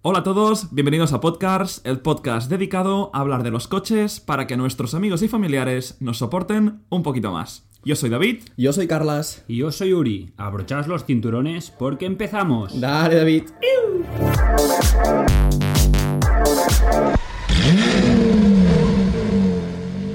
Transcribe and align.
Hola 0.00 0.20
a 0.20 0.22
todos, 0.22 0.72
bienvenidos 0.72 1.12
a 1.12 1.20
Podcasts, 1.20 1.80
el 1.82 1.98
podcast 1.98 2.48
dedicado 2.48 3.10
a 3.12 3.18
hablar 3.18 3.42
de 3.42 3.50
los 3.50 3.66
coches 3.66 4.20
para 4.20 4.46
que 4.46 4.56
nuestros 4.56 4.94
amigos 4.94 5.22
y 5.22 5.28
familiares 5.28 5.96
nos 5.98 6.18
soporten 6.18 6.82
un 6.88 7.02
poquito 7.02 7.32
más. 7.32 7.68
Yo 7.84 7.96
soy 7.96 8.08
David. 8.08 8.44
Yo 8.56 8.72
soy 8.72 8.86
Carlas. 8.86 9.44
Y 9.48 9.56
yo 9.56 9.72
soy 9.72 9.94
Uri. 9.94 10.32
Abrochaos 10.36 10.86
los 10.86 11.04
cinturones 11.04 11.72
porque 11.72 12.06
empezamos. 12.06 12.80
Dale, 12.80 13.16
David. 13.16 13.42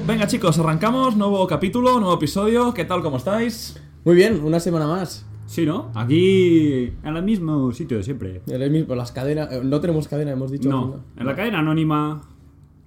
Venga 0.07 0.27
chicos, 0.27 0.57
arrancamos, 0.59 1.17
nuevo 1.17 1.45
capítulo, 1.45 1.99
nuevo 1.99 2.15
episodio. 2.15 2.73
¿Qué 2.73 2.85
tal, 2.85 3.01
cómo 3.01 3.17
estáis? 3.17 3.77
Muy 4.05 4.15
bien, 4.15 4.41
una 4.45 4.61
semana 4.61 4.87
más. 4.87 5.25
Sí, 5.45 5.65
¿no? 5.65 5.91
Aquí, 5.93 6.93
en 7.03 7.17
el 7.17 7.23
mismo 7.23 7.71
sitio 7.71 7.97
de 7.97 8.03
siempre. 8.03 8.41
En 8.47 8.61
el 8.61 8.71
mismo, 8.71 8.95
las 8.95 9.11
cadenas. 9.11 9.51
eh, 9.51 9.61
No 9.63 9.79
tenemos 9.81 10.07
cadena, 10.07 10.31
hemos 10.31 10.51
dicho. 10.51 10.69
No, 10.69 11.03
en 11.17 11.25
la 11.25 11.35
cadena 11.35 11.59
anónima. 11.59 12.21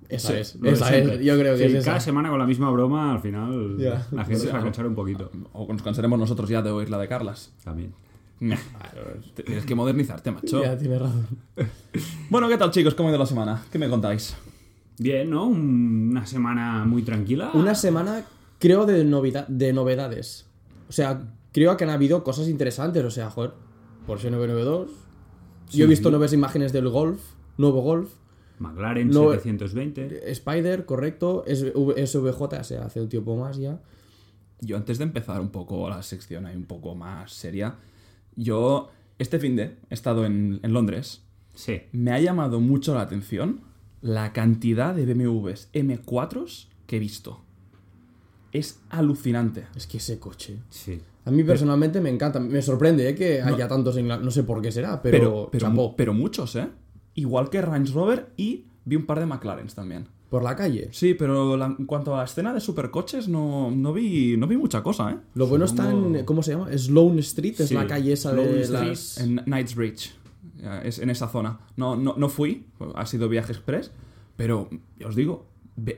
Esa 0.09 0.29
Sí, 0.29 0.35
es, 0.39 0.59
esa 0.63 0.97
es. 0.97 1.21
Yo 1.25 1.37
creo 1.39 1.57
que 1.57 1.69
Sí, 1.69 1.77
es 1.77 1.85
Cada 1.85 1.97
esa. 1.97 2.07
semana 2.07 2.31
con 2.31 2.39
la 2.39 2.47
misma 2.47 2.71
broma, 2.71 3.13
al 3.13 3.21
final 3.21 3.77
la 4.13 4.25
gente 4.25 4.37
se 4.41 4.53
va 4.53 4.61
a 4.61 4.63
cansar 4.63 4.87
un 4.87 4.95
poquito. 4.95 5.31
O 5.53 5.67
nos 5.73 5.83
cansaremos 5.83 6.19
nosotros 6.19 6.49
ya 6.49 6.63
de 6.63 6.71
oír 6.71 6.89
la 6.91 6.99
de 6.99 7.09
Carlas. 7.09 7.53
También. 7.65 7.93
Nah, 8.39 8.57
Tienes 9.45 9.65
que 9.67 9.75
modernizarte, 9.75 10.31
macho. 10.31 10.63
Ya, 10.63 10.77
tienes 10.79 11.01
razón. 11.01 11.27
Bueno, 12.31 12.49
¿qué 12.49 12.57
tal 12.57 12.71
chicos? 12.71 12.95
¿Cómo 12.95 13.09
ha 13.09 13.13
ido 13.13 13.19
la 13.19 13.27
semana? 13.27 13.63
¿Qué 13.73 13.79
me 13.79 13.89
contáis? 13.89 14.37
Bien, 14.99 15.29
¿no? 15.31 15.47
Un- 15.47 16.09
Una 16.11 16.25
semana 16.27 16.85
muy 16.85 17.03
tranquila. 17.03 17.51
Una 17.55 17.75
semana, 17.75 18.23
creo, 18.59 18.87
de, 18.87 19.05
novida- 19.05 19.47
de 19.49 19.73
novedades. 19.73 20.47
O 20.89 20.93
sea, 20.93 21.23
creo 21.57 21.75
que 21.79 21.85
han 21.85 21.91
habido 21.91 22.23
cosas 22.23 22.49
interesantes. 22.49 23.03
O 23.03 23.11
sea, 23.11 23.31
joder, 23.31 23.53
Porsche 24.07 24.31
992. 24.31 24.91
Yo 25.71 25.87
he 25.87 25.89
visto 25.89 26.11
nuevas 26.11 26.35
imágenes 26.35 26.71
del 26.71 26.91
Golf, 26.91 27.19
nuevo 27.57 27.81
Golf. 27.81 28.13
McLaren 28.59 29.09
No, 29.09 29.33
720. 29.33 30.31
Spider, 30.33 30.85
correcto. 30.85 31.45
SVJ, 31.47 32.43
o 32.43 32.63
sea, 32.65 32.85
hace 32.85 33.01
un 33.01 33.09
tiempo 33.09 33.37
más 33.37 33.57
ya. 33.57 33.81
Yo 34.61 34.77
antes 34.77 34.99
de 34.99 35.05
empezar 35.05 35.41
un 35.41 35.49
poco 35.49 35.89
la 35.89 36.03
sección 36.03 36.45
ahí 36.45 36.57
un 36.57 36.67
poco 36.67 36.95
más 36.95 37.33
seria, 37.33 37.77
yo 38.35 38.91
este 39.19 39.39
fin 39.39 39.57
de 39.57 39.79
he 39.89 39.95
estado 39.95 40.27
en, 40.27 40.61
en 40.63 40.73
Londres. 40.75 41.23
Sí. 41.55 41.81
Me 41.93 42.13
ha 42.13 42.21
llamado 42.21 42.61
mucho 42.61 42.95
la 42.95 43.01
atención 43.01 43.63
la 44.03 44.35
cantidad 44.35 44.95
de 44.95 45.07
BMWs 45.07 45.71
M4s 45.73 46.69
que 46.87 46.97
he 46.97 47.01
visto. 47.01 47.41
Es 48.53 48.79
alucinante. 48.91 49.67
Es 49.75 49.87
que 49.87 49.97
ese 49.97 50.19
coche. 50.19 50.59
Sí. 50.69 51.01
A 51.27 51.31
mí 51.31 51.45
personalmente 51.45 52.01
me 52.01 52.09
encanta. 52.09 52.41
Me 52.41 52.63
sorprende 52.63 53.09
¿eh? 53.09 53.15
que 53.15 53.43
haya 53.43 53.69
tantos 53.69 53.97
en 53.99 54.09
la- 54.09 54.17
No 54.19 54.31
sé 54.31 54.45
por 54.45 54.63
qué 54.63 54.73
será, 54.73 55.03
pero. 55.03 55.49
Pero, 55.51 55.69
pero, 55.71 55.95
pero 55.97 56.15
muchos, 56.15 56.57
¿eh? 56.57 56.69
Igual 57.15 57.51
que 57.51 57.61
Range 57.61 57.93
Rover 57.93 58.31
y 58.37 58.65
vi 58.85 58.97
un 58.97 59.05
par 59.07 59.21
de 59.21 59.27
McLarens 59.27 59.75
también. 59.75 60.07
por 60.31 60.43
la 60.43 60.57
calle. 60.57 60.89
Sí, 60.93 61.15
pero 61.15 61.57
la- 61.57 61.67
en 61.79 61.87
cuanto 61.87 62.13
a 62.15 62.19
la 62.19 62.25
escena 62.25 62.53
de 62.53 62.61
supercoches 62.61 63.29
no, 63.29 63.71
no, 63.71 63.93
vi, 63.93 64.37
no 64.37 64.47
vi 64.49 64.57
mucha 64.57 64.83
cosa, 64.83 65.13
¿eh? 65.13 65.17
Lo 65.35 65.47
bueno 65.47 65.65
está 65.67 65.89
en. 65.91 66.25
¿Cómo 66.25 66.43
se 66.43 66.51
llama? 66.53 66.69
Sloane 66.77 67.21
Street, 67.21 67.55
es 67.61 67.69
Sí, 67.69 67.75
la 67.75 67.87
calle 67.87 68.13
esa 68.13 68.31
Sloane 68.33 68.53
de 68.53 68.61
Street. 68.63 68.89
las. 68.89 69.19
En 69.19 69.37
Knightsbridge. 69.45 70.15
Ya, 70.63 70.81
Es 70.83 70.99
en 70.99 71.11
esa 71.11 71.29
zona. 71.29 71.61
No, 71.77 71.95
no, 71.97 72.15
no 72.17 72.29
fui, 72.29 72.67
ha 72.97 73.05
sido 73.07 73.29
viaje 73.29 73.53
express, 73.53 73.93
pero 74.37 74.69
ya 74.99 75.07
os 75.09 75.15
digo, 75.15 75.47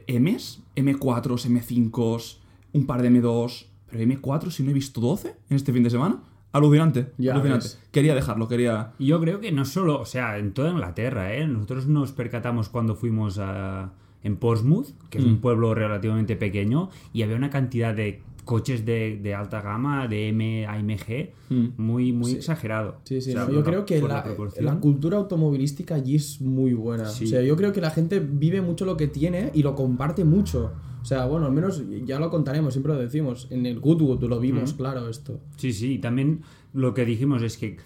M's, 0.06 0.60
M4s, 0.76 1.46
M5s, 1.46 2.38
un 2.74 2.86
par 2.86 3.02
de 3.02 3.10
M2, 3.10 3.66
pero 3.90 4.02
M4 4.04 4.50
si 4.50 4.62
no 4.62 4.70
he 4.70 4.74
visto 4.74 5.00
12 5.00 5.34
en 5.50 5.56
este 5.56 5.72
fin 5.72 5.82
de 5.82 5.90
semana. 5.90 6.20
Alucinante, 6.52 7.12
Ya 7.18 7.32
alucinante. 7.34 7.64
ves. 7.64 7.80
Quería 7.92 8.14
dejarlo, 8.14 8.48
quería... 8.48 8.92
Yo 8.98 9.20
creo 9.20 9.38
que 9.40 9.52
no 9.52 9.64
solo, 9.66 10.00
o 10.00 10.06
sea, 10.06 10.38
en 10.38 10.52
toda 10.54 10.70
Inglaterra, 10.70 11.34
¿eh? 11.34 11.46
Nosotros 11.46 11.86
nos 11.86 12.12
percatamos 12.12 12.70
cuando 12.70 12.94
fuimos 12.94 13.38
a, 13.38 13.92
en 14.22 14.36
Portsmouth, 14.36 14.88
que 15.10 15.18
es 15.18 15.24
Mm. 15.24 15.28
un 15.28 15.40
pueblo 15.40 15.74
relativamente 15.74 16.36
pequeño, 16.36 16.88
y 17.12 17.22
había 17.22 17.36
una 17.36 17.50
cantidad 17.50 17.94
de 17.94 18.22
coches 18.48 18.86
de, 18.86 19.18
de 19.22 19.34
alta 19.34 19.60
gama, 19.60 20.08
de 20.08 20.28
M 20.28 20.66
a 20.66 20.78
MG, 20.82 21.34
muy, 21.76 22.14
muy 22.14 22.32
exagerado. 22.32 22.96
Sí, 23.04 23.20
sí, 23.20 23.28
O 23.28 23.32
sea, 23.34 23.44
no, 23.44 23.52
yo 23.52 23.62
creo 23.62 23.84
que 23.84 24.00
la, 24.00 24.24
proporción. 24.24 24.64
la 24.64 24.80
cultura 24.80 25.18
automovilística 25.18 25.96
allí 25.96 26.16
es 26.16 26.40
muy 26.40 26.72
buena. 26.72 27.04
Sí. 27.04 27.24
O 27.24 27.26
sea, 27.26 27.42
yo 27.42 27.56
creo 27.56 27.74
que 27.74 27.82
la 27.82 27.90
gente 27.90 28.20
vive 28.20 28.62
mucho 28.62 28.86
lo 28.86 28.96
que 28.96 29.06
tiene 29.06 29.50
y 29.52 29.62
lo 29.62 29.74
comparte 29.74 30.24
mucho. 30.24 30.72
O 31.02 31.04
sea, 31.04 31.26
bueno, 31.26 31.44
al 31.44 31.52
menos 31.52 31.84
ya 32.06 32.18
lo 32.18 32.30
contaremos, 32.30 32.72
siempre 32.72 32.94
lo 32.94 32.98
decimos. 32.98 33.48
En 33.50 33.66
el 33.66 33.80
Goodwood 33.80 34.24
lo 34.24 34.40
vimos, 34.40 34.72
claro, 34.72 35.10
esto. 35.10 35.40
Sí, 35.58 35.74
sí, 35.74 35.92
y 35.92 35.98
también 35.98 36.40
lo 36.72 36.94
que 36.94 37.04
dijimos 37.04 37.42
es 37.42 37.58
que 37.58 37.76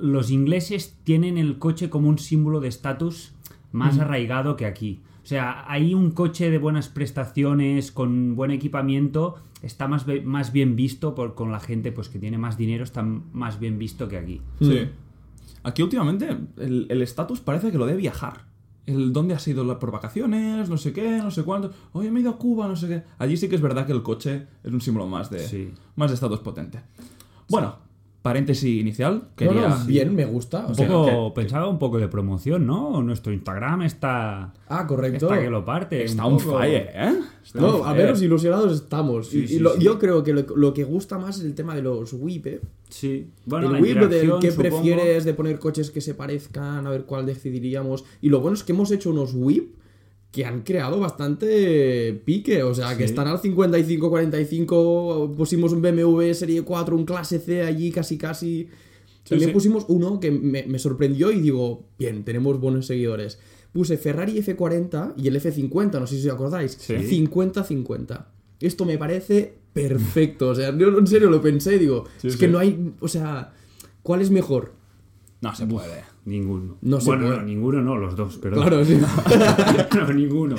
los 0.00 0.32
ingleses 0.32 0.96
tienen 1.04 1.38
el 1.38 1.60
coche 1.60 1.90
como 1.90 2.08
un 2.08 2.18
símbolo 2.18 2.58
de 2.58 2.66
estatus 2.66 3.34
más 3.70 4.00
arraigado 4.00 4.56
que 4.56 4.66
aquí. 4.66 5.00
O 5.22 5.26
sea, 5.26 5.64
hay 5.70 5.94
un 5.94 6.10
coche 6.10 6.50
de 6.50 6.58
buenas 6.58 6.88
prestaciones, 6.88 7.92
con 7.92 8.34
buen 8.34 8.50
equipamiento, 8.50 9.36
está 9.62 9.88
más, 9.88 10.06
más 10.24 10.52
bien 10.52 10.76
visto 10.76 11.14
por, 11.14 11.34
con 11.34 11.50
la 11.52 11.60
gente 11.60 11.92
pues, 11.92 12.08
que 12.08 12.18
tiene 12.18 12.38
más 12.38 12.56
dinero, 12.58 12.84
está 12.84 13.02
más 13.02 13.58
bien 13.58 13.78
visto 13.78 14.08
que 14.08 14.18
aquí. 14.18 14.40
Sí. 14.60 14.88
Aquí 15.64 15.82
últimamente 15.82 16.28
el 16.58 16.86
el 16.90 17.02
estatus 17.02 17.40
parece 17.40 17.70
que 17.70 17.78
lo 17.78 17.86
de 17.86 17.96
viajar. 17.96 18.44
El 18.84 19.12
dónde 19.12 19.34
has 19.34 19.46
ido 19.46 19.78
por 19.78 19.92
vacaciones, 19.92 20.68
no 20.68 20.76
sé 20.76 20.92
qué, 20.92 21.18
no 21.18 21.30
sé 21.30 21.44
cuánto. 21.44 21.70
Oye, 21.92 22.10
me 22.10 22.18
he 22.18 22.22
ido 22.22 22.32
a 22.32 22.36
Cuba, 22.38 22.66
no 22.66 22.74
sé 22.74 22.88
qué. 22.88 23.04
Allí 23.18 23.36
sí 23.36 23.48
que 23.48 23.54
es 23.54 23.60
verdad 23.62 23.86
que 23.86 23.92
el 23.92 24.02
coche 24.02 24.48
es 24.64 24.72
un 24.72 24.80
símbolo 24.80 25.06
más 25.06 25.30
de 25.30 25.38
Sí. 25.38 25.70
más 25.94 26.10
de 26.10 26.14
estatus 26.16 26.40
potente. 26.40 26.80
Bueno, 27.48 27.76
paréntesis 28.22 28.80
inicial. 28.80 29.14
No, 29.16 29.28
Quería... 29.36 29.68
no, 29.68 29.84
bien, 29.84 30.14
me 30.14 30.24
gusta. 30.24 30.64
o 30.66 30.68
Un 30.68 30.74
sea, 30.76 30.88
poco, 30.88 31.34
pensaba 31.34 31.68
un 31.68 31.78
poco 31.78 31.98
de 31.98 32.08
promoción, 32.08 32.66
¿no? 32.66 33.02
Nuestro 33.02 33.32
Instagram 33.32 33.82
está, 33.82 34.52
ah, 34.68 34.86
correcto. 34.86 35.26
está 35.26 35.40
que 35.42 35.50
lo 35.50 35.64
parte. 35.64 36.04
Está 36.04 36.24
un 36.26 36.34
un 36.34 36.40
fire, 36.40 36.90
¿eh? 36.94 37.14
Está 37.44 37.60
No, 37.60 37.84
a 37.84 37.90
fire. 37.92 38.04
menos 38.04 38.22
ilusionados 38.22 38.72
estamos. 38.72 39.28
Sí, 39.28 39.40
y, 39.40 39.42
y 39.42 39.48
sí, 39.48 39.58
lo- 39.58 39.74
sí. 39.74 39.82
yo 39.82 39.98
creo 39.98 40.22
que 40.22 40.32
lo, 40.32 40.42
lo 40.56 40.72
que 40.72 40.84
gusta 40.84 41.18
más 41.18 41.38
es 41.38 41.44
el 41.44 41.54
tema 41.54 41.74
de 41.74 41.82
los 41.82 42.12
whip, 42.12 42.46
¿eh? 42.46 42.60
Sí, 42.88 43.26
bueno, 43.46 43.70
la 43.70 43.78
el 43.78 43.82
whip, 43.84 43.98
del 44.08 44.32
que 44.40 44.50
supongo. 44.52 44.82
prefieres, 44.82 45.24
de 45.24 45.34
poner 45.34 45.58
coches 45.58 45.90
que 45.90 46.00
se 46.00 46.14
parezcan, 46.14 46.86
a 46.86 46.90
ver 46.90 47.04
cuál 47.04 47.26
decidiríamos. 47.26 48.04
Y 48.20 48.28
lo 48.28 48.40
bueno 48.40 48.54
es 48.54 48.62
que 48.62 48.72
hemos 48.72 48.90
hecho 48.92 49.10
unos 49.10 49.32
whip 49.34 49.74
que 50.32 50.44
han 50.46 50.62
creado 50.62 50.98
bastante 50.98 52.20
pique. 52.24 52.62
O 52.62 52.74
sea, 52.74 52.96
que 52.96 53.04
están 53.04 53.28
al 53.28 53.40
55-45. 53.40 55.36
Pusimos 55.36 55.72
un 55.72 55.82
BMW 55.82 56.32
Serie 56.32 56.62
4, 56.62 56.96
un 56.96 57.04
Clase 57.04 57.38
C 57.38 57.62
allí 57.62 57.92
casi 57.92 58.16
casi. 58.16 58.68
También 59.28 59.50
sí. 59.50 59.54
pusimos 59.54 59.84
uno 59.88 60.18
que 60.18 60.32
me, 60.32 60.64
me 60.64 60.78
sorprendió 60.80 61.30
y 61.30 61.40
digo, 61.40 61.84
bien, 61.98 62.24
tenemos 62.24 62.58
buenos 62.58 62.86
seguidores. 62.86 63.38
Puse 63.72 63.96
Ferrari 63.98 64.42
F40 64.42 65.14
y 65.16 65.28
el 65.28 65.40
F50, 65.40 66.00
no 66.00 66.06
sé 66.06 66.20
si 66.20 66.28
os 66.28 66.34
acordáis. 66.34 66.76
Sí. 66.80 66.94
50-50. 66.94 68.26
Esto 68.60 68.84
me 68.84 68.98
parece 68.98 69.54
perfecto. 69.72 70.48
O 70.48 70.54
sea, 70.54 70.76
yo 70.76 70.98
en 70.98 71.06
serio 71.06 71.30
lo 71.30 71.40
pensé 71.40 71.76
y 71.76 71.78
digo, 71.78 72.04
es 72.22 72.36
que 72.36 72.48
no 72.48 72.58
hay. 72.58 72.94
O 73.00 73.08
sea, 73.08 73.52
¿cuál 74.02 74.22
es 74.22 74.30
mejor? 74.30 74.72
No 75.40 75.54
se 75.54 75.66
puede. 75.66 76.04
Ninguno. 76.24 76.76
No 76.82 77.00
se 77.00 77.06
bueno, 77.06 77.28
no, 77.30 77.42
ninguno 77.42 77.80
no, 77.82 77.96
los 77.96 78.14
dos, 78.14 78.36
perdón. 78.38 78.60
Claro, 78.66 78.84
sí. 78.84 78.96
no, 79.96 80.12
ninguno. 80.12 80.54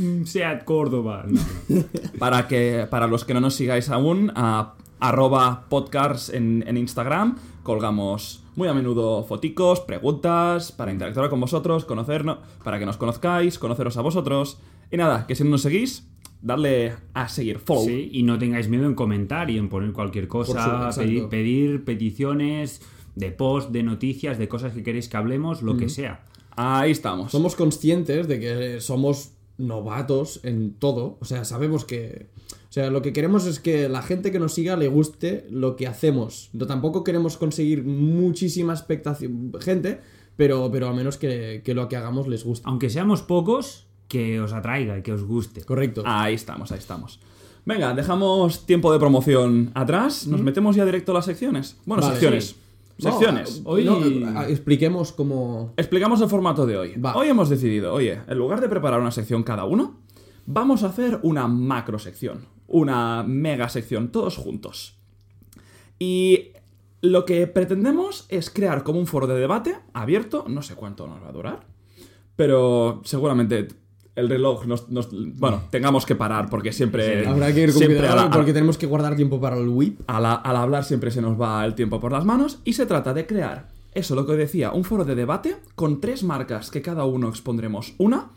Un 0.00 0.26
Seat 0.26 0.64
Córdoba. 0.64 1.24
No, 1.28 1.40
no. 1.68 1.84
Para, 2.18 2.48
que, 2.48 2.86
para 2.90 3.06
los 3.06 3.24
que 3.24 3.34
no 3.34 3.40
nos 3.40 3.54
sigáis 3.54 3.88
aún, 3.90 4.32
a 4.34 4.74
arroba 5.00 5.66
podcasts 5.68 6.30
en, 6.30 6.64
en 6.66 6.76
Instagram, 6.76 7.36
colgamos 7.62 8.42
muy 8.56 8.66
a 8.66 8.74
menudo 8.74 9.22
foticos, 9.24 9.80
preguntas, 9.80 10.72
para 10.72 10.90
interactuar 10.90 11.28
con 11.30 11.40
vosotros, 11.40 11.84
conocernos, 11.84 12.38
para 12.64 12.78
que 12.78 12.86
nos 12.86 12.96
conozcáis, 12.96 13.58
conoceros 13.58 13.96
a 13.96 14.00
vosotros. 14.02 14.58
Y 14.90 14.96
nada, 14.96 15.26
que 15.26 15.34
si 15.36 15.44
no 15.44 15.50
nos 15.50 15.62
seguís, 15.62 16.08
darle 16.42 16.94
a 17.14 17.28
seguir, 17.28 17.58
follow. 17.58 17.84
Sí, 17.84 18.08
y 18.12 18.22
no 18.22 18.38
tengáis 18.38 18.68
miedo 18.68 18.86
en 18.86 18.94
comentar 18.94 19.50
y 19.50 19.58
en 19.58 19.68
poner 19.68 19.92
cualquier 19.92 20.24
su- 20.24 20.28
cosa, 20.30 20.90
pedir 21.30 21.84
peticiones 21.84 22.80
de 23.18 23.30
post, 23.32 23.70
de 23.70 23.82
noticias, 23.82 24.38
de 24.38 24.48
cosas 24.48 24.72
que 24.72 24.82
queréis 24.82 25.08
que 25.08 25.16
hablemos, 25.16 25.62
lo 25.62 25.76
que 25.76 25.88
sea. 25.88 26.24
Ahí 26.56 26.90
estamos. 26.90 27.32
Somos 27.32 27.54
conscientes 27.56 28.28
de 28.28 28.40
que 28.40 28.80
somos 28.80 29.32
novatos 29.58 30.40
en 30.44 30.74
todo. 30.74 31.18
O 31.20 31.24
sea, 31.24 31.44
sabemos 31.44 31.84
que. 31.84 32.28
O 32.68 32.72
sea, 32.72 32.90
lo 32.90 33.02
que 33.02 33.12
queremos 33.12 33.46
es 33.46 33.60
que 33.60 33.88
la 33.88 34.02
gente 34.02 34.30
que 34.30 34.38
nos 34.38 34.54
siga 34.54 34.76
le 34.76 34.88
guste 34.88 35.46
lo 35.50 35.76
que 35.76 35.86
hacemos. 35.86 36.50
No, 36.52 36.66
tampoco 36.66 37.02
queremos 37.02 37.36
conseguir 37.36 37.82
muchísima 37.84 38.72
expectación. 38.72 39.52
Gente, 39.60 40.00
pero, 40.36 40.70
pero 40.70 40.88
al 40.88 40.94
menos 40.94 41.16
que, 41.16 41.62
que 41.64 41.74
lo 41.74 41.88
que 41.88 41.96
hagamos 41.96 42.28
les 42.28 42.44
guste. 42.44 42.68
Aunque 42.68 42.90
seamos 42.90 43.22
pocos, 43.22 43.86
que 44.06 44.40
os 44.40 44.52
atraiga 44.52 44.98
y 44.98 45.02
que 45.02 45.12
os 45.12 45.24
guste. 45.24 45.62
Correcto. 45.62 46.02
Ahí 46.06 46.34
estamos, 46.34 46.70
ahí 46.72 46.78
estamos. 46.78 47.20
Venga, 47.64 47.92
dejamos 47.94 48.64
tiempo 48.64 48.92
de 48.92 48.98
promoción 48.98 49.70
atrás. 49.74 50.26
Nos 50.26 50.40
metemos 50.40 50.76
ya 50.76 50.84
directo 50.84 51.12
a 51.12 51.16
las 51.16 51.26
secciones. 51.26 51.76
Bueno, 51.84 52.02
Vale, 52.02 52.14
secciones. 52.14 52.46
sí. 52.46 52.56
Secciones. 52.98 53.62
No, 53.62 53.70
Hoy- 53.70 53.84
no, 53.84 54.42
expliquemos 54.44 55.12
cómo. 55.12 55.72
Explicamos 55.76 56.20
el 56.20 56.28
formato 56.28 56.66
de 56.66 56.76
hoy. 56.76 56.96
Va. 56.96 57.14
Hoy 57.16 57.28
hemos 57.28 57.48
decidido, 57.48 57.94
oye, 57.94 58.20
en 58.26 58.38
lugar 58.38 58.60
de 58.60 58.68
preparar 58.68 59.00
una 59.00 59.10
sección 59.12 59.42
cada 59.44 59.64
uno, 59.64 60.00
vamos 60.46 60.82
a 60.82 60.88
hacer 60.88 61.20
una 61.22 61.46
macro 61.48 61.98
sección. 61.98 62.46
Una 62.66 63.22
mega 63.22 63.68
sección, 63.68 64.10
todos 64.10 64.36
juntos. 64.36 64.98
Y 65.98 66.48
Lo 67.00 67.24
que 67.24 67.46
pretendemos 67.46 68.26
es 68.28 68.50
crear 68.50 68.82
como 68.82 68.98
un 68.98 69.06
foro 69.06 69.28
de 69.28 69.38
debate 69.38 69.76
abierto, 69.92 70.44
no 70.48 70.62
sé 70.62 70.74
cuánto 70.74 71.06
nos 71.06 71.22
va 71.22 71.28
a 71.28 71.32
durar, 71.32 71.60
pero 72.34 73.00
seguramente 73.04 73.68
el 74.18 74.28
reloj 74.28 74.66
nos, 74.66 74.88
nos- 74.90 75.08
bueno, 75.38 75.62
tengamos 75.70 76.04
que 76.06 76.14
parar 76.14 76.50
porque 76.50 76.72
siempre 76.72 77.26
Habrá 77.26 77.52
que 77.52 77.62
ir 77.62 77.72
con 77.72 77.78
cuidado 78.00 78.30
porque 78.32 78.52
tenemos 78.52 78.76
que 78.78 78.86
guardar 78.86 79.16
tiempo 79.16 79.40
para 79.40 79.56
el 79.56 79.68
whip. 79.68 80.00
al 80.06 80.24
hablar 80.56 80.84
siempre 80.84 81.10
se 81.10 81.22
nos 81.22 81.40
va 81.40 81.64
el 81.64 81.74
tiempo 81.74 82.00
por 82.00 82.12
las 82.12 82.24
manos 82.24 82.58
y 82.64 82.72
se 82.74 82.86
trata 82.86 83.14
de 83.14 83.26
crear, 83.26 83.68
eso 83.94 84.14
lo 84.14 84.26
que 84.26 84.32
decía, 84.34 84.72
un 84.72 84.84
foro 84.84 85.04
de 85.04 85.14
debate 85.14 85.56
con 85.74 86.00
tres 86.00 86.22
marcas 86.24 86.70
que 86.70 86.82
cada 86.82 87.04
uno 87.04 87.28
expondremos 87.28 87.94
una 87.98 88.30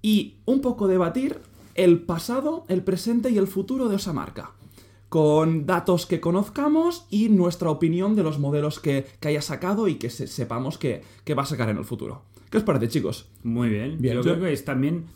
y 0.00 0.36
un 0.46 0.60
poco 0.60 0.88
debatir 0.88 1.38
el 1.74 2.00
pasado, 2.00 2.64
el 2.68 2.82
presente 2.82 3.30
y 3.30 3.38
el 3.38 3.46
futuro 3.46 3.88
de 3.88 3.96
esa 3.96 4.12
marca. 4.12 4.50
Con 5.08 5.66
datos 5.66 6.06
que 6.06 6.20
conozcamos 6.20 7.04
y 7.10 7.28
nuestra 7.28 7.68
opinión 7.70 8.14
de 8.16 8.22
los 8.22 8.38
modelos 8.38 8.80
que, 8.80 9.06
que 9.20 9.28
haya 9.28 9.42
sacado 9.42 9.86
y 9.88 9.96
que 9.96 10.08
se- 10.10 10.26
sepamos 10.26 10.78
que, 10.78 11.02
que 11.24 11.34
va 11.34 11.42
a 11.42 11.46
sacar 11.46 11.68
en 11.68 11.76
el 11.76 11.84
futuro. 11.84 12.22
¿Qué 12.52 12.58
os 12.58 12.64
parece, 12.64 12.86
chicos? 12.88 13.28
Muy 13.42 13.68
bien. 13.70 13.96
Bien. 13.98 14.14
Yo 14.16 14.22
Sí. 14.22 14.28
creo 14.28 14.40
que 14.42 14.52
es 14.52 14.64
también 14.64 15.06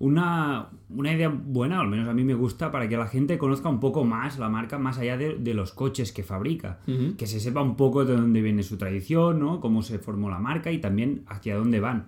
una, 0.00 0.70
una 0.88 1.12
idea 1.12 1.28
buena, 1.28 1.78
al 1.80 1.86
menos 1.88 2.08
a 2.08 2.12
mí 2.14 2.24
me 2.24 2.34
gusta, 2.34 2.72
para 2.72 2.88
que 2.88 2.96
la 2.96 3.06
gente 3.06 3.38
conozca 3.38 3.68
un 3.68 3.78
poco 3.80 4.04
más 4.04 4.38
la 4.40 4.48
marca, 4.48 4.76
más 4.78 4.98
allá 4.98 5.16
de, 5.16 5.36
de 5.38 5.54
los 5.54 5.72
coches 5.72 6.12
que 6.12 6.22
fabrica. 6.24 6.80
Que 7.16 7.26
se 7.28 7.38
sepa 7.38 7.62
un 7.62 7.76
poco 7.76 8.04
de 8.04 8.16
dónde 8.16 8.42
viene 8.42 8.62
su 8.64 8.76
tradición, 8.76 9.38
¿no? 9.38 9.60
Cómo 9.60 9.82
se 9.82 9.98
formó 10.00 10.28
la 10.30 10.40
marca 10.40 10.72
y 10.72 10.78
también 10.80 11.22
hacia 11.28 11.56
dónde 11.56 11.78
van. 11.80 12.06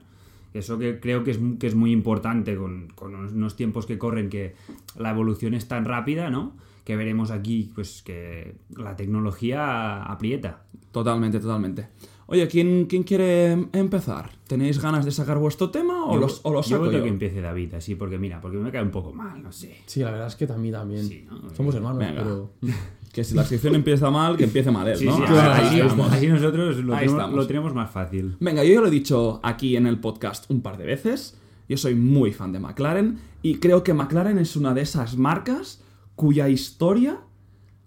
Eso 0.52 0.78
que 0.78 1.00
creo 1.00 1.22
que 1.24 1.30
es, 1.30 1.38
que 1.60 1.66
es 1.68 1.74
muy 1.74 1.92
importante 1.92 2.56
con, 2.56 2.88
con 2.94 3.14
unos 3.14 3.56
tiempos 3.56 3.86
que 3.86 3.98
corren, 3.98 4.28
que 4.28 4.54
la 4.98 5.10
evolución 5.10 5.54
es 5.54 5.68
tan 5.68 5.84
rápida, 5.84 6.28
¿no? 6.28 6.54
Que 6.84 6.96
veremos 6.96 7.30
aquí, 7.30 7.70
pues, 7.74 8.02
que 8.02 8.56
la 8.76 8.96
tecnología 8.96 10.02
aprieta. 10.02 10.64
Totalmente, 10.90 11.38
totalmente. 11.40 11.88
Oye, 12.32 12.48
¿quién, 12.48 12.86
quién 12.86 13.02
quiere 13.02 13.52
empezar? 13.72 14.30
¿Tenéis 14.46 14.80
ganas 14.80 15.04
de 15.04 15.10
sacar 15.10 15.38
vuestro 15.38 15.70
tema 15.70 16.06
o, 16.06 16.14
Yo- 16.14 16.20
los, 16.20 16.40
o 16.44 16.50
lo 16.50 16.62
yo 16.62 16.68
saco 16.68 16.82
creo 16.88 16.98
yo? 16.98 17.02
que 17.04 17.08
empiece 17.10 17.40
David, 17.40 17.74
así, 17.74 17.94
porque 17.94 18.18
mira, 18.18 18.40
porque 18.40 18.56
me 18.56 18.72
cae 18.72 18.82
un 18.82 18.90
poco 18.90 19.12
mal, 19.12 19.42
no 19.42 19.52
sé. 19.52 19.76
Sí, 19.86 20.00
la 20.00 20.10
verdad 20.10 20.28
es 20.28 20.36
que 20.36 20.46
también 20.46 20.74
también. 20.74 21.06
Sí, 21.06 21.26
¿no? 21.30 21.54
Somos 21.54 21.74
hermanos, 21.74 21.98
Venga. 21.98 22.22
pero. 22.22 22.50
Que 23.12 23.22
si 23.24 23.34
la 23.34 23.44
sección 23.44 23.74
empieza 23.74 24.10
mal, 24.10 24.38
que 24.38 24.44
empiece 24.44 24.70
mal 24.70 24.88
él, 24.88 24.96
Sí, 24.96 25.04
¿no? 25.04 25.14
sí, 25.18 25.22
claro, 25.24 25.52
ahí 25.52 26.26
nosotros 26.26 26.78
lo 26.78 26.94
Ahí 26.94 27.06
tenemos, 27.06 27.32
lo 27.34 27.46
tenemos 27.46 27.74
más 27.74 27.90
fácil. 27.90 28.36
Venga, 28.40 28.64
yo 28.64 28.72
ya 28.72 28.80
lo 28.80 28.86
he 28.86 28.90
dicho 28.90 29.38
aquí 29.42 29.76
en 29.76 29.86
el 29.86 30.00
podcast 30.00 30.50
un 30.50 30.62
par 30.62 30.78
de 30.78 30.86
veces. 30.86 31.38
Yo 31.68 31.76
soy 31.76 31.94
muy 31.94 32.32
fan 32.32 32.52
de 32.52 32.58
McLaren 32.60 33.18
y 33.42 33.56
creo 33.56 33.84
que 33.84 33.92
McLaren 33.92 34.38
es 34.38 34.56
una 34.56 34.72
de 34.72 34.80
esas 34.80 35.18
marcas 35.18 35.82
cuya 36.16 36.48
historia 36.48 37.20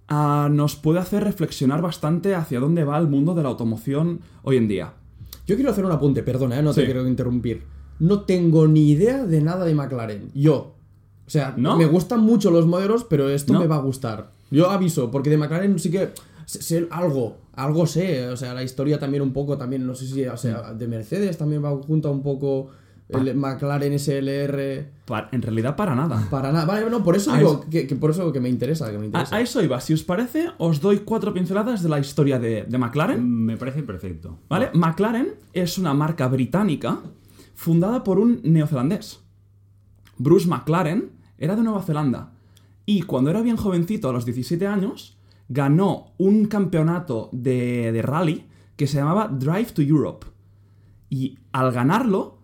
ah, 0.08 0.50
nos 0.52 0.76
puede 0.76 1.00
hacer 1.00 1.24
reflexionar 1.24 1.82
bastante 1.82 2.36
hacia 2.36 2.60
dónde 2.60 2.84
va 2.84 2.98
el 2.98 3.08
mundo 3.08 3.34
de 3.34 3.44
la 3.44 3.50
automoción 3.50 4.22
hoy 4.44 4.58
en 4.58 4.68
día. 4.68 4.94
Yo 5.48 5.56
quiero 5.56 5.72
hacer 5.72 5.86
un 5.86 5.92
apunte, 5.92 6.24
perdona, 6.24 6.60
¿eh? 6.60 6.64
no 6.64 6.74
te 6.74 6.82
Sí. 6.82 6.86
quiero 6.86 7.08
interrumpir. 7.08 7.64
No 8.00 8.22
tengo 8.22 8.68
ni 8.68 8.90
idea 8.92 9.26
de 9.26 9.42
nada 9.42 9.64
de 9.66 9.74
McLaren. 9.76 10.32
Yo. 10.34 10.76
O 11.26 11.30
sea, 11.30 11.54
¿No? 11.58 11.78
me 11.78 11.86
gustan 11.86 12.20
mucho 12.22 12.52
los 12.52 12.66
modelos, 12.68 13.04
pero 13.04 13.30
esto 13.30 13.54
¿No? 13.54 13.60
me 13.60 13.68
va 13.68 13.76
a 13.78 13.82
gustar. 13.82 14.32
Yo 14.52 14.70
aviso, 14.70 15.10
porque 15.12 15.30
de 15.30 15.38
McLaren 15.38 15.80
sí 15.80 15.90
que 15.90 16.10
sé, 16.46 16.88
algo, 16.92 17.38
algo 17.54 17.88
sé. 17.88 18.28
O 18.30 18.38
sea, 18.38 18.54
la 18.54 18.64
historia 18.64 19.00
también 19.00 19.24
un 19.24 19.34
poco, 19.34 19.58
también, 19.58 19.86
no 19.88 19.96
sé 19.96 20.06
si, 20.08 20.26
o 20.26 20.38
sea, 20.38 20.74
de 20.74 20.88
Mercedes 20.88 21.38
también 21.38 21.64
va 21.64 21.72
junto 21.78 22.10
a 22.10 22.12
un 22.12 22.22
poco 22.22 22.68
el 23.10 23.36
McLaren 23.36 23.98
SLR. 24.00 24.90
En 25.32 25.42
realidad, 25.42 25.76
para 25.76 25.96
nada. 25.96 26.28
Para 26.30 26.52
nada. 26.52 26.66
Vale, 26.66 26.90
no, 26.90 27.04
por 27.04 27.16
eso 27.16 27.32
Ah, 27.32 27.38
digo 27.38 27.66
que, 27.70 27.86
que 27.86 27.96
por 27.96 28.10
eso 28.12 28.32
que 28.32 28.40
me 28.40 28.50
interesa, 28.50 28.90
que 28.92 28.98
me 28.98 29.04
A, 29.04 29.08
interesa. 29.08 29.36
a 29.36 29.42
eso 29.42 29.64
iba. 29.64 29.80
Si 29.80 29.94
os 29.94 30.04
parece, 30.04 30.48
os 30.58 30.82
doy 30.82 31.00
cuatro 31.00 31.34
pinceladas 31.34 31.84
de 31.84 31.90
la 31.90 32.00
historia 32.00 32.40
de, 32.40 32.64
de 32.64 32.78
McLaren. 32.78 33.24
Me 33.46 33.58
parece 33.58 33.84
perfecto. 33.84 34.40
¿Vale? 34.50 34.70
McLaren 34.74 35.36
es 35.54 35.78
una 35.78 35.94
marca 35.94 36.28
británica 36.28 37.00
fundada 37.54 38.04
por 38.04 38.18
un 38.20 38.40
neozelandés. 38.44 39.20
Bruce 40.18 40.48
McLaren 40.48 41.12
era 41.38 41.56
de 41.56 41.64
Nueva 41.64 41.84
Zelanda 41.84 42.32
y 42.86 43.02
cuando 43.04 43.30
era 43.30 43.42
bien 43.42 43.58
jovencito, 43.58 44.10
a 44.10 44.14
los 44.14 44.26
17 44.26 44.66
años, 44.68 45.18
ganó 45.50 46.14
un 46.18 46.46
campeonato 46.46 47.30
de, 47.32 47.92
de 47.92 48.02
rally 48.02 48.46
que 48.76 48.88
se 48.88 48.98
llamaba 48.98 49.28
Drive 49.28 49.72
to 49.74 49.82
Europe. 49.82 50.26
Y 51.10 51.38
al 51.52 51.72
ganarlo, 51.72 52.35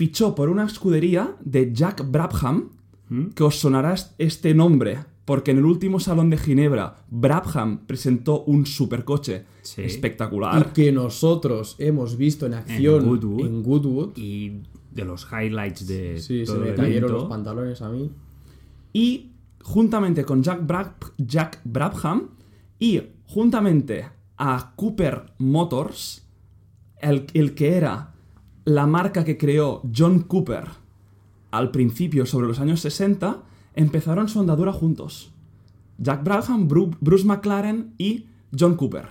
fichó 0.00 0.34
por 0.34 0.48
una 0.48 0.64
escudería 0.64 1.36
de 1.44 1.74
Jack 1.74 2.10
Brabham, 2.10 2.70
¿Mm? 3.10 3.26
que 3.34 3.42
os 3.42 3.56
sonará 3.58 3.92
est- 3.92 4.14
este 4.16 4.54
nombre, 4.54 5.00
porque 5.26 5.50
en 5.50 5.58
el 5.58 5.66
último 5.66 6.00
salón 6.00 6.30
de 6.30 6.38
Ginebra, 6.38 6.96
Brabham 7.10 7.80
presentó 7.86 8.42
un 8.44 8.64
supercoche 8.64 9.44
Sí. 9.60 9.82
espectacular. 9.82 10.68
Y 10.70 10.72
que 10.72 10.90
nosotros 10.90 11.76
hemos 11.78 12.16
visto 12.16 12.46
en 12.46 12.54
acción 12.54 13.04
Goodwood. 13.06 13.46
en 13.46 13.62
Goodwood. 13.62 14.10
Y 14.16 14.62
de 14.90 15.04
los 15.04 15.26
highlights 15.30 15.86
de 15.86 16.18
Sí, 16.18 16.46
se 16.46 16.54
me 16.54 16.70
el 16.70 16.74
cayeron 16.76 17.10
evento, 17.10 17.12
los 17.18 17.24
pantalones 17.28 17.82
a 17.82 17.90
mí. 17.90 18.10
Y 18.94 19.32
juntamente 19.62 20.24
con 20.24 20.42
Jack, 20.42 20.66
Brab- 20.66 21.12
Jack 21.18 21.60
Brabham 21.64 22.30
y 22.78 23.02
juntamente 23.26 24.08
a 24.38 24.72
Cooper 24.76 25.34
Motors, 25.38 26.26
el, 27.02 27.26
el 27.34 27.54
que 27.54 27.74
era 27.76 28.09
la 28.74 28.86
marca 28.86 29.24
que 29.24 29.36
creó 29.36 29.82
John 29.94 30.20
Cooper 30.20 30.64
al 31.50 31.70
principio, 31.70 32.26
sobre 32.26 32.46
los 32.46 32.60
años 32.60 32.80
60, 32.80 33.42
empezaron 33.74 34.28
su 34.28 34.38
andadura 34.40 34.72
juntos. 34.72 35.32
Jack 35.98 36.22
Brabham, 36.22 36.68
Bru- 36.68 36.96
Bruce 37.00 37.24
McLaren 37.24 37.94
y 37.98 38.26
John 38.56 38.76
Cooper. 38.76 39.08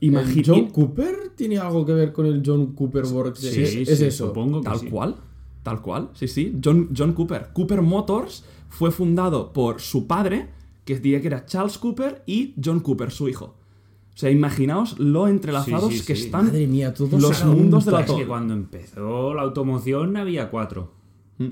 ¿El 0.00 0.12
Imagi- 0.12 0.42
John 0.44 0.70
Cooper 0.70 1.32
tiene 1.36 1.58
algo 1.58 1.84
que 1.86 1.92
ver 1.92 2.12
con 2.12 2.26
el 2.26 2.42
John 2.44 2.72
Cooper 2.74 3.04
Works? 3.06 3.40
Sí, 3.40 3.62
es, 3.62 3.70
sí, 3.72 3.82
es 3.82 4.00
eso. 4.00 4.28
supongo 4.28 4.60
que 4.60 4.68
Tal 4.68 4.78
sí. 4.80 4.86
cual, 4.88 5.16
tal 5.62 5.80
cual, 5.80 6.10
sí, 6.14 6.26
sí. 6.28 6.58
John, 6.62 6.90
John 6.96 7.12
Cooper. 7.12 7.50
Cooper 7.52 7.82
Motors 7.82 8.44
fue 8.68 8.90
fundado 8.90 9.52
por 9.52 9.80
su 9.80 10.06
padre, 10.06 10.48
que 10.84 10.96
diría 10.98 11.20
que 11.20 11.28
era 11.28 11.46
Charles 11.46 11.78
Cooper, 11.78 12.22
y 12.26 12.54
John 12.62 12.80
Cooper, 12.80 13.10
su 13.10 13.28
hijo. 13.28 13.54
O 14.20 14.22
sea, 14.22 14.30
imaginaos 14.30 14.98
lo 14.98 15.28
entrelazados 15.28 15.90
Sí, 15.90 16.00
sí, 16.00 16.06
que 16.06 16.14
sí. 16.14 16.24
están 16.26 16.48
Madre 16.48 16.66
mía, 16.66 16.92
todos 16.92 17.18
los 17.18 17.42
mundos 17.46 17.86
de 17.86 17.92
la 17.92 18.00
Es 18.00 18.12
que 18.12 18.26
cuando 18.26 18.52
empezó 18.52 19.32
la 19.32 19.40
automoción 19.40 20.14
había 20.18 20.50
cuatro. 20.50 20.92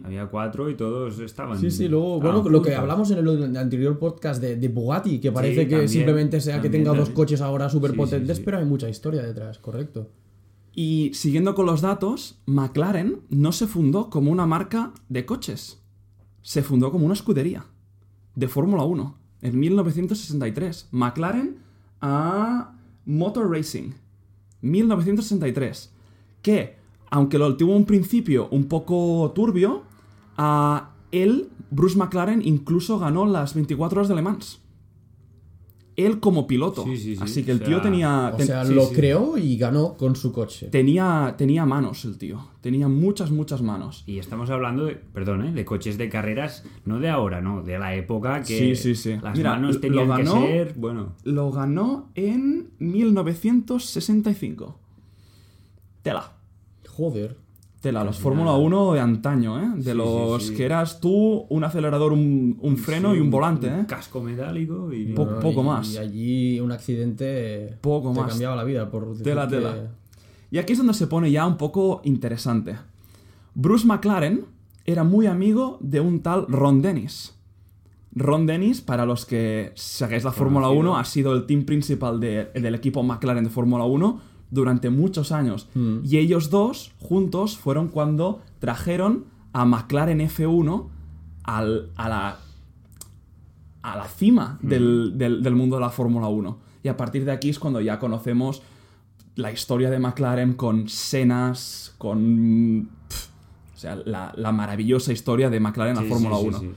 Había 0.04 0.26
cuatro 0.26 0.68
y 0.68 0.74
todos 0.74 1.18
estaban. 1.20 1.58
Sí, 1.58 1.70
sí, 1.70 1.88
luego, 1.88 2.20
bueno, 2.20 2.46
lo 2.46 2.60
que 2.60 2.74
hablamos 2.74 3.10
en 3.10 3.26
el 3.26 3.56
anterior 3.56 3.98
podcast 3.98 4.42
de, 4.42 4.56
de 4.56 4.68
Bugatti, 4.68 5.18
que 5.18 5.32
parece 5.32 5.62
que 5.66 5.70
también, 5.70 5.88
simplemente 5.88 6.42
sea 6.42 6.56
que 6.56 6.64
también, 6.68 6.84
tenga 6.84 6.98
dos 6.98 7.08
coches 7.08 7.40
ahora 7.40 7.70
súper 7.70 7.92
Sí, 7.92 7.96
potentes, 7.96 8.36
sí, 8.36 8.42
sí. 8.42 8.44
pero 8.44 8.58
hay 8.58 8.66
mucha 8.66 8.90
historia 8.90 9.22
detrás, 9.22 9.58
correcto. 9.58 10.10
Y 10.74 11.10
siguiendo 11.14 11.54
con 11.54 11.64
los 11.64 11.80
datos, 11.80 12.38
McLaren 12.44 13.22
no 13.30 13.52
se 13.52 13.66
fundó 13.66 14.10
como 14.10 14.30
una 14.30 14.44
marca 14.44 14.92
de 15.08 15.24
coches. 15.24 15.80
Se 16.42 16.62
fundó 16.62 16.92
como 16.92 17.06
una 17.06 17.14
escudería 17.14 17.64
de 18.34 18.46
Fórmula 18.46 18.84
1 18.84 19.16
en 19.40 19.58
1963. 19.58 20.88
McLaren 20.90 21.66
a 22.00 22.72
Motor 23.04 23.50
Racing. 23.50 23.92
1963. 24.60 25.92
Que, 26.42 26.76
aunque 27.10 27.38
lo 27.38 27.56
tuvo 27.56 27.74
un 27.74 27.84
principio 27.84 28.48
un 28.50 28.68
poco 28.68 29.32
turbio, 29.34 29.82
a 30.36 30.90
él, 31.10 31.50
Bruce 31.70 31.98
McLaren, 31.98 32.42
incluso 32.44 32.98
ganó 32.98 33.26
las 33.26 33.54
24 33.54 34.00
horas 34.00 34.08
de 34.08 34.14
Le 34.14 34.22
Mans. 34.22 34.60
Él 35.98 36.20
como 36.20 36.46
piloto. 36.46 36.84
Sí, 36.84 36.96
sí, 36.96 37.16
sí. 37.16 37.22
Así 37.22 37.42
que 37.42 37.50
el 37.50 37.60
O 37.60 37.64
tío 37.64 37.76
sea, 37.78 37.82
tenía... 37.82 38.32
O 38.34 38.38
sea, 38.40 38.64
sí, 38.64 38.72
lo 38.72 38.86
sí. 38.86 38.94
creó 38.94 39.36
y 39.36 39.56
ganó 39.56 39.94
con 39.94 40.14
su 40.14 40.30
coche. 40.32 40.68
Tenía, 40.68 41.34
tenía 41.36 41.66
manos 41.66 42.04
el 42.04 42.16
tío. 42.18 42.40
Tenía 42.60 42.86
muchas, 42.86 43.32
muchas 43.32 43.62
manos. 43.62 44.04
Y 44.06 44.18
estamos 44.18 44.48
hablando 44.50 44.84
de, 44.84 44.94
perdón, 44.94 45.44
¿eh? 45.46 45.52
de 45.52 45.64
coches 45.64 45.98
de 45.98 46.08
carreras, 46.08 46.62
no 46.84 47.00
de 47.00 47.08
ahora, 47.08 47.40
no, 47.40 47.62
de 47.62 47.80
la 47.80 47.96
época 47.96 48.42
que 48.44 48.58
Sí, 48.58 48.76
sí, 48.76 48.94
sí. 48.94 49.16
las 49.20 49.36
Mira, 49.36 49.50
manos 49.54 49.74
lo 49.74 49.80
tenían 49.80 50.06
ganó- 50.08 50.40
que 50.40 50.46
ser, 50.46 50.74
bueno, 50.76 51.14
Lo 51.24 51.50
ganó 51.50 52.10
en 52.14 52.70
1965. 52.78 54.78
Tela. 56.02 56.32
Joder. 56.88 57.36
Tela, 57.80 58.02
los 58.02 58.18
Fórmula 58.18 58.54
1 58.54 58.94
de 58.94 59.00
antaño, 59.00 59.60
¿eh? 59.62 59.68
De 59.76 59.92
Sí, 59.92 59.96
los 59.96 60.46
sí. 60.48 60.54
que 60.54 60.64
eras 60.64 60.98
tú, 61.00 61.46
un 61.48 61.62
acelerador, 61.62 62.12
un, 62.12 62.58
un 62.60 62.76
freno 62.76 63.14
y 63.14 63.20
un 63.20 63.30
volante, 63.30 63.68
¿eh? 63.68 63.84
casco 63.86 64.20
metálico 64.20 64.92
y 64.92 65.12
Poco- 65.12 65.26
Bueno, 65.26 65.40
poco 65.40 65.60
y- 65.60 65.64
más. 65.64 65.94
Y 65.94 65.98
allí 65.98 66.60
un 66.60 66.72
accidente 66.72 67.76
Poco 67.80 68.12
te 68.12 68.20
más. 68.20 68.30
cambiaba 68.30 68.56
la 68.56 68.64
vida. 68.64 68.90
Por 68.90 69.16
Tela, 69.22 69.46
que- 69.46 69.56
tela. 69.56 69.92
Y 70.50 70.58
aquí 70.58 70.72
es 70.72 70.78
donde 70.78 70.94
se 70.94 71.06
pone 71.06 71.30
ya 71.30 71.46
un 71.46 71.56
poco 71.56 72.00
interesante. 72.04 72.76
Bruce 73.54 73.86
McLaren 73.86 74.44
era 74.84 75.04
muy 75.04 75.26
amigo 75.26 75.78
de 75.80 76.00
un 76.00 76.20
tal 76.20 76.46
Ron 76.48 76.82
Dennis. 76.82 77.34
Ron 78.12 78.46
Dennis, 78.46 78.80
para 78.80 79.04
los 79.06 79.24
que 79.26 79.70
seguís 79.76 80.24
la 80.24 80.32
Fórmula 80.32 80.66
Conocido. 80.66 80.90
1, 80.92 80.98
ha 80.98 81.04
sido 81.04 81.32
el 81.34 81.46
team 81.46 81.64
principal 81.64 82.18
de- 82.18 82.46
del 82.54 82.74
equipo 82.74 83.02
McLaren 83.04 83.44
de 83.44 83.50
Fórmula 83.50 83.84
1 83.84 84.20
durante 84.50 84.90
muchos 84.90 85.30
años. 85.32 85.68
Mm. 85.74 85.98
Y 86.04 86.18
ellos 86.18 86.50
dos, 86.50 86.92
juntos, 86.98 87.56
fueron 87.58 87.88
cuando 87.88 88.40
trajeron 88.58 89.24
a 89.52 89.64
McLaren 89.64 90.20
F1 90.20 90.88
al- 91.44 91.90
a 91.96 92.08
la 92.08 92.38
a 93.80 93.96
la 93.96 94.08
cima 94.08 94.58
del, 94.60 95.16
del- 95.16 95.42
del 95.42 95.54
mundo 95.54 95.76
de 95.76 95.80
la 95.82 95.90
Fórmula 95.90 96.26
1. 96.28 96.58
Y 96.82 96.88
a 96.88 96.96
partir 96.96 97.24
de 97.24 97.32
aquí 97.32 97.48
es 97.48 97.58
cuando 97.58 97.80
ya 97.80 97.98
conocemos 97.98 98.62
la 99.36 99.50
historia 99.52 99.88
de 99.88 99.98
McLaren 100.00 100.52
con 100.54 100.88
Senas, 100.88 101.94
con... 101.96 102.88
o 103.74 103.78
sea, 103.78 103.94
la, 104.04 104.34
la 104.36 104.52
maravillosa 104.52 105.12
historia 105.12 105.48
de 105.48 105.60
McLaren 105.60 105.96
a 105.96 106.02
Sí, 106.02 106.08
Fórmula 106.08 106.36
sí, 106.36 106.42
sí, 106.42 106.48
1. 106.48 106.58
sí. 106.60 106.70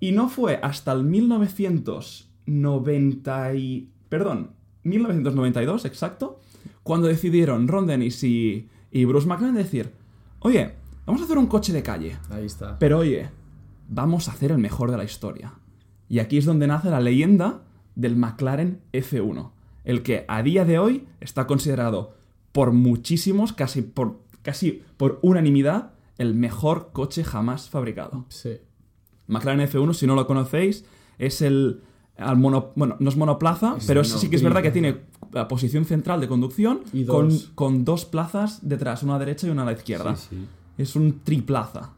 Y 0.00 0.12
no 0.12 0.28
fue 0.28 0.58
hasta 0.62 0.92
el 0.92 1.04
1990 1.04 3.54
y... 3.54 3.90
Perdón, 4.08 4.50
1992, 4.84 5.84
exacto, 5.84 6.40
cuando 6.88 7.06
decidieron 7.06 7.68
Ron 7.68 7.86
Dennis 7.86 8.24
y, 8.24 8.66
y 8.90 9.04
Bruce 9.04 9.26
McLaren 9.28 9.54
decir, 9.54 9.92
oye, 10.40 10.72
vamos 11.04 11.20
a 11.20 11.24
hacer 11.26 11.36
un 11.36 11.46
coche 11.46 11.72
de 11.72 11.82
calle, 11.82 12.16
Ahí 12.30 12.46
está. 12.46 12.78
pero 12.78 12.98
oye, 12.98 13.28
vamos 13.88 14.26
a 14.28 14.32
hacer 14.32 14.50
el 14.52 14.58
mejor 14.58 14.90
de 14.90 14.96
la 14.96 15.04
historia. 15.04 15.52
Y 16.08 16.18
aquí 16.18 16.38
es 16.38 16.46
donde 16.46 16.66
nace 16.66 16.88
la 16.88 17.00
leyenda 17.00 17.60
del 17.94 18.16
McLaren 18.16 18.80
F1, 18.94 19.50
el 19.84 20.02
que 20.02 20.24
a 20.28 20.42
día 20.42 20.64
de 20.64 20.78
hoy 20.78 21.06
está 21.20 21.46
considerado 21.46 22.14
por 22.52 22.72
muchísimos, 22.72 23.52
casi 23.52 23.82
por, 23.82 24.20
casi 24.40 24.82
por 24.96 25.18
unanimidad, 25.20 25.92
el 26.16 26.34
mejor 26.34 26.90
coche 26.92 27.22
jamás 27.22 27.68
fabricado. 27.68 28.24
Sí. 28.30 28.58
McLaren 29.26 29.68
F1, 29.68 29.92
si 29.92 30.06
no 30.06 30.14
lo 30.14 30.26
conocéis, 30.26 30.86
es 31.18 31.42
el. 31.42 31.82
Al 32.18 32.36
mono- 32.36 32.72
bueno, 32.76 32.96
no 32.98 33.08
es 33.08 33.16
monoplaza, 33.16 33.76
Es 33.78 33.86
pero 33.86 34.00
no, 34.02 34.04
sí 34.04 34.28
que 34.28 34.36
es 34.36 34.42
verdad 34.42 34.62
que 34.62 34.70
tiene 34.70 34.96
la 35.32 35.46
posición 35.48 35.84
central 35.84 36.20
de 36.20 36.28
conducción 36.28 36.80
Y 36.92 37.04
con, 37.04 37.28
dos. 37.28 37.50
con 37.54 37.84
dos 37.84 38.04
plazas 38.04 38.60
detrás, 38.68 39.02
una 39.02 39.14
a 39.14 39.18
la 39.18 39.24
derecha 39.24 39.46
y 39.46 39.50
una 39.50 39.62
a 39.62 39.66
la 39.66 39.72
izquierda. 39.72 40.16
Sí, 40.16 40.26
sí. 40.30 40.46
Es 40.78 40.96
un 40.96 41.20
triplaza. 41.24 41.92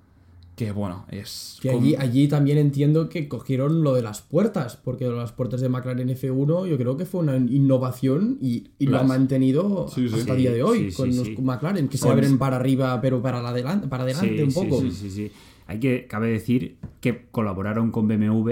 Que 0.57 0.73
bueno, 0.73 1.07
es. 1.11 1.57
Que 1.63 1.71
allí, 1.71 1.95
allí 1.95 2.29
también 2.29 2.59
entiendo 2.59 3.09
que 3.09 3.29
cogieron 3.29 3.83
lo 3.83 3.95
de 3.95 4.03
las 4.03 4.21
puertas, 4.21 4.77
porque 4.77 5.07
las 5.07 5.33
puertas 5.33 5.63
de 5.63 5.71
McLaren 5.71 6.11
F1 6.11 6.67
yo 6.69 6.77
creo 6.77 6.99
que 6.99 7.07
fue 7.07 7.21
una 7.23 7.37
innovación 7.37 8.37
y, 8.43 8.69
y 8.79 8.87
lo 8.87 8.99
han 8.99 9.07
mantenido 9.07 9.89
Sí, 9.89 10.07
sí. 10.09 10.15
hasta 10.17 10.25
Sí, 10.27 10.31
el 10.33 10.37
día 10.37 10.53
de 10.53 10.63
hoy 10.63 10.91
sí, 10.91 10.97
con 10.97 11.11
sí, 11.13 11.19
los 11.19 11.27
sí. 11.29 11.37
McLaren, 11.41 11.89
que 11.89 11.97
se 11.97 12.07
abren 12.11 12.37
para 12.37 12.57
arriba 12.57 13.01
pero 13.01 13.23
para, 13.23 13.41
la 13.41 13.51
adelante, 13.51 13.89
para 13.89 14.03
adelante 14.03 14.37
Sí, 14.37 14.43
un 14.43 14.51
sí, 14.51 14.61
poco. 14.61 14.81
Sí, 14.83 14.91
sí, 14.91 15.11
sí. 15.11 15.31
Hay 15.67 15.81
que, 15.81 16.07
cabe 16.07 16.29
decir 16.31 16.77
que 17.01 17.29
colaboraron 17.31 17.91
con 17.91 18.07
BMW 18.07 18.51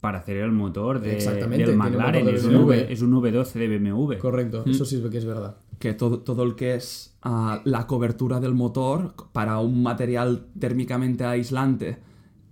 para 0.00 0.18
hacer 0.18 0.38
el 0.38 0.52
motor 0.52 1.00
de, 1.00 1.14
Exactamente, 1.14 1.66
del 1.66 1.76
McLaren. 1.76 2.24
motor 2.24 2.32
de 2.32 2.38
es, 2.38 2.44
un 2.44 2.52
BMW. 2.54 2.66
V, 2.66 2.92
es 2.92 3.02
un 3.02 3.12
V12 3.12 3.52
de 3.52 3.78
BMW. 3.78 4.18
Correcto, 4.18 4.64
eso 4.66 4.84
sí 4.84 5.02
que 5.10 5.18
es 5.18 5.24
verdad. 5.24 5.56
que 5.78 5.92
todo, 5.94 6.20
todo 6.20 6.42
el 6.42 6.54
que 6.54 6.74
es 6.74 7.16
ah, 7.22 7.60
la 7.64 7.86
cobertura 7.86 8.40
del 8.40 8.54
motor 8.54 9.14
para 9.32 9.58
un 9.58 9.82
material 9.82 10.46
térmicamente 10.58 11.24
aislante 11.24 11.98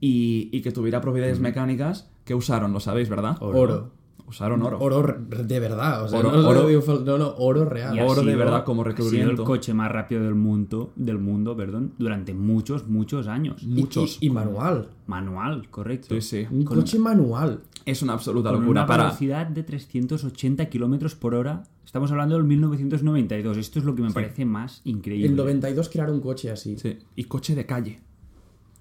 y, 0.00 0.50
y 0.52 0.60
que 0.62 0.72
tuviera 0.72 1.00
propiedades 1.00 1.40
mecánicas 1.40 2.10
que 2.24 2.34
usaron, 2.34 2.72
lo 2.72 2.80
sabéis, 2.80 3.08
¿verdad? 3.08 3.36
Oro. 3.40 3.60
Oro. 3.60 3.90
Usaron 4.28 4.60
oro. 4.62 4.78
Oro 4.78 5.16
de 5.26 5.58
verdad, 5.60 6.04
o 6.04 6.08
sea, 6.08 6.18
Oro- 6.18 6.30
no, 6.32 6.46
oro- 6.48 6.68
fal- 6.82 7.02
no, 7.02 7.16
no, 7.16 7.34
oro 7.38 7.64
real. 7.64 7.96
Y 7.96 8.00
ha 8.00 8.04
Oro 8.04 8.22
de 8.22 8.36
verdad 8.36 8.62
como 8.64 8.82
Ha 8.82 8.84
sido 8.84 8.96
recubrimiento. 8.96 9.42
el 9.42 9.46
coche 9.46 9.72
más 9.72 9.90
rápido 9.90 10.22
del 10.22 10.34
mundo, 10.34 10.92
del 10.96 11.18
mundo 11.18 11.56
perdón, 11.56 11.94
durante 11.98 12.34
muchos, 12.34 12.86
muchos 12.86 13.26
años. 13.26 13.62
Muchos. 13.64 14.18
Y, 14.20 14.26
y 14.26 14.30
manual. 14.30 14.88
Manual, 15.06 15.68
correcto. 15.70 16.14
Sí, 16.14 16.20
sí. 16.20 16.46
Un 16.50 16.64
coche 16.64 16.98
manual. 16.98 17.60
Es 17.86 18.02
una 18.02 18.12
absoluta 18.12 18.50
Con 18.50 18.60
locura. 18.60 18.82
una 18.82 18.86
Para, 18.86 19.04
velocidad 19.04 19.46
de 19.46 19.62
380 19.62 20.66
kilómetros 20.68 21.14
por 21.14 21.34
hora. 21.34 21.62
Estamos 21.86 22.10
hablando 22.10 22.34
del 22.36 22.44
1992. 22.44 23.56
Esto 23.56 23.78
es 23.78 23.86
lo 23.86 23.94
que 23.94 24.02
me 24.02 24.10
parece 24.12 24.44
más 24.44 24.82
increíble. 24.84 25.26
En 25.28 25.36
92 25.36 25.88
crearon 25.88 26.16
un 26.16 26.20
coche 26.20 26.50
así. 26.50 26.76
Sí, 26.76 26.98
y 27.16 27.24
coche 27.24 27.54
de 27.54 27.64
calle. 27.64 28.00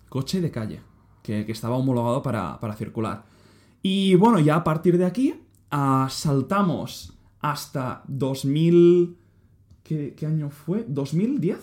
Coche 0.10 0.42
de 0.42 0.52
calle. 0.52 0.82
Que, 1.24 1.46
que 1.46 1.52
estaba 1.54 1.78
homologado 1.78 2.22
para, 2.22 2.60
para 2.60 2.74
circular. 2.74 3.24
Y 3.84 4.16
bueno, 4.16 4.40
ya 4.40 4.56
a 4.58 4.64
partir 4.64 4.98
de 4.98 5.06
aquí, 5.06 5.36
ah, 5.72 6.08
saltamos 6.12 7.14
hasta 7.40 8.04
2000. 8.08 9.16
¿qué, 9.84 10.14
qué 10.18 10.26
año 10.26 10.50
fue? 10.50 10.86
¿2010? 10.88 11.58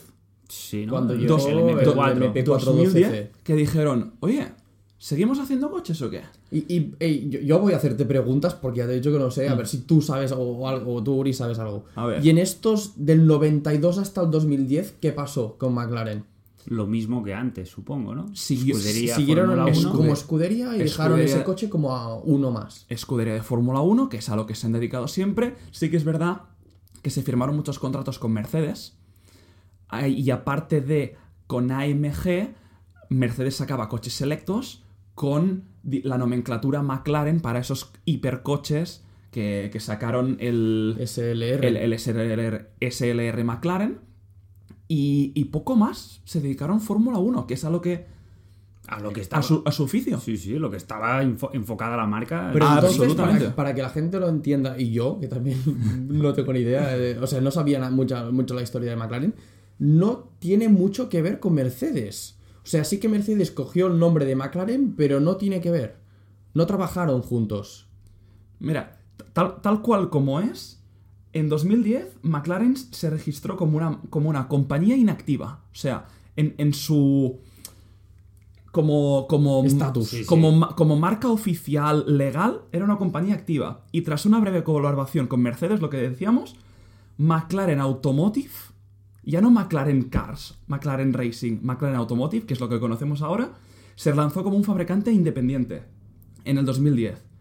Sí, 0.49 0.87
¿no? 0.87 0.93
Cuando 0.93 1.15
El- 1.15 1.21
llegó 1.21 1.37
el 1.49 1.59
el 1.59 1.77
MP4. 1.79 2.33
MP4. 2.33 2.45
2010, 2.65 3.31
que 3.43 3.55
dijeron, 3.55 4.15
oye, 4.21 4.47
¿seguimos 4.99 5.39
haciendo 5.41 5.71
coches 5.71 6.01
o 6.03 6.11
qué? 6.11 6.23
Y, 6.51 6.59
y- 6.75 6.95
ey, 7.01 7.29
yo, 7.29 7.41
yo 7.41 7.59
voy 7.59 7.73
a 7.73 7.77
hacerte 7.77 8.05
preguntas 8.07 8.55
porque 8.55 8.79
ya 8.79 8.87
te 8.87 8.93
he 8.93 8.97
dicho 8.97 9.13
que 9.13 9.19
no 9.19 9.31
sé, 9.31 9.49
a 9.49 9.55
ver 9.55 9.67
si 9.67 9.79
tú 9.79 10.01
sabes 10.01 10.33
algo 10.33 10.59
o 10.59 10.69
algo, 10.69 10.95
o 10.95 11.03
tú 11.03 11.15
Uri 11.17 11.33
sabes 11.35 11.59
algo. 11.59 11.85
A 11.97 12.07
ver. 12.07 12.25
Y 12.25 12.31
en 12.31 12.39
estos 12.39 12.93
del 12.97 13.27
92 13.27 13.99
hasta 13.99 14.23
el 14.23 14.31
2010, 14.31 14.95
¿qué 15.01 15.13
pasó 15.13 15.57
con 15.59 15.75
McLaren? 15.75 16.25
Lo 16.67 16.87
mismo 16.87 17.23
que 17.23 17.35
antes, 17.35 17.69
supongo, 17.69 18.15
¿no? 18.15 18.27
Escudería 18.79 19.17
Siguieron 19.17 19.47
Fórmula 19.49 19.71
es- 19.71 19.85
1. 19.85 19.93
como 19.93 20.13
escudería 20.13 20.75
y 20.77 20.79
dejaron 20.81 21.21
ese 21.21 21.45
coche 21.45 21.69
como 21.69 21.95
a 21.95 22.17
uno 22.17 22.51
más. 22.51 22.87
escudería 22.89 23.35
de 23.35 23.43
Fórmula 23.43 23.81
1, 23.81 24.09
que 24.09 24.17
es 24.19 24.29
a 24.31 24.37
lo 24.37 24.47
que 24.47 24.55
se 24.55 24.67
han 24.67 24.73
dedicado 24.73 25.07
siempre. 25.09 25.57
Sí 25.71 25.91
que 25.91 25.97
es 25.97 26.05
verdad 26.05 26.43
que 27.03 27.11
se 27.11 27.23
firmaron 27.23 27.55
muchos 27.57 27.79
contratos 27.79 28.19
con 28.19 28.33
Mercedes. 28.33 28.97
Y 30.09 30.31
aparte 30.31 30.81
de 30.81 31.17
con 31.47 31.71
AMG, 31.71 32.55
Mercedes 33.11 33.57
sacaba 33.57 33.89
coches 33.89 34.15
selectos 34.15 34.83
con 35.15 35.65
la 35.85 36.17
nomenclatura 36.19 36.83
McLaren 36.83 37.41
para 37.41 37.61
esos 37.61 37.93
hipercoches 38.07 39.05
que, 39.31 39.69
que 39.73 39.81
sacaron 39.81 40.37
el, 40.41 40.97
SLR. 41.01 41.65
el, 41.67 41.77
el 41.77 41.93
SLR, 41.99 42.71
SLR 42.81 43.45
McLaren. 43.45 43.99
Y, 44.95 45.33
y 45.35 45.47
poco 45.47 45.75
más 45.77 46.21
se 46.25 46.41
dedicaron 46.41 46.77
a 46.77 46.81
Fórmula 46.81 47.19
1, 47.19 47.47
que 47.47 47.55
es 47.55 47.65
a 47.65 47.71
lo 47.71 47.81
que. 47.81 48.07
A 48.87 49.01
lo 49.01 49.13
que 49.13 49.21
a 49.21 49.23
estaba. 49.23 49.43
su, 49.43 49.63
a 49.65 49.73
su 49.73 49.85
oficio. 49.85 50.21
Sí, 50.21 50.37
sí, 50.37 50.59
lo 50.59 50.71
que 50.71 50.77
estaba 50.77 51.23
info- 51.25 51.51
enfocada 51.55 51.97
la 51.97 52.07
marca. 52.07 52.51
Pero 52.53 52.67
Ah, 52.67 52.75
entonces, 52.77 53.01
absolutamente. 53.01 53.45
para, 53.47 53.57
para 53.57 53.75
que 53.75 53.83
la 53.83 53.89
gente 53.91 54.21
lo 54.21 54.29
entienda, 54.29 54.79
y 54.79 54.93
yo, 54.93 55.19
que 55.19 55.27
también 55.27 55.59
no 56.09 56.33
tengo 56.35 56.53
ni 56.53 56.61
idea, 56.61 56.97
eh, 56.97 57.19
o 57.19 57.27
sea, 57.27 57.41
no 57.41 57.51
sabía 57.51 57.79
na- 57.79 57.91
mucha, 57.91 58.31
mucho 58.31 58.55
la 58.55 58.63
historia 58.63 58.91
de 58.91 58.97
McLaren, 58.97 59.35
no 59.79 60.29
tiene 60.39 60.69
mucho 60.69 61.09
que 61.09 61.23
ver 61.23 61.41
con 61.41 61.55
Mercedes. 61.55 62.39
O 62.63 62.67
sea, 62.67 62.85
sí 62.85 62.99
que 63.01 63.09
Mercedes 63.09 63.51
cogió 63.51 63.87
el 63.89 63.99
nombre 63.99 64.25
de 64.27 64.37
McLaren, 64.37 64.95
pero 64.97 65.19
no 65.19 65.37
tiene 65.39 65.61
que 65.61 65.71
ver. 65.71 65.97
No 66.55 66.67
trabajaron 66.67 67.21
juntos. 67.23 67.89
Mira, 68.61 69.01
tal, 69.33 69.61
tal 69.63 69.83
cual 69.83 70.09
como 70.11 70.39
es, 70.41 70.84
en 71.35 71.49
2010 71.49 72.21
McLaren 72.23 72.77
se 72.77 73.11
registró 73.11 73.57
como 73.57 73.77
una, 73.77 74.01
como 74.09 74.31
una 74.31 74.49
compañía 74.49 74.97
inactiva. 74.97 75.61
O 75.73 75.77
sea, 75.77 76.07
en, 76.37 76.55
en 76.59 76.73
su... 76.73 77.41
Como, 78.71 79.27
como, 79.29 79.65
Estatus. 79.65 80.09
Sí, 80.09 80.19
sí. 80.19 80.25
como, 80.25 80.75
como 80.75 80.97
marca 80.97 81.29
oficial 81.29 82.05
legal, 82.19 82.63
era 82.73 82.85
una 82.85 82.97
compañía 82.97 83.35
activa. 83.35 83.85
Y 83.93 84.03
tras 84.03 84.27
una 84.27 84.41
breve 84.41 84.65
colaboración 84.65 85.29
con 85.29 85.43
Mercedes, 85.43 85.81
lo 85.81 85.91
que 85.91 85.99
decíamos, 85.99 86.57
McLaren 87.17 87.79
Automotive, 87.79 88.51
ya 89.23 89.41
no 89.41 89.51
McLaren 89.51 90.05
Cars, 90.05 90.59
McLaren 90.67 91.13
Racing, 91.13 91.61
McLaren 91.63 91.97
Automotive, 91.97 92.47
que 92.47 92.55
es 92.55 92.61
lo 92.61 92.69
que 92.69 92.81
conocemos 92.81 93.23
ahora, 93.23 93.53
se 93.95 94.13
lanzó 94.13 94.43
como 94.43 94.57
un 94.57 94.65
fabricante 94.65 95.13
independiente 95.13 95.85
en 96.45 96.59
el 96.59 96.65
2010. 96.65 97.34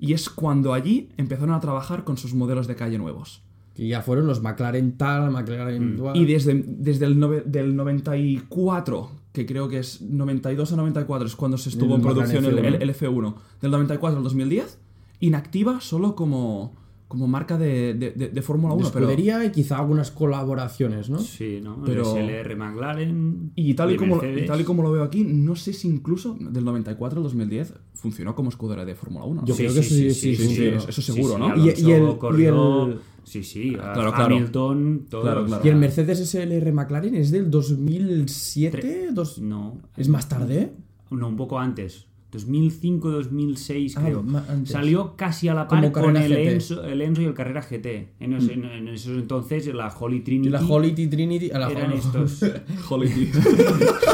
Y 0.00 0.14
es 0.14 0.30
cuando 0.30 0.72
allí 0.72 1.10
empezaron 1.18 1.54
a 1.54 1.60
trabajar 1.60 2.04
con 2.04 2.16
sus 2.16 2.32
modelos 2.34 2.66
de 2.66 2.74
calle 2.74 2.96
nuevos. 2.98 3.42
Que 3.74 3.86
ya 3.86 4.02
fueron 4.02 4.26
los 4.26 4.40
McLaren 4.42 4.96
tal, 4.96 5.30
McLaren 5.30 5.96
dual. 5.96 6.16
Y 6.16 6.24
desde, 6.24 6.64
desde 6.66 7.04
el 7.06 7.18
nove- 7.18 7.44
del 7.44 7.76
94, 7.76 9.10
que 9.32 9.46
creo 9.46 9.68
que 9.68 9.78
es 9.78 10.00
92 10.02 10.72
a 10.72 10.76
94, 10.76 11.26
es 11.26 11.36
cuando 11.36 11.56
se 11.58 11.68
estuvo 11.68 11.94
El 11.94 12.00
en 12.00 12.02
producción 12.14 12.44
el- 12.44 12.82
el 12.82 12.90
F1, 12.94 13.34
del 13.60 13.70
94 13.70 14.18
al 14.18 14.24
2010, 14.24 14.78
inactiva 15.20 15.80
solo 15.80 16.16
como, 16.16 16.74
como 17.10 17.26
marca 17.26 17.58
de, 17.58 17.92
de, 17.94 18.12
de- 18.12 18.28
de 18.28 18.42
Fórmula 18.42 18.72
de 18.72 18.80
1. 18.82 18.90
Pero, 18.92 19.06
escudería 19.10 19.44
y 19.44 19.50
quizá 19.50 19.78
algunas 19.78 20.12
colaboraciones, 20.12 21.10
¿no? 21.10 21.18
Sí, 21.18 21.58
¿no? 21.60 21.82
Pero- 21.84 22.04
SLR 22.04 22.54
McLaren. 22.54 23.50
y, 23.56 23.74
tal 23.74 23.90
y, 23.92 23.96
como, 23.96 24.22
y 24.24 24.46
tal 24.46 24.60
y 24.60 24.64
como 24.64 24.84
lo 24.84 24.92
veo 24.92 25.02
aquí, 25.02 25.24
no 25.24 25.56
sé 25.56 25.72
si 25.72 25.88
incluso 25.88 26.36
del 26.38 26.64
94 26.64 27.18
al 27.18 27.24
2010 27.24 27.74
funcionó 27.94 28.36
como 28.36 28.48
escudería 28.50 28.84
de 28.84 28.94
Fórmula 28.94 29.24
1. 29.24 29.40
¿no? 29.40 29.46
Yo 29.46 29.56
creo 29.56 29.74
que 29.74 29.82
sí, 29.82 30.12
sí, 30.14 30.36
sí, 30.36 30.46
sí, 30.54 30.66
eso 30.66 31.02
seguro, 31.02 31.36
¿no? 31.36 31.56
Y- 31.56 31.74
y 31.76 31.90
el- 31.90 32.10
y 32.10 32.14
corrió- 32.16 32.86
el- 32.86 32.98
Sí, 33.24 33.42
sí, 33.42 33.74
a 33.74 33.92
Claro, 33.92 34.12
claro. 34.12 34.36
Hamilton, 34.36 35.06
todos. 35.10 35.24
Claro, 35.24 35.44
claro. 35.46 35.62
Y 35.64 35.68
el 35.68 35.76
Mercedes 35.76 36.20
SLR 36.20 36.72
McLaren 36.72 37.14
es 37.16 37.30
del 37.32 37.50
2007, 37.50 39.08
dos- 39.12 39.38
No, 39.40 39.78
¿es 39.96 40.08
más 40.08 40.28
tarde? 40.28 40.72
no, 41.10 41.28
un 41.28 41.36
poco 41.36 41.58
antes. 41.58 42.06
2005, 42.32 43.10
2006, 43.10 43.96
Ah, 43.96 44.02
creo. 44.04 44.24
antes. 44.48 44.70
Salió 44.72 45.16
casi 45.16 45.48
a 45.48 45.54
la 45.54 45.66
par 45.66 45.80
Como 45.80 45.92
con 45.92 46.16
el. 46.16 46.32
Enzo, 46.32 46.84
el 46.84 47.00
Enzo 47.02 47.22
y 47.22 47.24
el 47.24 47.34
Carrera 47.34 47.60
GT. 47.62 48.12
En, 48.20 48.34
esos- 48.34 48.50
en- 48.50 48.64
en 48.64 48.88
esos 48.88 49.16
entonces, 49.18 49.66
la 49.74 49.88
Holy 49.88 50.20
Trinity. 50.20 50.48
Y 50.48 50.50
la 50.52 50.64
Holy 50.64 50.92
Trinity. 50.92 51.50
a 51.50 51.58
la 51.58 51.70
eran 51.70 51.92
estos, 51.92 52.40
Holiday. 52.88 53.30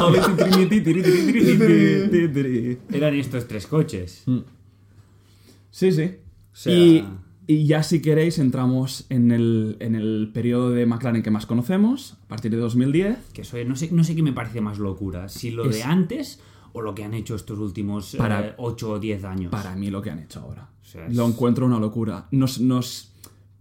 Holiday 0.01 0.35
Trinity, 0.51 0.81
tiri. 0.81 2.77
eran 2.91 3.13
estos 3.15 3.47
tres 3.47 3.67
coches. 3.67 4.23
Sí, 5.71 5.91
sí. 5.91 6.11
sea- 6.53 6.73
Y, 6.75 7.05
y 7.45 7.65
ya 7.65 7.83
si 7.83 8.01
queréis 8.01 8.39
entramos 8.39 9.05
en 9.09 9.31
el, 9.31 9.77
en 9.79 9.95
el 9.95 10.31
periodo 10.33 10.71
de 10.71 10.85
McLaren 10.85 11.21
que 11.23 11.31
más 11.31 11.45
conocemos, 11.45 12.17
a 12.25 12.27
partir 12.27 12.51
de 12.51 12.57
2010. 12.57 13.17
Que 13.33 13.41
eso, 13.43 13.57
no, 13.65 13.75
sé, 13.75 13.89
no 13.91 14.03
sé 14.03 14.15
qué 14.15 14.23
me 14.23 14.33
parece 14.33 14.59
más 14.61 14.79
locura. 14.79 15.29
Si 15.29 15.51
lo 15.51 15.65
de 15.65 15.79
Es- 15.79 15.85
antes 15.85 16.39
o 16.77 16.81
lo 16.81 16.93
que 16.95 17.03
han 17.03 17.13
hecho 17.13 17.35
estos 17.35 17.57
últimos 17.59 18.15
Para- 18.15 18.55
8 18.57 18.91
o 18.91 18.99
10 18.99 19.23
años. 19.25 19.51
Para 19.51 19.75
mí 19.75 19.89
lo 19.89 20.01
que 20.01 20.09
han 20.11 20.19
hecho 20.19 20.41
ahora. 20.41 20.69
O 20.81 20.85
sea, 20.85 21.07
es- 21.07 21.15
Lo 21.15 21.25
encuentro 21.27 21.65
una 21.65 21.79
locura. 21.79 22.27
Nos, 22.31 22.59
nos, 22.61 23.11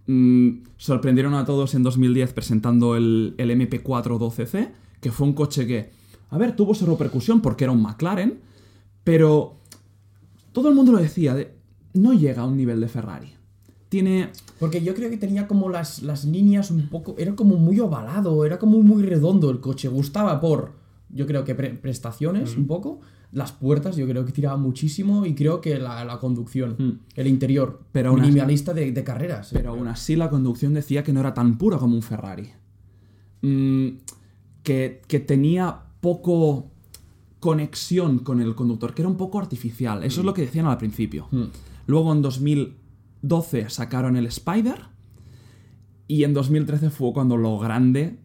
mm, 0.06 0.50
sorprendieron 0.76 1.34
a 1.34 1.44
todos 1.44 1.74
en 1.74 1.82
2010 1.82 2.32
presentando 2.32 2.96
el, 2.96 3.34
el 3.38 3.50
MP4 3.50 4.18
12C, 4.18 4.70
que 5.00 5.10
fue 5.12 5.26
un 5.26 5.32
coche 5.32 5.66
que, 5.66 5.90
a 6.30 6.38
ver, 6.38 6.54
tuvo 6.56 6.74
su 6.74 6.86
repercusión 6.86 7.40
porque 7.40 7.64
era 7.64 7.72
un 7.72 7.82
McLaren, 7.82 8.40
pero 9.04 9.56
todo 10.52 10.68
el 10.68 10.74
mundo 10.74 10.92
lo 10.92 10.98
decía, 10.98 11.34
de, 11.34 11.54
no 11.94 12.12
llega 12.12 12.42
a 12.42 12.46
un 12.46 12.56
nivel 12.56 12.80
de 12.80 12.88
Ferrari. 12.88 13.32
Tiene... 13.88 14.30
Porque 14.58 14.82
yo 14.82 14.94
creo 14.94 15.10
que 15.10 15.16
tenía 15.16 15.46
como 15.46 15.68
las, 15.68 16.02
las 16.02 16.24
líneas 16.24 16.70
un 16.70 16.88
poco. 16.88 17.14
Era 17.18 17.34
como 17.36 17.56
muy 17.56 17.78
ovalado, 17.78 18.44
era 18.44 18.58
como 18.58 18.82
muy 18.82 19.02
redondo 19.04 19.48
el 19.50 19.60
coche. 19.60 19.88
Gustaba 19.88 20.40
por, 20.40 20.72
yo 21.08 21.26
creo 21.26 21.44
que 21.44 21.54
pre- 21.54 21.74
prestaciones 21.74 22.56
un 22.56 22.66
poco. 22.66 23.00
Las 23.32 23.52
puertas, 23.52 23.96
yo 23.96 24.06
creo 24.06 24.24
que 24.24 24.32
tiraba 24.32 24.56
muchísimo. 24.56 25.26
Y 25.26 25.34
creo 25.34 25.60
que 25.60 25.78
la, 25.78 26.04
la 26.04 26.18
conducción, 26.18 26.76
Mm. 26.78 26.98
el 27.16 27.26
interior. 27.26 27.82
Pero 27.92 28.12
así- 28.12 28.20
minimalista 28.22 28.72
de, 28.72 28.92
de 28.92 29.04
carreras. 29.04 29.50
Pero 29.52 29.70
aún 29.70 29.88
así 29.88 30.16
la 30.16 30.30
conducción 30.30 30.74
decía 30.74 31.02
que 31.02 31.12
no 31.12 31.20
era 31.20 31.34
tan 31.34 31.58
pura 31.58 31.78
como 31.78 31.94
un 31.96 32.02
Ferrari. 32.02 32.48
Mm, 33.42 33.88
que, 34.62 35.02
que 35.06 35.20
tenía 35.20 35.80
poco 36.00 36.70
conexión 37.40 38.20
con 38.20 38.40
el 38.40 38.54
conductor, 38.54 38.94
que 38.94 39.02
era 39.02 39.08
un 39.08 39.16
poco 39.16 39.38
artificial. 39.38 40.02
Eso 40.04 40.20
es 40.20 40.24
lo 40.26 40.34
que 40.34 40.42
decían 40.42 40.66
al 40.66 40.78
principio. 40.78 41.28
Mm. 41.30 41.44
Luego 41.86 42.12
en 42.12 42.22
2012 42.22 43.68
sacaron 43.70 44.16
el 44.16 44.26
Spider. 44.26 44.80
Y 46.08 46.24
en 46.24 46.32
2013 46.34 46.90
fue 46.90 47.12
cuando 47.12 47.36
lo 47.36 47.58
grande 47.58 48.18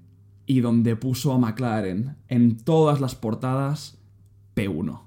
y 0.46 0.62
donde 0.62 0.96
puso 0.96 1.34
a 1.34 1.38
McLaren 1.38 2.16
en 2.28 2.58
todas 2.58 3.00
las 3.00 3.16
portadas 3.16 3.98
P1. 4.56 5.00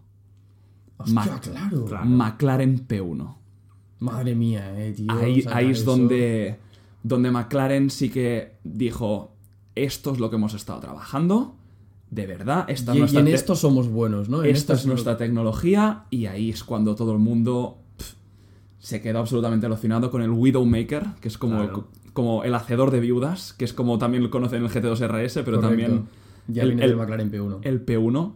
Hostia, 0.96 1.14
Ma- 1.14 1.40
claro. 1.40 2.04
McLaren 2.06 2.86
P1. 2.86 3.34
Madre 4.00 4.34
mía, 4.34 4.72
eh, 4.80 4.92
tío. 4.92 5.06
Ahí, 5.12 5.44
ahí 5.52 5.70
es 5.70 5.80
eso. 5.80 5.90
donde, 5.92 6.58
donde 7.02 7.30
McLaren 7.30 7.90
sí 7.90 8.10
que 8.10 8.56
dijo, 8.64 9.32
esto 9.74 10.12
es 10.12 10.18
lo 10.20 10.30
que 10.30 10.36
hemos 10.36 10.54
estado 10.54 10.80
trabajando, 10.80 11.56
de 12.10 12.26
verdad, 12.26 12.64
esta 12.68 12.92
Y, 12.94 12.96
es 12.96 12.98
y 12.98 13.00
nuestra 13.00 13.20
en 13.20 13.28
esto 13.28 13.56
somos 13.56 13.88
buenos, 13.88 14.28
¿no? 14.28 14.44
En 14.44 14.54
esta 14.54 14.74
es 14.74 14.86
nuestra 14.86 15.16
tecnología 15.16 16.04
y 16.10 16.26
ahí 16.26 16.50
es 16.50 16.62
cuando 16.62 16.94
todo 16.94 17.12
el 17.12 17.18
mundo 17.18 17.78
se 18.78 19.00
quedó 19.00 19.18
absolutamente 19.20 19.66
alucinado 19.66 20.10
con 20.10 20.22
el 20.22 20.30
Widowmaker, 20.30 21.06
que 21.20 21.28
es 21.28 21.38
como, 21.38 21.56
Claro. 21.56 21.88
el, 22.03 22.03
como 22.14 22.42
el 22.44 22.54
hacedor 22.54 22.90
de 22.90 23.00
viudas, 23.00 23.52
que 23.52 23.66
es 23.66 23.75
como 23.75 23.99
también 23.99 24.23
lo 24.23 24.30
conocen 24.30 24.61
en 24.61 24.64
el 24.64 24.71
GT2 24.71 25.00
RS, 25.09 25.42
pero 25.44 25.61
Correcto. 25.61 25.68
también 25.68 26.04
Ya 26.49 26.62
el- 26.62 26.68
viene 26.71 26.85
el- 26.85 26.90
del 26.92 26.99
McLaren 26.99 27.30
P1. 27.30 27.59
el 27.62 27.85
P1. 27.85 28.33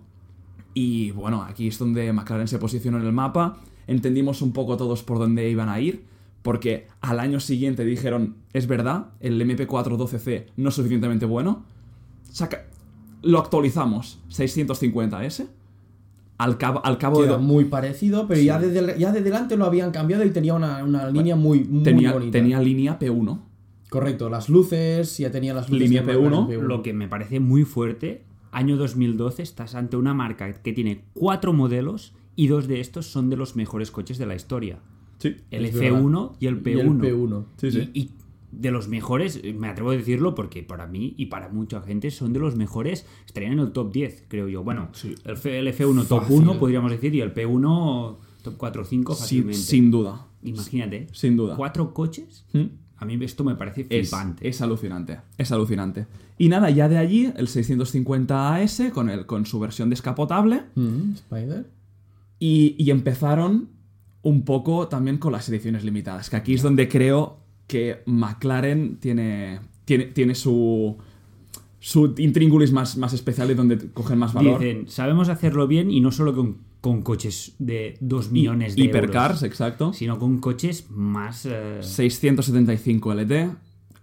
Y 0.74 1.12
bueno, 1.12 1.42
aquí 1.42 1.68
es 1.68 1.78
donde 1.78 2.12
McLaren 2.12 2.46
se 2.48 2.58
posicionó 2.58 2.98
en 2.98 3.06
el 3.06 3.12
mapa. 3.12 3.56
Entendimos 3.86 4.42
un 4.42 4.52
poco 4.52 4.76
todos 4.76 5.02
por 5.02 5.18
dónde 5.18 5.48
iban 5.48 5.68
a 5.70 5.80
ir. 5.80 6.04
Porque 6.42 6.86
al 7.00 7.18
año 7.18 7.40
siguiente 7.40 7.84
dijeron, 7.84 8.36
es 8.52 8.66
verdad, 8.68 9.06
el 9.20 9.40
MP4 9.42 9.96
12C 9.96 10.46
no 10.56 10.68
es 10.68 10.74
suficientemente 10.74 11.26
bueno. 11.26 11.64
Saca... 12.30 12.64
Lo 13.22 13.40
actualizamos, 13.40 14.20
650S. 14.30 15.46
Al 16.38 16.56
cabo, 16.56 16.80
al 16.86 16.98
cabo 16.98 17.22
de... 17.24 17.36
muy 17.38 17.64
parecido, 17.64 18.28
pero 18.28 18.40
ya, 18.40 18.60
de, 18.60 18.70
del- 18.70 18.96
ya 18.96 19.10
de 19.10 19.20
delante 19.22 19.56
lo 19.56 19.64
habían 19.64 19.90
cambiado 19.90 20.24
y 20.24 20.30
tenía 20.30 20.54
una, 20.54 20.84
una 20.84 21.10
línea 21.10 21.34
muy, 21.34 21.64
muy 21.64 21.82
tenía, 21.82 22.12
bonita. 22.12 22.30
tenía 22.30 22.60
línea 22.60 22.96
P1. 23.00 23.40
Correcto, 23.90 24.28
las 24.28 24.48
luces, 24.48 25.16
ya 25.18 25.30
tenía 25.30 25.54
las 25.54 25.68
luces. 25.70 25.88
Línea 25.88 26.02
del 26.02 26.20
McLaren 26.20 26.46
P1, 26.46 26.62
Lo 26.62 26.82
que 26.82 26.92
me 26.92 27.08
parece 27.08 27.40
muy 27.40 27.64
fuerte, 27.64 28.22
año 28.52 28.76
2012 28.76 29.42
estás 29.42 29.74
ante 29.74 29.96
una 29.96 30.14
marca 30.14 30.52
que 30.62 30.72
tiene 30.72 31.04
cuatro 31.14 31.52
modelos 31.52 32.14
y 32.36 32.48
dos 32.48 32.68
de 32.68 32.80
estos 32.80 33.06
son 33.06 33.30
de 33.30 33.36
los 33.36 33.56
mejores 33.56 33.90
coches 33.90 34.18
de 34.18 34.26
la 34.26 34.34
historia. 34.34 34.78
Sí. 35.18 35.36
El 35.50 35.64
Es 35.64 35.74
F1 35.74 36.36
y 36.38 36.46
el 36.46 36.54
Y 36.64 36.70
el 36.78 36.88
P1. 36.88 37.00
P1. 37.00 37.44
Sí, 37.56 37.66
Y- 37.66 37.70
sí. 37.72 37.90
Y, 37.94 38.10
de 38.50 38.70
los 38.70 38.88
mejores, 38.88 39.42
me 39.56 39.68
atrevo 39.68 39.90
a 39.90 39.96
decirlo 39.96 40.34
porque 40.34 40.62
para 40.62 40.86
mí 40.86 41.12
y 41.18 41.26
para 41.26 41.50
mucha 41.50 41.82
gente 41.82 42.10
son 42.10 42.32
de 42.32 42.40
los 42.40 42.56
mejores, 42.56 43.04
estarían 43.26 43.52
en 43.52 43.58
el 43.58 43.72
top 43.72 43.92
10, 43.92 44.24
creo 44.26 44.48
yo. 44.48 44.64
Bueno, 44.64 44.88
Sí. 44.92 45.14
el, 45.24 45.32
F- 45.34 45.58
el 45.58 45.66
F1 45.68 46.06
top 46.06 46.20
Fácil. 46.22 46.36
1 46.38 46.58
podríamos 46.58 46.90
decir 46.90 47.14
y 47.14 47.20
el 47.20 47.34
P1 47.34 48.16
top 48.42 48.54
4 48.56 48.82
o 48.82 48.84
5 48.86 49.14
Sin, 49.14 49.20
fácilmente. 49.22 49.58
sin 49.60 49.90
duda. 49.90 50.26
Imagínate, 50.42 51.08
Sin 51.12 51.36
duda. 51.36 51.56
cuatro 51.56 51.92
coches, 51.92 52.46
¿Mm? 52.54 52.64
A 52.98 53.04
mí 53.04 53.16
esto 53.24 53.44
me 53.44 53.54
parece 53.54 53.84
flipante. 53.84 54.48
es 54.48 54.60
alucinante, 54.60 55.20
es 55.36 55.52
alucinante. 55.52 56.06
Y 56.36 56.48
nada, 56.48 56.70
ya 56.70 56.88
de 56.88 56.98
allí, 56.98 57.32
el 57.36 57.48
650 57.48 58.56
AS 58.56 58.82
con, 58.92 59.08
el, 59.08 59.24
con 59.26 59.46
su 59.46 59.60
versión 59.60 59.88
descapotable. 59.88 60.64
Mm, 60.74 61.12
Spider. 61.12 61.70
Y, 62.40 62.74
y 62.78 62.90
empezaron 62.90 63.68
un 64.22 64.42
poco 64.44 64.88
también 64.88 65.18
con 65.18 65.32
las 65.32 65.48
ediciones 65.48 65.84
limitadas, 65.84 66.28
que 66.28 66.36
aquí 66.36 66.54
es 66.54 66.62
donde 66.62 66.88
creo 66.88 67.38
que 67.68 68.02
McLaren 68.06 68.98
tiene, 68.98 69.60
tiene, 69.84 70.06
tiene 70.06 70.34
su, 70.34 70.96
su 71.78 72.14
intríngulis 72.18 72.72
más, 72.72 72.96
más 72.96 73.12
especial 73.12 73.50
y 73.50 73.54
donde 73.54 73.90
cogen 73.92 74.18
más 74.18 74.32
valor. 74.32 74.60
Dicen, 74.60 74.88
sabemos 74.88 75.28
hacerlo 75.28 75.68
bien 75.68 75.90
y 75.90 76.00
no 76.00 76.10
solo 76.10 76.34
con, 76.34 76.56
con 76.80 77.02
coches 77.02 77.54
de 77.58 77.96
2 78.00 78.26
Y- 78.28 78.32
millones 78.32 78.76
de 78.76 78.82
Hipercars, 78.82 79.36
euros, 79.36 79.42
exacto. 79.42 79.92
sino 79.92 80.18
con 80.18 80.38
coches 80.38 80.86
más... 80.90 81.44
eh, 81.46 81.78
675 81.80 83.14
LT. 83.14 83.32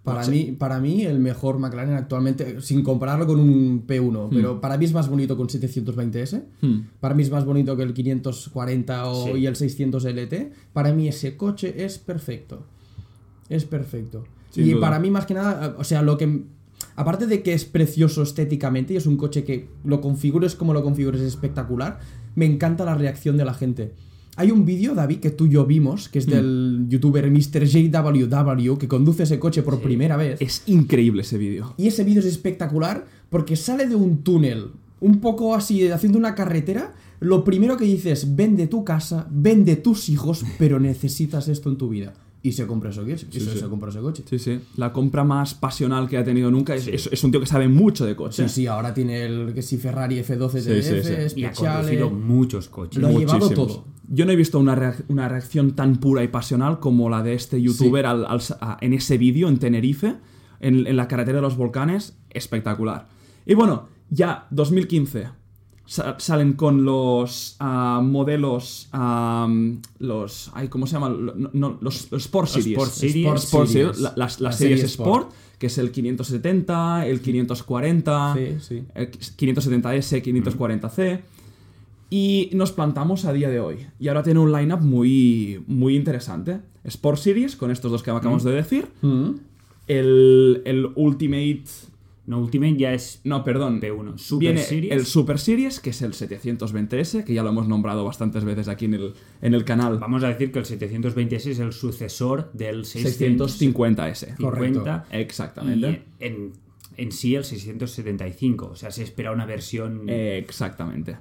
Para, 0.02 0.24
mí, 0.28 0.52
para 0.56 0.78
mí, 0.78 1.02
el 1.02 1.18
mejor 1.18 1.58
McLaren 1.58 1.94
actualmente, 1.94 2.60
sin 2.60 2.84
compararlo 2.84 3.26
con 3.26 3.40
un 3.40 3.88
P1, 3.88 4.28
pero 4.30 4.60
para 4.60 4.78
mí 4.78 4.84
es 4.84 4.92
más 4.92 5.08
bonito 5.08 5.36
con 5.36 5.48
720S. 5.48 6.44
Hmm. 6.60 6.80
Para 7.00 7.12
mí 7.16 7.24
es 7.24 7.30
más 7.30 7.44
bonito 7.44 7.76
que 7.76 7.82
el 7.82 7.92
540 7.92 9.06
o, 9.10 9.24
Sí. 9.26 9.30
y 9.40 9.46
el 9.46 9.56
600 9.56 10.04
LT. 10.04 10.52
Para 10.72 10.92
mí 10.92 11.08
ese 11.08 11.36
coche 11.36 11.84
es 11.84 11.98
perfecto. 11.98 12.64
Es 13.48 13.64
perfecto. 13.64 14.22
Sin 14.52 14.66
y 14.66 14.70
duda. 14.72 14.80
para 14.82 15.00
mí 15.00 15.10
más 15.10 15.26
que 15.26 15.34
nada, 15.34 15.74
o 15.76 15.82
sea, 15.82 16.02
lo 16.02 16.16
que... 16.16 16.44
Aparte 16.94 17.26
de 17.26 17.42
que 17.42 17.52
es 17.52 17.64
precioso 17.64 18.22
estéticamente 18.22 18.94
y 18.94 18.96
es 18.96 19.06
un 19.06 19.16
coche 19.16 19.42
que 19.44 19.68
lo 19.84 20.00
configures 20.00 20.54
como 20.54 20.72
lo 20.72 20.82
configures 20.84 21.20
es 21.20 21.26
espectacular, 21.28 21.98
me 22.36 22.46
encanta 22.46 22.84
la 22.84 22.94
reacción 22.94 23.36
de 23.36 23.44
la 23.44 23.54
gente. 23.54 23.92
Hay 24.36 24.50
un 24.50 24.66
vídeo, 24.66 24.94
David, 24.94 25.20
que 25.20 25.30
tú 25.30 25.46
y 25.46 25.50
yo 25.50 25.64
vimos, 25.64 26.10
que 26.10 26.18
es 26.18 26.26
del 26.26 26.84
youtuber 26.88 27.30
Mr. 27.30 27.64
JWW, 27.64 28.76
que 28.76 28.86
conduce 28.86 29.22
ese 29.22 29.38
coche 29.38 29.62
por 29.62 29.80
primera 29.80 30.18
vez. 30.18 30.40
Es 30.42 30.62
increíble 30.66 31.22
ese 31.22 31.38
vídeo. 31.38 31.74
Y 31.78 31.88
ese 31.88 32.04
vídeo 32.04 32.20
es 32.20 32.26
espectacular 32.26 33.06
porque 33.30 33.56
sale 33.56 33.86
de 33.86 33.94
un 33.94 34.18
túnel, 34.18 34.72
un 35.00 35.20
poco 35.20 35.54
así, 35.54 35.88
haciendo 35.88 36.18
una 36.18 36.34
carretera. 36.34 36.92
Lo 37.18 37.44
primero 37.44 37.78
que 37.78 37.86
dices, 37.86 38.36
vende 38.36 38.66
tu 38.66 38.84
casa, 38.84 39.26
vende 39.30 39.76
tus 39.76 40.10
hijos, 40.10 40.44
pero 40.58 40.78
necesitas 40.78 41.48
esto 41.48 41.70
en 41.70 41.78
tu 41.78 41.88
vida. 41.88 42.12
Y 42.46 42.52
se 42.52 42.66
compra 42.66 42.90
ese 42.90 43.00
coche. 43.00 43.26
y 43.30 43.32
Sí, 43.34 43.40
se, 43.40 43.52
sí. 43.52 43.58
se 43.58 43.66
compra 43.68 43.90
ese 43.90 44.00
coche. 44.00 44.22
Sí, 44.28 44.38
sí. 44.38 44.60
La 44.76 44.92
compra 44.92 45.24
más 45.24 45.54
pasional 45.54 46.08
que 46.08 46.16
ha 46.16 46.22
tenido 46.24 46.50
nunca. 46.50 46.74
Es, 46.74 46.86
es- 46.86 47.08
es 47.10 47.24
un 47.24 47.30
tío 47.32 47.40
que 47.40 47.46
sabe 47.46 47.66
mucho 47.68 48.04
de 48.04 48.12
Sí, 48.12 48.16
coches. 48.16 48.52
sí, 48.52 48.66
ahora 48.66 48.94
tiene 48.94 49.24
el 49.24 49.52
que 49.54 49.62
si 49.62 49.78
Ferrari 49.78 50.18
F12 50.20 50.60
Sí, 50.60 50.68
TDF, 50.68 51.02
sí, 51.04 51.30
sí. 51.30 51.40
y 51.40 51.44
ha 51.44 51.52
conducido 51.52 52.10
muchos 52.10 52.68
coches. 52.68 53.02
Lo 53.02 53.08
ha 53.08 53.12
llevado 53.12 53.50
todo. 53.50 53.84
Yo 54.08 54.24
no 54.26 54.30
he 54.32 54.36
visto 54.36 54.58
una, 54.60 54.76
reac- 54.76 55.04
una 55.08 55.28
reacción 55.28 55.72
tan 55.74 55.96
pura 55.96 56.22
y 56.22 56.28
pasional 56.28 56.78
como 56.78 57.10
la 57.10 57.22
de 57.24 57.34
este 57.34 57.60
youtuber 57.60 58.06
al- 58.06 58.24
al 58.26 58.40
sa- 58.40 58.58
a- 58.60 58.78
en 58.80 58.92
ese 58.92 59.18
vídeo 59.18 59.48
en 59.48 59.58
Tenerife, 59.58 60.14
en, 60.60 60.86
en 60.86 60.96
la 60.96 61.08
carretera 61.08 61.38
de 61.38 61.42
los 61.42 61.56
volcanes. 61.56 62.16
Espectacular. 62.30 63.08
Y 63.44 63.54
bueno, 63.54 63.88
ya 64.10 64.46
2015 64.50 65.22
sa- 65.22 65.34
salen 65.86 66.52
con 66.54 66.84
los 66.84 67.56
ah, 67.60 68.00
modelos, 68.04 68.88
los, 69.98 70.50
ay, 70.54 70.68
¿cómo 70.68 70.86
se 70.86 70.94
llaman? 70.94 71.26
Lo- 71.26 71.34
no- 71.34 71.50
no, 71.52 71.78
los, 71.80 72.10
los 72.10 72.22
Sport 72.24 72.48
Series. 72.48 72.76
Sport 72.78 72.90
Series. 72.92 73.16
Sport 73.26 73.38
Sport 73.38 73.68
Series, 73.68 73.86
Series. 73.96 74.00
la- 74.02 74.12
las, 74.16 74.40
La 74.40 74.48
las 74.48 74.58
series 74.58 74.80
serie 74.80 74.90
Sport, 74.90 75.30
que 75.58 75.66
es 75.68 75.78
el 75.78 75.90
570, 75.90 77.06
el 77.06 77.20
540, 77.20 78.34
Sí, 78.34 78.56
sí. 78.60 78.82
el 78.94 79.10
570S, 79.10 80.22
540C. 80.22 81.20
Y 82.08 82.50
nos 82.52 82.70
plantamos 82.70 83.24
a 83.24 83.32
día 83.32 83.48
de 83.48 83.58
hoy. 83.58 83.86
Y 83.98 84.08
ahora 84.08 84.22
tiene 84.22 84.38
un 84.38 84.52
lineup 84.52 84.80
muy, 84.80 85.62
muy 85.66 85.96
interesante. 85.96 86.60
Sport 86.84 87.18
Series, 87.18 87.56
con 87.56 87.70
estos 87.72 87.90
dos 87.90 88.02
que 88.04 88.10
acabamos 88.12 88.44
de 88.44 88.52
decir. 88.52 88.86
Mm. 89.02 89.30
El, 89.88 90.62
el 90.64 90.88
Ultimate. 90.94 91.64
No, 92.26 92.40
Ultimate 92.40 92.76
ya 92.76 92.92
es 92.92 93.20
No, 93.24 93.44
perdón. 93.44 93.80
P1. 93.80 94.18
Super 94.18 94.40
Viene 94.40 94.60
Series. 94.62 94.92
el 94.92 95.06
Super 95.06 95.38
Series, 95.38 95.80
que 95.80 95.90
es 95.90 96.02
el 96.02 96.12
720S, 96.12 97.24
que 97.24 97.34
ya 97.34 97.42
lo 97.42 97.50
hemos 97.50 97.68
nombrado 97.68 98.04
bastantes 98.04 98.44
veces 98.44 98.68
aquí 98.68 98.86
en 98.86 98.94
el, 98.94 99.14
en 99.42 99.54
el 99.54 99.64
canal. 99.64 99.98
Vamos 99.98 100.24
a 100.24 100.28
decir 100.28 100.50
que 100.50 100.58
el 100.58 100.64
726 100.64 101.46
es 101.46 101.58
el 101.60 101.72
sucesor 101.72 102.50
del 102.52 102.84
650. 102.84 104.08
650S. 104.08 104.36
Correcto. 104.36 104.84
Exactamente. 105.12 106.02
Y 106.20 106.24
en, 106.24 106.52
en 106.96 107.12
sí 107.12 107.34
el 107.34 107.44
675. 107.44 108.66
O 108.72 108.76
sea, 108.76 108.90
se 108.90 109.02
espera 109.02 109.32
una 109.32 109.46
versión... 109.46 110.04
Eh, 110.08 110.38
Exactamente. 110.38 111.16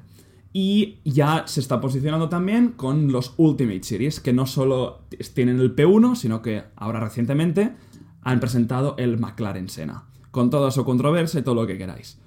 Y 0.58 1.00
ya 1.04 1.44
se 1.48 1.60
está 1.60 1.82
posicionando 1.82 2.30
también 2.30 2.70
con 2.70 3.12
los 3.12 3.34
Ultimate 3.36 3.84
Series, 3.84 4.22
que 4.22 4.32
no 4.32 4.46
solo 4.46 5.02
tienen 5.34 5.60
el 5.60 5.76
P1, 5.76 6.16
sino 6.16 6.42
que 6.42 6.64
ahora 6.78 7.02
recientemente 7.02 7.74
han 8.22 8.40
presentado 8.40 8.96
el 8.98 9.18
McLaren 9.18 9.68
Senna, 9.68 10.06
con 10.36 10.50
toda 10.50 10.70
su 10.70 10.84
controversia 10.84 11.40
y 11.40 11.44
todo 11.44 11.56
lo 11.56 11.66
que 11.66 11.78
queráis. 11.78 12.18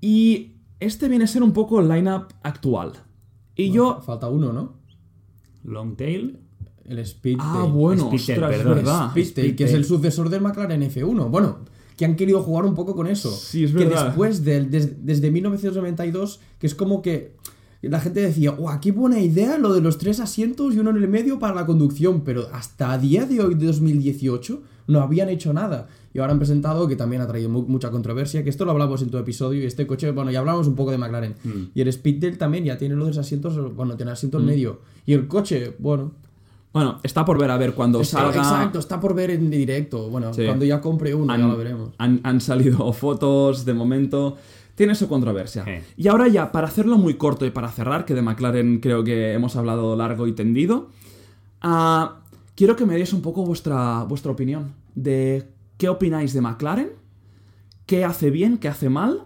Y 0.00 0.52
este 0.80 1.08
viene 1.08 1.24
a 1.24 1.26
ser 1.26 1.42
un 1.42 1.52
poco 1.52 1.80
el 1.80 1.88
lineup 1.88 2.28
actual. 2.42 2.92
Y 3.56 3.72
yo, 3.72 4.00
Falta 4.00 4.28
uno, 4.28 4.52
¿no? 4.52 4.74
Long 5.64 5.96
Tail. 5.96 6.38
el 6.84 7.04
Speedtail. 7.04 7.40
Ah, 7.42 7.64
bueno, 7.64 8.06
Speedtail, 8.06 8.38
ostras, 8.44 8.56
perdón. 8.56 8.74
verdad. 8.76 9.10
Speedtail, 9.10 9.56
que 9.56 9.64
es 9.64 9.72
el 9.74 9.84
sucesor 9.84 10.30
del 10.30 10.40
McLaren 10.40 10.80
F1. 10.82 11.28
Bueno, 11.28 11.58
que 11.96 12.04
han 12.04 12.14
querido 12.14 12.40
jugar 12.44 12.64
un 12.64 12.74
poco 12.76 12.94
con 12.94 13.08
eso. 13.08 13.30
Sí, 13.32 13.64
es 13.64 13.72
Que 13.72 13.78
verdad. 13.84 14.06
después, 14.06 14.44
del, 14.44 14.70
des- 14.70 15.04
desde 15.04 15.30
1992, 15.32 16.38
que 16.60 16.66
es 16.68 16.74
como 16.76 17.02
que 17.02 17.34
la 17.82 17.98
gente 18.00 18.20
decía, 18.20 18.52
¡guau, 18.52 18.78
qué 18.80 18.92
buena 18.92 19.18
idea 19.20 19.58
lo 19.58 19.72
de 19.74 19.80
los 19.80 19.98
tres 19.98 20.20
asientos 20.20 20.74
y 20.74 20.78
uno 20.78 20.90
en 20.90 20.96
el 20.98 21.08
medio 21.08 21.38
para 21.40 21.54
la 21.56 21.66
conducción! 21.66 22.22
Pero 22.22 22.46
hasta 22.52 22.92
a 22.92 22.98
día 22.98 23.26
de 23.26 23.40
hoy, 23.40 23.54
de 23.56 23.66
2018, 23.66 24.62
no 24.86 25.00
habían 25.00 25.28
hecho 25.28 25.52
nada. 25.52 25.88
Y 26.18 26.20
ahora 26.20 26.32
han 26.32 26.38
presentado, 26.38 26.88
que 26.88 26.96
también 26.96 27.22
ha 27.22 27.26
traído 27.28 27.48
mu- 27.48 27.62
mucha 27.68 27.90
controversia, 27.90 28.42
que 28.42 28.50
esto 28.50 28.64
lo 28.64 28.72
hablamos 28.72 29.00
en 29.02 29.10
tu 29.10 29.18
episodio, 29.18 29.62
y 29.62 29.66
este 29.66 29.86
coche, 29.86 30.10
bueno, 30.10 30.30
ya 30.32 30.40
hablamos 30.40 30.66
un 30.66 30.74
poco 30.74 30.90
de 30.90 30.98
McLaren. 30.98 31.34
Y 31.74 31.80
el 31.80 31.92
Speedtail 31.92 32.36
también 32.38 32.64
ya 32.64 32.76
tiene 32.76 32.96
los 32.96 33.16
asientos, 33.18 33.74
bueno, 33.76 33.96
tiene 33.96 34.10
asiento 34.12 34.38
en 34.38 34.44
medio. 34.46 34.80
Y 35.06 35.12
el 35.14 35.28
coche, 35.28 35.74
bueno, 35.78 36.12
Bueno, 36.70 36.98
está 37.02 37.24
por 37.24 37.38
ver 37.38 37.50
a 37.50 37.56
ver 37.56 37.72
cuando 37.72 38.00
Está- 38.02 38.18
salga. 38.20 38.36
Exacto, 38.42 38.78
está 38.78 39.00
por 39.00 39.14
ver 39.14 39.30
en 39.30 39.48
directo. 39.48 40.10
Bueno, 40.10 40.34
Sí. 40.34 40.44
cuando 40.44 40.66
ya 40.66 40.80
compre 40.82 41.14
uno, 41.14 41.34
ya 41.34 41.42
lo 41.46 41.56
veremos. 41.56 41.90
han- 41.96 42.20
han 42.24 42.40
salido 42.42 42.92
fotos 42.92 43.64
de 43.64 43.72
momento. 43.72 44.36
Tiene 44.74 44.94
su 44.94 45.08
controversia. 45.08 45.64
Sí. 45.64 45.70
Y 45.96 46.08
ahora 46.08 46.28
ya, 46.28 46.52
para 46.52 46.66
hacerlo 46.68 46.98
muy 46.98 47.14
corto 47.14 47.46
y 47.46 47.50
para 47.50 47.68
cerrar, 47.70 48.04
que 48.04 48.14
de 48.14 48.20
McLaren 48.22 48.80
creo 48.80 49.02
que 49.02 49.32
hemos 49.32 49.56
hablado 49.56 49.96
largo 49.96 50.26
y 50.26 50.32
tendido, 50.32 50.88
ah, 51.62 52.18
quiero 52.54 52.76
que 52.76 52.84
me 52.86 52.94
deis 52.94 53.12
un 53.14 53.22
poco 53.22 53.44
vuestra, 53.44 54.04
vuestra 54.04 54.30
opinión 54.30 54.72
de 54.94 55.46
qué 55.78 55.88
opináis 55.88 56.32
de 56.34 56.40
McLaren, 56.42 56.90
qué 57.86 58.04
hace 58.04 58.30
bien, 58.30 58.58
qué 58.58 58.68
hace 58.68 58.90
mal, 58.90 59.24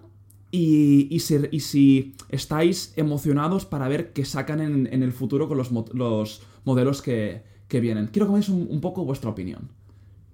y, 0.51 1.09
y 1.15 1.21
si, 1.21 1.39
y 1.51 1.61
si 1.61 2.15
estáis 2.29 2.93
emocionados 2.97 3.65
para 3.65 3.89
ver 3.89 4.13
qué 4.13 4.25
sacan 4.25 4.61
en, 4.61 4.87
en 4.93 5.03
el 5.03 5.13
futuro 5.13 5.49
con 5.49 5.57
los, 5.59 5.73
mo- 5.73 5.87
los 5.93 6.43
modelos 6.65 7.01
que, 7.03 7.43
que 7.69 7.81
vienen. 7.81 8.09
Quiero 8.09 8.27
que 8.27 8.33
me 8.33 8.39
deis 8.39 8.51
un, 8.51 8.67
un 8.71 8.81
poco 8.81 9.05
vuestra 9.05 9.31
opinión. 9.31 9.71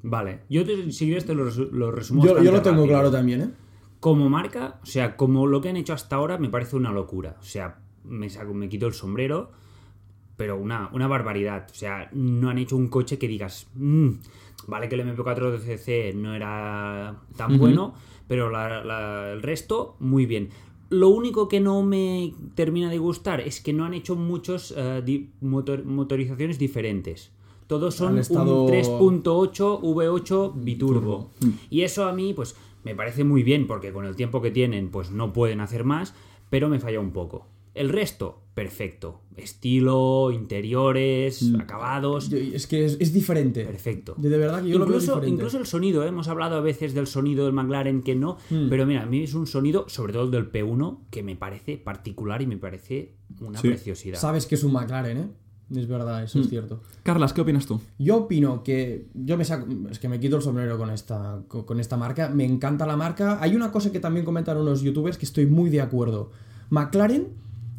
Vale, 0.02 0.40
yo 0.50 0.64
te, 0.64 0.90
si 0.92 1.06
quieres 1.06 1.24
te 1.24 1.34
lo, 1.34 1.48
resu- 1.48 1.70
lo 1.70 1.90
resumo. 1.92 2.24
Yo, 2.24 2.34
lo 2.34 2.42
tengo 2.62 2.78
rápido. 2.78 2.86
claro 2.86 3.10
también, 3.10 3.40
¿eh? 3.42 3.50
Como 4.00 4.28
marca, 4.28 4.78
o 4.82 4.86
sea, 4.86 5.16
como 5.16 5.46
lo 5.46 5.60
que 5.60 5.68
han 5.70 5.76
hecho 5.76 5.92
hasta 5.92 6.16
ahora, 6.16 6.38
me 6.38 6.48
parece 6.48 6.76
una 6.76 6.92
locura. 6.92 7.36
O 7.40 7.44
sea, 7.44 7.80
me, 8.04 8.28
saco, 8.30 8.54
me 8.54 8.68
quito 8.68 8.86
el 8.86 8.92
sombrero, 8.94 9.50
pero 10.36 10.56
una, 10.56 10.88
una 10.92 11.08
barbaridad. 11.08 11.66
O 11.70 11.74
sea, 11.74 12.08
no 12.12 12.48
han 12.50 12.58
hecho 12.58 12.76
un 12.76 12.88
coche 12.88 13.18
que 13.18 13.26
digas, 13.26 13.66
"Mm, 13.74 14.08
vale 14.68 14.88
que 14.88 14.94
el 14.94 15.00
MP4 15.00 15.50
de 15.50 15.58
CC 15.58 16.12
no 16.14 16.34
era 16.36 17.20
tan 17.36 17.58
bueno, 17.58 17.94
pero 18.28 18.50
la- 18.50 18.84
la- 18.84 19.32
el 19.32 19.42
resto, 19.42 19.96
muy 19.98 20.24
bien. 20.26 20.50
Lo 20.90 21.08
único 21.08 21.48
que 21.48 21.58
no 21.60 21.82
me 21.82 22.32
termina 22.54 22.88
de 22.88 22.98
gustar 22.98 23.40
es 23.40 23.60
que 23.60 23.72
no 23.72 23.84
han 23.84 23.92
hecho 23.94 24.14
muchos 24.14 24.72
eh, 24.76 25.02
di- 25.04 25.30
motor- 25.42 25.84
motorizaciones 25.84 26.58
diferentes. 26.58 27.32
Todos 27.66 27.94
son 27.96 28.14
estado- 28.20 28.62
un 28.62 29.22
3.8 29.22 29.80
V8 29.82 30.52
biturbo. 30.54 31.30
Y 31.68 31.82
eso 31.82 32.06
a 32.08 32.12
mí, 32.12 32.32
pues, 32.32 32.56
me 32.84 32.94
parece 32.94 33.24
muy 33.24 33.42
bien, 33.42 33.66
porque 33.66 33.92
con 33.92 34.06
el 34.06 34.16
tiempo 34.16 34.40
que 34.40 34.50
tienen, 34.50 34.88
pues 34.90 35.10
no 35.10 35.32
pueden 35.34 35.60
hacer 35.60 35.84
más, 35.84 36.14
pero 36.48 36.68
me 36.70 36.78
falla 36.80 37.00
un 37.00 37.10
poco. 37.10 37.44
El 37.74 37.88
resto, 37.90 38.42
perfecto. 38.54 39.20
Estilo, 39.36 40.30
interiores, 40.32 41.44
acabados, 41.60 42.28
Yo- 42.30 42.38
es 42.38 42.66
que 42.66 42.84
es, 42.84 42.96
es 43.00 43.12
diferente. 43.12 43.64
perfecto. 43.64 44.14
De, 44.18 44.28
de 44.28 44.38
verdad 44.38 44.62
que 44.62 44.68
yo 44.68 44.78
lo 44.78 44.86
veo 44.86 44.96
incluso, 44.98 45.24
incluso 45.26 45.58
el 45.58 45.66
sonido, 45.66 46.04
¿eh? 46.04 46.08
hemos 46.08 46.28
hablado 46.28 46.56
a 46.56 46.60
veces 46.60 46.94
del 46.94 47.06
sonido 47.06 47.44
del 47.44 47.52
McLaren 47.54 48.02
que 48.02 48.14
no, 48.14 48.36
Hmm. 48.50 48.68
pero 48.68 48.84
mira, 48.86 49.02
a 49.02 49.06
mí 49.06 49.22
es 49.22 49.34
un 49.34 49.46
sonido, 49.46 49.88
sobre 49.88 50.12
todo 50.12 50.24
el 50.24 50.30
del 50.30 50.50
P1, 50.50 51.00
que 51.10 51.22
me 51.22 51.36
parece 51.36 51.76
particular 51.78 52.42
y 52.42 52.46
me 52.46 52.56
parece 52.56 53.14
una 53.40 53.60
Sí. 53.60 53.68
preciosidad. 53.68 54.18
Sabes 54.18 54.46
que 54.46 54.54
es 54.56 54.64
un 54.64 54.72
McLaren, 54.72 55.18
¿eh? 55.18 55.28
Es 55.76 55.86
verdad, 55.86 56.22
eso 56.24 56.38
Mm. 56.38 56.42
es 56.42 56.48
cierto. 56.48 56.80
Carlas, 57.02 57.32
¿qué 57.34 57.42
opinas 57.42 57.66
tú? 57.66 57.78
Yo 57.98 58.16
opino 58.16 58.62
que 58.62 59.06
yo 59.14 59.36
me 59.36 59.44
saco, 59.44 59.66
es 59.90 59.98
que 59.98 60.08
me 60.08 60.18
quito 60.18 60.36
el 60.36 60.42
sombrero 60.42 60.78
con 60.78 60.88
esta, 60.90 61.42
con, 61.46 61.78
esta 61.78 61.96
marca, 61.98 62.30
me 62.30 62.44
encanta 62.46 62.86
la 62.86 62.96
marca. 62.96 63.38
Hay 63.42 63.54
una 63.54 63.70
cosa 63.70 63.92
que 63.92 64.00
también 64.00 64.24
comentaron 64.24 64.62
unos 64.62 64.80
youtubers 64.80 65.18
que 65.18 65.26
estoy 65.26 65.44
muy 65.46 65.68
de 65.68 65.82
acuerdo. 65.82 66.30
McLaren 66.70 67.28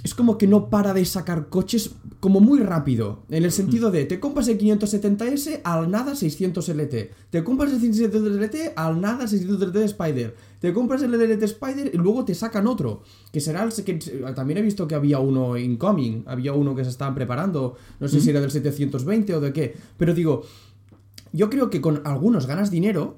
es 0.04 0.14
como 0.14 0.38
que 0.38 0.48
no 0.48 0.70
para 0.70 0.94
de 0.94 1.04
sacar 1.04 1.50
coches 1.50 1.92
como 2.22 2.40
muy 2.40 2.60
rápido, 2.60 3.24
en 3.30 3.44
el 3.44 3.52
sentido 3.52 3.92
de 3.92 4.06
te 4.06 4.20
compras 4.20 4.48
el 4.48 4.58
570S 4.58 5.62
al 5.64 5.92
nada 5.92 6.16
600 6.16 6.70
LT, 6.70 6.96
te 7.30 7.44
compras 7.44 7.74
el 7.74 7.82
600 7.82 8.22
LT 8.22 8.74
al 8.76 9.02
nada 9.02 9.28
600 9.28 9.60
LT 9.60 9.74
de 9.74 9.86
Spider, 9.86 10.36
te 10.60 10.74
compras 10.74 11.02
el 11.02 11.12
LT 11.12 11.44
Spider 11.44 11.92
y 11.94 11.98
luego 11.98 12.24
te 12.24 12.34
sacan 12.34 12.68
otro, 12.68 13.04
que 13.32 13.42
será 13.42 13.64
el 13.64 13.74
que 13.84 13.96
también 14.36 14.60
he 14.60 14.62
visto 14.62 14.88
que 14.88 14.96
había 14.96 15.20
uno 15.20 15.58
incoming, 15.58 16.24
había 16.28 16.54
uno 16.54 16.76
que 16.76 16.84
se 16.84 16.90
estaban 16.90 17.16
preparando, 17.16 17.76
no 18.00 18.08
sé 18.08 18.22
si 18.22 18.30
era 18.30 18.40
del 18.40 18.52
720 18.52 19.36
o 19.36 19.42
de 19.42 19.54
qué, 19.54 19.76
pero 19.98 20.14
digo, 20.14 20.44
yo 21.34 21.50
creo 21.50 21.70
que 21.70 21.82
con 21.82 22.02
algunos 22.06 22.48
ganas 22.48 22.72
dinero, 22.72 23.18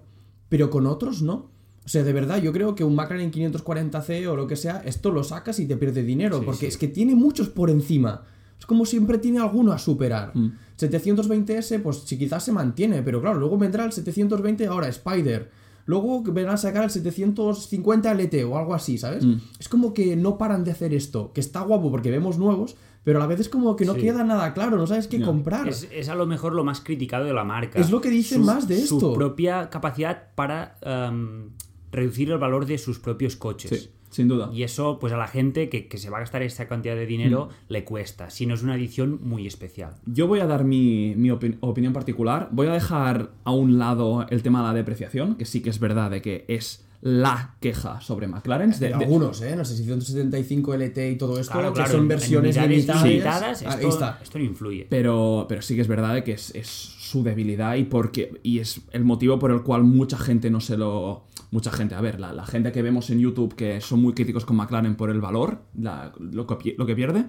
pero 0.49 0.69
con 0.69 0.85
otros 0.87 1.21
no. 1.21 1.50
O 1.91 1.93
sea, 1.93 2.03
de 2.05 2.13
verdad, 2.13 2.41
yo 2.41 2.53
creo 2.53 2.73
que 2.73 2.85
un 2.85 2.95
McLaren 2.95 3.31
540C 3.33 4.25
o 4.27 4.37
lo 4.37 4.47
que 4.47 4.55
sea, 4.55 4.81
esto 4.85 5.11
lo 5.11 5.25
sacas 5.25 5.59
y 5.59 5.65
te 5.65 5.75
pierde 5.75 6.03
dinero, 6.03 6.37
Sí, 6.39 6.43
porque 6.45 6.59
sí. 6.61 6.65
es 6.67 6.77
que 6.77 6.87
tiene 6.87 7.15
muchos 7.15 7.49
por 7.49 7.69
encima. 7.69 8.23
Es 8.57 8.65
como 8.65 8.85
siempre 8.85 9.17
tiene 9.17 9.39
alguno 9.39 9.73
a 9.73 9.77
superar. 9.77 10.31
Mm. 10.33 10.51
720S, 10.79 11.81
pues 11.81 11.97
si 12.05 12.17
quizás 12.17 12.45
se 12.45 12.53
mantiene, 12.53 13.01
pero 13.03 13.19
claro, 13.19 13.39
luego 13.39 13.57
vendrá 13.57 13.83
el 13.83 13.91
720 13.91 14.67
ahora 14.67 14.87
Spider. 14.87 15.51
Luego 15.85 16.21
vendrán 16.23 16.53
a 16.53 16.57
sacar 16.57 16.85
el 16.85 16.89
750 16.91 18.09
LT 18.13 18.43
o 18.45 18.57
algo 18.57 18.73
así, 18.73 18.97
¿sabes? 18.97 19.25
Mm. 19.25 19.41
Es 19.59 19.67
como 19.67 19.93
que 19.93 20.15
no 20.15 20.37
paran 20.37 20.63
de 20.63 20.71
hacer 20.71 20.93
esto, 20.93 21.33
que 21.33 21.41
está 21.41 21.59
guapo 21.59 21.91
porque 21.91 22.09
vemos 22.09 22.37
nuevos, 22.37 22.77
pero 23.03 23.17
a 23.17 23.21
la 23.21 23.27
vez 23.27 23.41
es 23.41 23.49
como 23.49 23.75
que 23.75 23.83
no 23.83 23.95
Sí. 23.95 24.01
queda 24.01 24.23
nada 24.23 24.53
claro, 24.53 24.77
no 24.77 24.87
sabes 24.87 25.07
qué 25.07 25.21
comprar. 25.21 25.67
Es, 25.67 25.89
es 25.91 26.07
a 26.07 26.15
lo 26.15 26.25
mejor 26.27 26.53
lo 26.53 26.63
más 26.63 26.79
criticado 26.81 27.25
de 27.25 27.33
la 27.33 27.43
marca. 27.43 27.79
Es 27.81 27.89
lo 27.89 27.99
que 27.99 28.09
dicen 28.09 28.39
Su- 28.39 28.45
más 28.45 28.67
de 28.69 28.77
Su 28.85 28.95
esto. 28.97 29.13
propia 29.13 29.69
capacidad 29.69 30.27
para 30.35 30.77
em, 30.83 31.49
reducir 31.91 32.31
el 32.31 32.37
valor 32.37 32.65
de 32.65 32.77
sus 32.77 32.99
propios 32.99 33.35
coches. 33.35 33.69
Sí, 33.83 33.89
sin 34.09 34.27
duda. 34.27 34.49
Y 34.53 34.63
eso, 34.63 34.97
pues 34.99 35.13
a 35.13 35.17
la 35.17 35.27
gente 35.27 35.69
que, 35.69 35.87
que 35.87 35.97
se 35.97 36.09
va 36.09 36.17
a 36.17 36.19
gastar 36.21 36.41
esta 36.43 36.67
cantidad 36.67 36.95
de 36.95 37.05
dinero, 37.05 37.47
Mm. 37.47 37.71
le 37.73 37.83
cuesta. 37.85 38.29
Si 38.29 38.45
no 38.45 38.53
es 38.55 38.63
una 38.63 38.75
edición 38.75 39.19
muy 39.23 39.47
especial. 39.47 39.95
Yo 40.05 40.27
voy 40.27 40.39
a 40.39 40.47
dar 40.47 40.63
mi, 40.65 41.13
mi 41.15 41.29
opi- 41.29 41.57
opinión 41.61 41.93
particular. 41.93 42.49
Voy 42.51 42.67
a 42.67 42.73
dejar 42.73 43.31
a 43.43 43.51
un 43.51 43.77
lado 43.79 44.25
el 44.29 44.41
tema 44.43 44.61
de 44.61 44.67
la 44.67 44.73
depreciación, 44.73 45.35
que 45.35 45.45
sí 45.45 45.61
que 45.61 45.69
es 45.69 45.79
verdad 45.79 46.11
de 46.11 46.21
que 46.21 46.45
es 46.47 46.85
la 47.03 47.55
queja 47.61 47.99
sobre 47.99 48.27
McLaren. 48.27 48.71
De, 48.79 48.93
algunos, 48.93 49.41
¿eh? 49.41 49.55
No 49.55 49.65
sé, 49.65 49.75
675 49.77 50.75
LT 50.75 50.97
y 51.11 51.15
todo 51.15 51.39
esto, 51.39 51.53
Claro, 51.53 51.69
que 51.73 51.77
claro, 51.77 51.91
son 51.93 52.01
en- 52.01 52.07
versiones 52.09 52.57
en 52.57 52.69
limitadas. 52.69 53.03
limitadas, 53.03 53.61
Ahí 53.63 53.73
esto, 53.75 53.89
está. 53.89 54.19
esto 54.21 54.37
no 54.37 54.45
influye. 54.45 54.85
pero, 54.89 55.45
pero 55.49 55.61
sí 55.63 55.73
que 55.75 55.81
es 55.81 55.87
verdad 55.87 56.13
de 56.13 56.23
que 56.23 56.33
es, 56.33 56.53
es 56.53 56.69
su 57.11 57.23
debilidad 57.23 57.75
y, 57.75 57.83
porque, 57.83 58.39
y 58.41 58.59
es 58.59 58.81
el 58.91 59.03
motivo 59.03 59.37
por 59.37 59.51
el 59.51 59.63
cual 59.63 59.83
mucha 59.83 60.17
gente 60.17 60.49
no 60.49 60.61
se 60.61 60.77
lo... 60.77 61.25
Mucha 61.51 61.69
gente, 61.69 61.95
a 61.95 62.01
ver, 62.01 62.21
la, 62.21 62.45
gente 62.45 62.71
que 62.71 62.81
vemos 62.81 63.09
en 63.09 63.19
YouTube 63.19 63.55
que 63.55 63.81
son 63.81 64.01
muy 64.01 64.13
críticos 64.13 64.45
con 64.45 64.55
McLaren 64.55 64.95
por 64.95 65.09
el 65.09 65.19
valor, 65.19 65.63
lo, 65.73 66.47
que, 66.47 66.75
lo 66.77 66.85
que 66.85 66.95
pierde. 66.95 67.25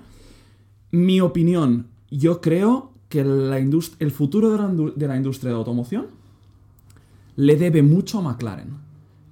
Mi 0.92 1.20
opinión, 1.20 1.88
yo 2.08 2.40
creo 2.40 2.92
que 3.08 3.24
la 3.24 3.58
el 3.58 4.10
futuro 4.12 4.50
de 4.52 4.58
la, 4.58 4.92
de 4.94 5.08
la 5.08 5.16
industria 5.16 5.50
de 5.50 5.58
automoción 5.58 6.06
le 7.34 7.56
debe 7.56 7.82
mucho 7.82 8.20
a 8.20 8.22
McLaren. 8.22 8.76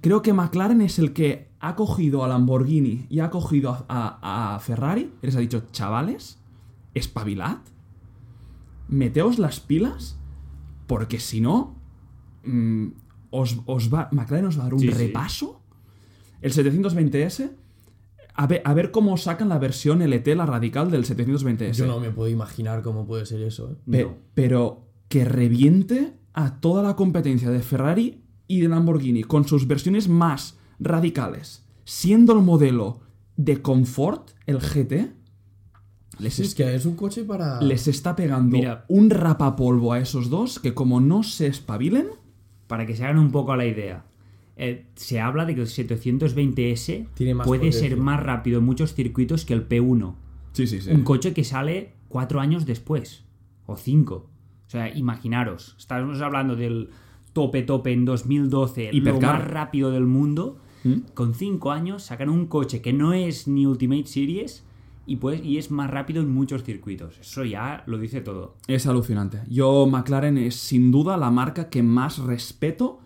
Creo 0.01 0.21
que 0.21 0.33
McLaren 0.33 0.81
es 0.81 0.99
el 0.99 1.13
que 1.13 1.47
ha 1.61 1.77
cogido 1.77 2.25
a 2.25 2.27
Lamborghini 2.27 3.05
y 3.09 3.21
ha 3.21 3.29
cogido 3.29 3.85
a 3.87 4.59
Ferrari 4.61 5.13
y 5.21 5.25
les 5.25 5.37
ha 5.37 5.39
dicho, 5.39 5.63
chavales, 5.71 6.37
espabilad, 6.93 7.59
meteos 8.89 9.39
las 9.39 9.61
pilas, 9.61 10.17
porque 10.91 11.19
si 11.19 11.39
no, 11.39 11.75
mm, 12.43 12.87
os, 13.31 13.59
os 13.65 13.87
va, 13.93 14.09
McLaren 14.11 14.47
os 14.51 14.57
va 14.57 14.63
a 14.63 14.65
dar 14.65 14.73
un 14.73 14.81
Sí, 14.81 14.87
sí. 14.91 14.93
repaso. 14.93 15.61
El 16.41 16.51
720S, 16.51 17.51
a 18.33 18.47
ver, 18.47 18.61
a 18.65 18.73
ver 18.73 18.91
cómo 18.91 19.15
sacan 19.15 19.47
la 19.49 19.57
versión 19.59 20.01
LT, 20.01 20.35
la 20.35 20.45
radical 20.45 20.91
del 20.91 21.05
720S. 21.05 21.71
Yo 21.73 21.85
no 21.87 21.99
me 22.01 22.09
puedo 22.11 22.29
imaginar 22.29 22.81
cómo 22.81 23.05
puede 23.05 23.25
ser 23.25 23.41
eso, 23.41 23.71
¿eh? 23.71 23.75
Pe- 23.89 24.03
No. 24.03 24.15
Pero 24.33 24.87
que 25.07 25.23
reviente 25.25 26.13
a 26.33 26.59
toda 26.59 26.83
la 26.83 26.95
competencia 26.97 27.49
de 27.51 27.61
Ferrari 27.61 28.21
y 28.47 28.59
de 28.61 28.67
Lamborghini 28.67 29.23
con 29.23 29.47
sus 29.47 29.67
versiones 29.67 30.09
más 30.09 30.57
radicales, 30.79 31.63
siendo 31.85 32.33
el 32.33 32.41
modelo 32.41 32.99
de 33.37 33.61
confort, 33.61 34.31
el 34.45 34.59
GT, 34.59 35.13
les, 36.21 36.39
Es 36.39 36.47
es- 36.49 36.55
que 36.55 36.73
es 36.75 36.85
un 36.85 36.95
coche 36.95 37.23
para... 37.23 37.59
les 37.61 37.87
está 37.87 38.15
pegando 38.15 38.57
Mira. 38.57 38.85
un 38.87 39.09
rapapolvo 39.09 39.93
a 39.93 39.99
esos 39.99 40.29
dos 40.29 40.59
que 40.59 40.73
como 40.73 41.01
no 41.01 41.23
se 41.23 41.47
espabilen, 41.47 42.07
Para 42.67 42.85
que 42.85 42.95
se 42.95 43.03
hagan 43.03 43.19
un 43.19 43.31
poco 43.31 43.51
a 43.51 43.57
la 43.57 43.65
idea. 43.65 44.05
eh, 44.57 44.85
se 44.95 45.19
habla 45.19 45.45
de 45.45 45.55
que 45.55 45.61
el 45.61 45.67
720S 45.67 47.07
Tiene 47.13 47.33
más 47.35 47.47
puede 47.47 47.61
potencia. 47.61 47.89
ser 47.89 47.97
más 47.97 48.21
rápido 48.21 48.59
en 48.59 48.65
muchos 48.65 48.93
circuitos 48.93 49.45
que 49.45 49.53
el 49.53 49.67
P1. 49.67 50.15
sí, 50.53 50.67
sí, 50.67 50.81
sí. 50.81 50.91
Un 50.91 51.03
coche 51.03 51.33
que 51.33 51.43
sale 51.43 51.93
cuatro 52.07 52.39
años 52.39 52.65
después. 52.65 53.23
O 53.65 53.77
cinco. 53.77 54.29
O 54.67 54.69
sea, 54.69 54.95
imaginaros. 54.95 55.75
Estamos 55.77 56.21
hablando 56.21 56.55
del 56.55 56.89
tope 57.33 57.61
tope 57.63 57.91
en 57.93 58.05
2012, 58.05 58.91
lo 58.91 58.97
Hipercar. 58.97 59.39
más 59.39 59.47
rápido 59.47 59.91
del 59.91 60.05
mundo. 60.05 60.59
¿Mm? 60.83 60.93
Con 61.13 61.33
cinco 61.35 61.71
años 61.71 62.03
sacan 62.03 62.29
un 62.29 62.47
coche 62.47 62.81
que 62.81 62.91
no 62.93 63.13
es 63.13 63.47
ni 63.47 63.65
Ultimate 63.65 64.05
Series 64.07 64.63
y, 65.05 65.17
pues, 65.17 65.43
y 65.43 65.57
es 65.57 65.71
más 65.71 65.89
rápido 65.89 66.21
en 66.21 66.29
muchos 66.29 66.63
circuitos. 66.63 67.17
Eso 67.19 67.43
ya 67.43 67.83
lo 67.87 67.97
dice 67.97 68.21
todo. 68.21 68.55
Es 68.67 68.85
alucinante. 68.87 69.41
Yo, 69.49 69.85
McLaren 69.87 70.37
es 70.37 70.55
sin 70.55 70.91
duda 70.91 71.17
la 71.17 71.31
marca 71.31 71.69
que 71.69 71.83
más 71.83 72.19
respeto 72.19 72.99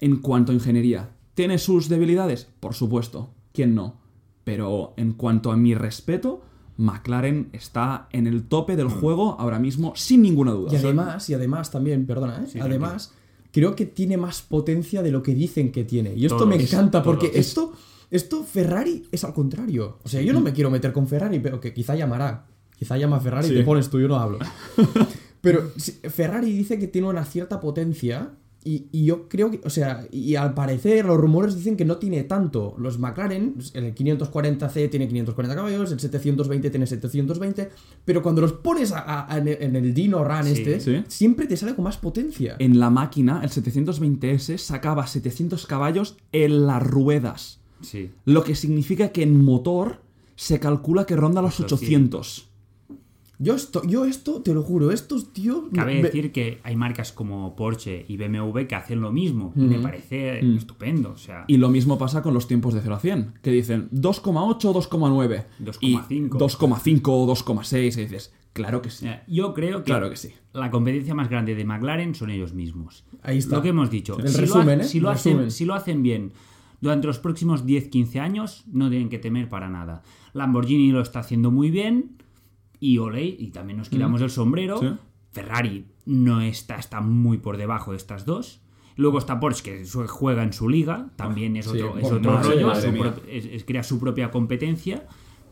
en 0.00 0.16
cuanto 0.16 0.52
a 0.52 0.54
ingeniería. 0.54 1.10
¿Tiene 1.34 1.58
sus 1.58 1.88
debilidades? 1.88 2.48
Por 2.60 2.74
supuesto. 2.74 3.30
¿Quién 3.52 3.74
no? 3.74 3.96
Pero 4.44 4.94
en 4.96 5.12
cuanto 5.12 5.52
a 5.52 5.56
mi 5.56 5.74
respeto, 5.74 6.42
McLaren 6.76 7.50
está 7.52 8.08
en 8.12 8.26
el 8.26 8.44
tope 8.44 8.76
del 8.76 8.88
juego 8.88 9.36
ahora 9.38 9.58
mismo, 9.58 9.92
sin 9.96 10.22
ninguna 10.22 10.52
duda. 10.52 10.72
Y 10.72 10.76
además, 10.76 11.28
y 11.28 11.34
además 11.34 11.70
también, 11.70 12.06
perdona, 12.06 12.42
¿eh? 12.44 12.46
Sí, 12.46 12.60
además, 12.60 13.12
creo 13.52 13.74
que 13.74 13.84
tiene 13.86 14.16
más 14.16 14.42
potencia 14.42 15.02
de 15.02 15.10
lo 15.10 15.22
que 15.22 15.34
dicen 15.34 15.72
que 15.72 15.84
tiene. 15.84 16.14
Y 16.14 16.24
esto 16.24 16.38
Todos, 16.38 16.48
me 16.48 16.56
encanta 16.56 17.02
porque 17.02 17.28
todos. 17.28 17.40
esto, 17.40 17.72
esto 18.10 18.42
Ferrari 18.44 19.06
es 19.12 19.24
al 19.24 19.32
contrario. 19.34 19.98
O 20.04 20.08
sea, 20.08 20.20
yo 20.22 20.32
no 20.32 20.40
me 20.40 20.52
quiero 20.52 20.70
meter 20.70 20.92
con 20.92 21.06
Ferrari, 21.08 21.38
pero 21.40 21.60
que 21.60 21.72
quizá 21.74 21.94
llamará. 21.94 22.46
Quizá 22.78 22.96
llama 22.96 23.16
a 23.16 23.20
Ferrari 23.20 23.46
y 23.46 23.50
Sí. 23.50 23.56
te 23.56 23.64
pones 23.64 23.88
tú, 23.90 23.98
yo 24.00 24.06
no 24.08 24.16
hablo. 24.16 24.38
Pero 25.40 25.70
Ferrari 26.10 26.52
dice 26.52 26.78
que 26.78 26.88
tiene 26.88 27.06
una 27.08 27.24
cierta 27.24 27.60
potencia 27.60 28.30
y, 28.64 28.86
y 28.90 29.04
yo 29.04 29.28
creo 29.28 29.50
que, 29.52 29.60
o 29.64 29.70
sea, 29.70 30.06
y 30.10 30.34
al 30.34 30.52
parecer 30.52 31.04
los 31.04 31.16
rumores 31.16 31.54
dicen 31.54 31.76
que 31.76 31.84
no 31.84 31.96
tiene 31.98 32.24
tanto. 32.24 32.74
Los 32.78 32.98
McLaren, 32.98 33.54
el 33.74 33.94
540C 33.94 34.90
tiene 34.90 35.06
540 35.06 35.54
caballos, 35.54 35.92
el 35.92 36.00
720 36.00 36.70
tiene 36.70 36.86
720, 36.86 37.70
pero 38.04 38.20
cuando 38.22 38.40
los 38.40 38.52
pones 38.52 38.90
a- 38.92 39.32
a- 39.32 39.38
en, 39.38 39.46
el, 39.48 39.56
en 39.62 39.76
el 39.76 39.94
Dino 39.94 40.24
Run 40.24 40.44
Sí. 40.44 40.52
este, 40.52 40.80
Sí. 40.80 41.04
siempre 41.06 41.46
te 41.46 41.56
sale 41.56 41.74
con 41.76 41.84
más 41.84 41.98
potencia. 41.98 42.56
En 42.58 42.80
la 42.80 42.90
máquina, 42.90 43.40
el 43.44 43.50
720S 43.50 44.58
sacaba 44.58 45.06
700 45.06 45.66
caballos 45.66 46.16
en 46.32 46.66
las 46.66 46.82
ruedas. 46.82 47.60
Sí. 47.80 48.10
Lo 48.24 48.44
que 48.44 48.54
significa 48.54 49.10
que 49.10 49.22
en 49.22 49.44
motor 49.44 50.02
se 50.36 50.58
calcula 50.60 51.04
que 51.06 51.16
ronda 51.16 51.42
los 51.42 51.58
800. 51.60 52.46
Yo 53.40 53.54
esto, 53.54 53.82
yo 53.86 54.04
esto, 54.04 54.42
te 54.42 54.52
lo 54.52 54.62
juro, 54.64 54.90
estos 54.90 55.32
tíos... 55.32 55.66
Cabe 55.72 55.94
me- 55.94 56.02
decir 56.02 56.32
que 56.32 56.58
hay 56.64 56.74
marcas 56.74 57.12
como 57.12 57.54
Porsche 57.54 58.04
y 58.08 58.16
BMW 58.16 58.66
que 58.66 58.74
hacen 58.74 59.00
lo 59.00 59.12
mismo. 59.12 59.52
y 59.54 59.60
Me 59.60 59.78
parece 59.78 60.40
estupendo. 60.56 61.10
O 61.12 61.16
sea, 61.18 61.44
Y 61.46 61.56
lo 61.58 61.68
mismo 61.68 61.98
pasa 61.98 62.20
con 62.20 62.34
los 62.34 62.48
tiempos 62.48 62.74
de 62.74 62.80
0 62.80 62.96
a 62.96 62.98
100, 62.98 63.34
que 63.40 63.52
dicen 63.52 63.88
2,8 63.92 64.64
o 64.64 64.74
2,9. 64.74 65.44
2,5. 65.60 65.78
y 65.80 65.94
2,5 66.30 67.00
o 67.06 67.26
2,6. 67.32 67.96
Y 67.96 68.00
dices, 68.02 68.32
claro 68.52 68.82
que 68.82 68.90
sí. 68.90 69.06
yo 69.28 69.54
creo 69.54 69.78
que, 69.78 69.84
Claro 69.84 70.10
que 70.10 70.16
sí. 70.16 70.30
la 70.52 70.72
competencia 70.72 71.14
más 71.14 71.28
grande 71.30 71.54
de 71.54 71.64
McLaren 71.64 72.16
son 72.16 72.30
ellos 72.30 72.54
mismos. 72.54 73.04
Ahí 73.22 73.38
está. 73.38 73.54
Lo 73.56 73.62
que 73.62 73.68
hemos 73.68 73.88
dicho. 73.88 74.18
El 74.18 74.30
si, 74.30 74.36
resumen, 74.40 74.78
lo, 74.78 74.82
ha- 74.82 74.86
¿eh? 74.86 74.88
si, 74.88 74.98
lo 74.98 75.10
hacen, 75.10 75.32
resumen. 75.34 75.50
si 75.52 75.64
lo 75.64 75.74
hacen 75.74 76.02
bien 76.02 76.32
durante 76.80 77.06
los 77.06 77.18
próximos 77.18 77.64
10-15 77.66 78.20
años, 78.20 78.64
no 78.72 78.88
tienen 78.90 79.08
que 79.08 79.18
temer 79.18 79.48
para 79.48 79.68
nada. 79.68 80.02
Lamborghini 80.32 80.90
lo 80.92 81.00
está 81.00 81.20
haciendo 81.20 81.50
muy 81.50 81.70
bien. 81.70 82.16
Y 82.80 82.98
ole, 82.98 83.24
y 83.24 83.48
también 83.48 83.78
nos 83.78 83.88
quitamos 83.88 84.20
el 84.22 84.30
sombrero. 84.30 84.78
Sí. 84.78 84.86
Ferrari 85.32 85.86
no 86.06 86.40
está, 86.40 86.76
está 86.76 87.00
muy 87.00 87.38
por 87.38 87.56
debajo 87.56 87.90
de 87.90 87.96
estas 87.96 88.24
dos. 88.24 88.62
Luego 88.96 89.18
está 89.18 89.38
Porsche, 89.40 89.62
que 89.62 90.06
juega 90.08 90.42
en 90.42 90.52
su 90.52 90.68
liga, 90.68 91.10
también 91.16 91.56
es 91.56 91.66
Sí, 91.66 91.80
otro, 91.80 91.98
es 91.98 92.04
otro 92.10 92.40
rollo, 92.42 92.66
madre 92.68 92.82
su 92.82 92.92
mía. 92.92 93.14
pro- 93.14 93.22
es, 93.28 93.44
es- 93.46 93.64
crea 93.64 93.82
su 93.82 93.98
propia 94.00 94.30
competencia, 94.30 95.06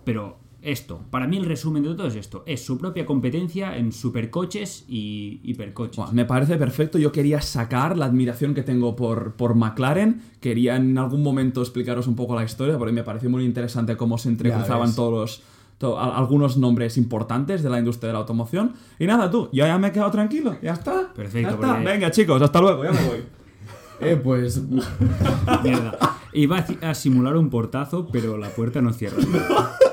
pero 0.04 0.38
esto, 0.70 1.00
para 1.10 1.26
mí 1.26 1.36
el 1.36 1.44
resumen 1.44 1.82
de 1.82 1.94
todo 1.94 2.06
es 2.08 2.16
esto, 2.16 2.42
es 2.46 2.64
su 2.64 2.76
propia 2.78 3.06
competencia 3.06 3.76
en 3.76 3.92
supercoches 3.92 4.84
y 4.88 5.40
hipercoches. 5.44 6.12
Me 6.12 6.24
parece 6.24 6.56
perfecto. 6.56 6.98
Yo 6.98 7.12
quería 7.12 7.40
sacar 7.40 7.96
la 7.96 8.06
admiración 8.06 8.54
que 8.54 8.62
tengo 8.62 8.96
por, 8.96 9.32
por 9.34 9.54
McLaren. 9.54 10.20
Quería 10.40 10.76
en 10.76 10.98
algún 10.98 11.22
momento 11.22 11.60
explicaros 11.60 12.06
un 12.06 12.16
poco 12.16 12.34
la 12.34 12.44
historia, 12.44 12.76
porque 12.78 12.92
me 12.92 13.02
pareció 13.04 13.30
muy 13.30 13.44
interesante 13.44 13.96
cómo 13.96 14.18
se 14.18 14.28
entrecruzaban 14.28 14.94
todos 14.94 15.12
los, 15.12 15.42
to- 15.78 15.98
a- 15.98 16.16
algunos 16.16 16.56
nombres 16.56 16.96
importantes 16.98 17.62
de 17.62 17.70
la 17.70 17.78
industria 17.78 18.08
de 18.08 18.12
la 18.14 18.18
automoción. 18.20 18.72
Y 18.98 19.06
nada, 19.06 19.30
tú, 19.30 19.48
yo 19.52 19.66
ya 19.66 19.78
me 19.78 19.88
he 19.88 19.92
quedado 19.92 20.10
tranquilo. 20.10 20.56
Ya 20.62 20.72
está. 20.72 21.12
Perfecto, 21.14 21.50
ya 21.50 21.54
está. 21.54 21.74
porque- 21.76 21.84
Venga, 21.84 22.10
chicos, 22.10 22.42
hasta 22.42 22.60
luego, 22.60 22.84
ya 22.84 22.92
me 22.92 23.06
voy. 23.06 23.16
Eh, 23.98 24.20
pues... 24.22 24.60
Mierda. 25.64 25.98
Iba 26.34 26.66
a 26.82 26.94
simular 26.94 27.34
un 27.36 27.48
portazo, 27.48 28.08
pero 28.12 28.36
la 28.36 28.50
puerta 28.50 28.82
no 28.82 28.92
cierra. 28.92 29.16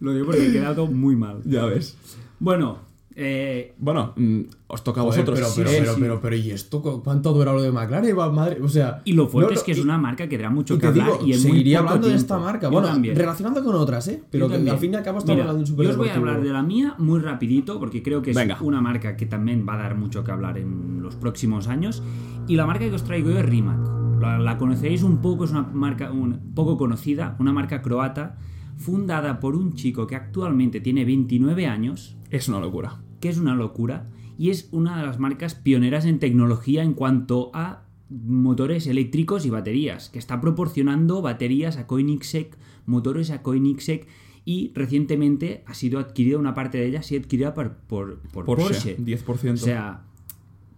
Lo 0.00 0.12
digo 0.12 0.26
porque 0.26 0.48
he 0.48 0.52
quedado 0.52 0.86
muy 0.88 1.16
mal. 1.16 1.40
ya 1.44 1.64
ves. 1.66 1.96
Bueno, 2.38 2.78
eh, 3.16 3.74
Bueno, 3.78 4.14
mm, 4.16 4.40
os 4.68 4.82
toca 4.84 5.00
a 5.00 5.04
Joder, 5.04 5.24
vosotros. 5.24 5.38
pero, 5.38 5.52
pero, 5.56 5.70
sí, 5.70 5.76
pero, 5.82 5.94
sí. 5.94 6.00
pero, 6.00 6.20
pero, 6.20 6.36
¿y 6.36 6.50
esto? 6.52 6.80
cu- 6.80 7.02
¿Cuánto 7.02 7.28
ha 7.28 7.32
durado 7.32 7.56
lo 7.58 7.62
de 7.62 7.70
McLaren? 7.72 8.16
Madre, 8.34 8.62
o 8.62 8.68
sea... 8.68 9.02
y 9.04 9.12
lo 9.12 9.28
fuerte 9.28 9.52
no, 9.54 9.58
es 9.58 9.64
que 9.64 9.72
no, 9.72 9.74
es 9.74 9.78
y- 9.80 9.82
una 9.82 9.98
marca 9.98 10.26
que 10.28 10.38
dará 10.38 10.48
mucho 10.50 10.78
que 10.78 10.86
hablar 10.86 11.06
digo, 11.06 11.26
y 11.26 11.32
en 11.34 11.42
muy 11.42 11.62
poco 11.64 11.78
hablando 11.78 12.08
de 12.08 12.14
esta 12.14 12.38
marca. 12.38 12.66
Yo 12.68 12.70
Bueno, 12.70 12.88
también. 12.88 13.16
relacionando 13.16 13.62
con 13.64 13.74
otras, 13.74 14.08
¿eh? 14.08 14.22
Pero 14.30 14.46
Yo 14.46 14.48
que 14.48 14.54
también. 14.54 14.74
al 14.74 14.80
fin 14.80 14.92
y 14.92 14.96
al 14.96 15.02
cabo 15.02 15.18
estamos 15.18 15.36
Mira, 15.36 15.50
hablando 15.50 15.66
de 15.66 15.72
un 15.72 15.84
Yo 15.84 15.90
os 15.90 15.96
voy 15.96 16.08
a 16.08 16.14
hablar 16.14 16.42
de 16.42 16.48
la 16.50 16.62
mía 16.62 16.94
muy 16.98 17.20
rapidito 17.20 17.78
porque 17.78 18.02
creo 18.02 18.22
que 18.22 18.30
es 18.30 18.36
Venga. 18.36 18.56
una 18.62 18.80
marca 18.80 19.16
que 19.16 19.26
también 19.26 19.66
va 19.68 19.74
a 19.74 19.78
dar 19.78 19.96
mucho 19.96 20.24
que 20.24 20.30
hablar 20.30 20.56
en 20.56 21.02
los 21.02 21.16
próximos 21.16 21.66
años. 21.68 22.02
Y 22.48 22.56
la 22.56 22.64
marca 22.64 22.88
que 22.88 22.94
os 22.94 23.04
traigo 23.04 23.28
yo 23.30 23.38
es 23.38 23.44
Rimac. 23.44 23.78
La, 24.20 24.38
la 24.38 24.56
conoceréis 24.56 25.02
un 25.02 25.20
poco, 25.20 25.44
es 25.44 25.50
una 25.50 25.62
marca 25.62 26.10
un, 26.12 26.52
poco 26.54 26.76
conocida, 26.78 27.36
una 27.38 27.52
marca 27.52 27.80
croata, 27.82 28.36
fundada 28.80 29.40
por 29.40 29.56
un 29.56 29.74
chico 29.74 30.06
que 30.06 30.16
actualmente 30.16 30.80
tiene 30.80 31.04
29 31.04 31.66
años, 31.66 32.16
Es 32.30 32.48
una 32.48 32.60
locura. 32.60 33.02
que 33.20 33.28
es 33.28 33.36
una 33.36 33.54
locura, 33.54 34.08
y 34.38 34.48
es 34.48 34.70
una 34.72 34.98
de 34.98 35.06
las 35.06 35.18
marcas 35.18 35.54
pioneras 35.54 36.06
en 36.06 36.18
tecnología 36.18 36.82
en 36.82 36.94
cuanto 36.94 37.50
a 37.52 37.84
motores 38.08 38.86
eléctricos 38.86 39.44
y 39.44 39.50
baterías, 39.50 40.08
que 40.08 40.18
está 40.18 40.40
proporcionando 40.40 41.20
baterías 41.20 41.76
a 41.76 41.86
Koenigsegg, 41.86 42.56
motores 42.86 43.30
a 43.30 43.42
Koenigsegg, 43.42 44.06
y 44.46 44.72
recientemente 44.74 45.62
ha 45.66 45.74
sido 45.74 45.98
adquirida 45.98 46.38
una 46.38 46.54
parte 46.54 46.78
de 46.78 46.86
ella, 46.86 47.00
ha 47.00 47.02
sido 47.02 47.20
adquirida 47.20 47.52
por, 47.52 47.76
por, 47.76 48.20
por 48.32 48.46
Porsche, 48.46 48.96
Porsche. 48.96 48.96
10%. 48.98 49.52
O 49.52 49.56
sea, 49.58 50.04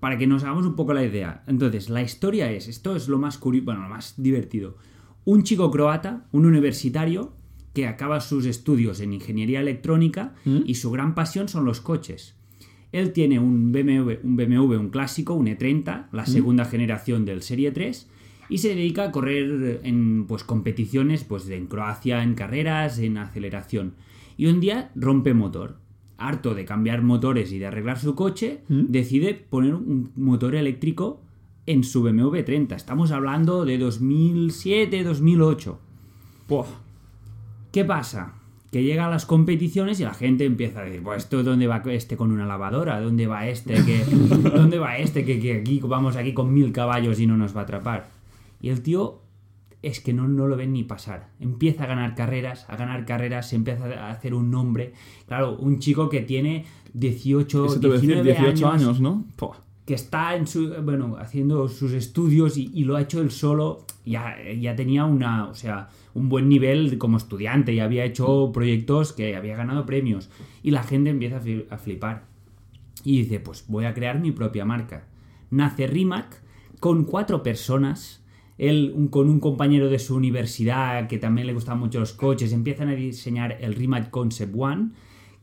para 0.00 0.18
que 0.18 0.26
nos 0.26 0.42
hagamos 0.42 0.66
un 0.66 0.74
poco 0.74 0.92
la 0.92 1.04
idea. 1.04 1.44
Entonces, 1.46 1.88
la 1.88 2.02
historia 2.02 2.50
es, 2.50 2.66
esto 2.66 2.96
es 2.96 3.06
lo 3.06 3.20
más 3.20 3.38
curioso, 3.38 3.66
bueno, 3.66 3.82
lo 3.82 3.88
más 3.90 4.14
divertido. 4.16 4.76
Un 5.24 5.44
chico 5.44 5.70
croata, 5.70 6.26
un 6.32 6.46
universitario, 6.46 7.36
que 7.74 7.86
acaba 7.86 8.20
sus 8.20 8.46
estudios 8.46 9.00
en 9.00 9.12
ingeniería 9.12 9.60
electrónica 9.60 10.34
y 10.44 10.74
su 10.74 10.90
gran 10.90 11.14
pasión 11.14 11.48
son 11.48 11.64
los 11.64 11.80
coches. 11.80 12.36
Él 12.92 13.12
tiene 13.12 13.38
un 13.38 13.72
BMW, 13.72 14.12
un 14.22 14.36
BMW, 14.36 14.74
un 14.78 14.90
clásico, 14.90 15.32
un 15.34 15.46
E30, 15.46 16.08
la 16.12 16.26
segunda 16.26 16.66
generación 16.66 17.24
del 17.24 17.42
Serie 17.42 17.72
3, 17.72 18.08
y 18.50 18.58
se 18.58 18.74
dedica 18.74 19.04
a 19.04 19.12
correr 19.12 19.80
en 19.82 20.26
pues, 20.26 20.44
competiciones 20.44 21.24
pues, 21.24 21.48
en 21.48 21.66
Croacia, 21.66 22.22
en 22.22 22.34
carreras, 22.34 22.98
en 22.98 23.16
aceleración. 23.16 23.94
Y 24.36 24.46
un 24.46 24.60
día 24.60 24.90
rompe 24.94 25.32
motor. 25.32 25.78
Harto 26.18 26.54
de 26.54 26.66
cambiar 26.66 27.02
motores 27.02 27.50
y 27.50 27.58
de 27.58 27.66
arreglar 27.66 27.98
su 27.98 28.14
coche, 28.14 28.60
decide 28.68 29.34
poner 29.34 29.74
un 29.74 30.12
motor 30.14 30.54
eléctrico 30.54 31.22
en 31.66 31.82
su 31.82 32.02
BMW 32.02 32.42
30. 32.44 32.76
Estamos 32.76 33.10
hablando 33.10 33.64
de 33.64 33.78
2007, 33.78 35.02
2008. 35.02 35.80
Buah. 36.46 36.91
¿Qué 37.72 37.84
pasa? 37.84 38.34
Que 38.70 38.84
llega 38.84 39.06
a 39.06 39.10
las 39.10 39.26
competiciones 39.26 39.98
y 40.00 40.04
la 40.04 40.14
gente 40.14 40.44
empieza 40.44 40.80
a 40.80 40.84
decir, 40.84 41.02
pues 41.02 41.24
esto 41.24 41.42
dónde 41.42 41.66
va 41.66 41.82
este 41.86 42.16
con 42.16 42.30
una 42.30 42.46
lavadora, 42.46 43.00
dónde 43.00 43.26
va 43.26 43.48
este 43.48 43.74
que 43.84 44.04
dónde 44.54 44.78
va 44.78 44.98
este 44.98 45.24
que, 45.24 45.40
que 45.40 45.60
aquí 45.60 45.80
vamos 45.82 46.16
aquí 46.16 46.32
con 46.32 46.52
mil 46.54 46.72
caballos 46.72 47.18
y 47.18 47.26
no 47.26 47.36
nos 47.36 47.56
va 47.56 47.60
a 47.60 47.64
atrapar. 47.64 48.10
Y 48.60 48.68
el 48.68 48.82
tío 48.82 49.22
es 49.82 50.00
que 50.00 50.12
no, 50.12 50.28
no 50.28 50.46
lo 50.46 50.56
ven 50.56 50.72
ni 50.72 50.84
pasar. 50.84 51.30
Empieza 51.40 51.84
a 51.84 51.86
ganar 51.86 52.14
carreras, 52.14 52.66
a 52.68 52.76
ganar 52.76 53.04
carreras, 53.04 53.48
se 53.48 53.56
empieza 53.56 53.84
a 53.86 54.10
hacer 54.10 54.34
un 54.34 54.50
nombre. 54.50 54.92
Claro, 55.26 55.56
un 55.56 55.80
chico 55.80 56.08
que 56.08 56.20
tiene 56.20 56.64
18, 56.94 57.66
Eso 57.66 57.80
te 57.80 57.86
voy 57.88 57.96
a 57.96 58.00
decir, 58.00 58.22
19 58.22 58.52
18 58.52 58.68
años, 58.70 59.00
¿no? 59.00 59.24
Buah. 59.36 59.56
Que 59.84 59.94
está 59.94 60.38
bueno, 60.82 61.16
haciendo 61.18 61.68
sus 61.68 61.92
estudios 61.92 62.56
y, 62.56 62.84
lo 62.84 62.96
ha 62.96 63.02
hecho 63.02 63.20
él 63.20 63.30
solo, 63.30 63.84
ya, 64.04 64.36
ya 64.58 64.76
tenía 64.76 65.04
una, 65.04 65.48
o 65.48 65.54
sea, 65.54 65.88
un 66.14 66.28
buen 66.28 66.48
nivel 66.48 66.98
como 66.98 67.16
estudiante 67.16 67.72
y 67.72 67.80
había 67.80 68.04
hecho 68.04 68.52
proyectos 68.52 69.12
que 69.12 69.34
había 69.34 69.56
ganado 69.56 69.84
premios. 69.84 70.30
Y 70.62 70.70
la 70.70 70.84
gente 70.84 71.10
empieza 71.10 71.38
a 71.38 71.42
fli- 71.42 71.66
a 71.68 71.78
flipar. 71.78 72.24
Y 73.04 73.22
dice, 73.22 73.40
pues 73.40 73.64
voy 73.66 73.84
a 73.84 73.94
crear 73.94 74.20
mi 74.20 74.30
propia 74.30 74.64
marca. 74.64 75.06
Nace 75.50 75.86
Rimac 75.88 76.40
con 76.78 77.04
cuatro 77.04 77.42
personas, 77.42 78.22
él 78.58 79.08
con 79.10 79.28
un 79.28 79.40
compañero 79.40 79.88
de 79.88 79.98
su 79.98 80.14
universidad 80.14 81.08
que 81.08 81.18
también 81.18 81.48
le 81.48 81.54
gustaban 81.54 81.80
mucho 81.80 81.98
los 81.98 82.12
coches, 82.12 82.52
empiezan 82.52 82.88
a 82.88 82.94
diseñar 82.94 83.58
el 83.60 83.74
Rimac 83.74 84.10
Concept 84.10 84.54
One 84.56 84.90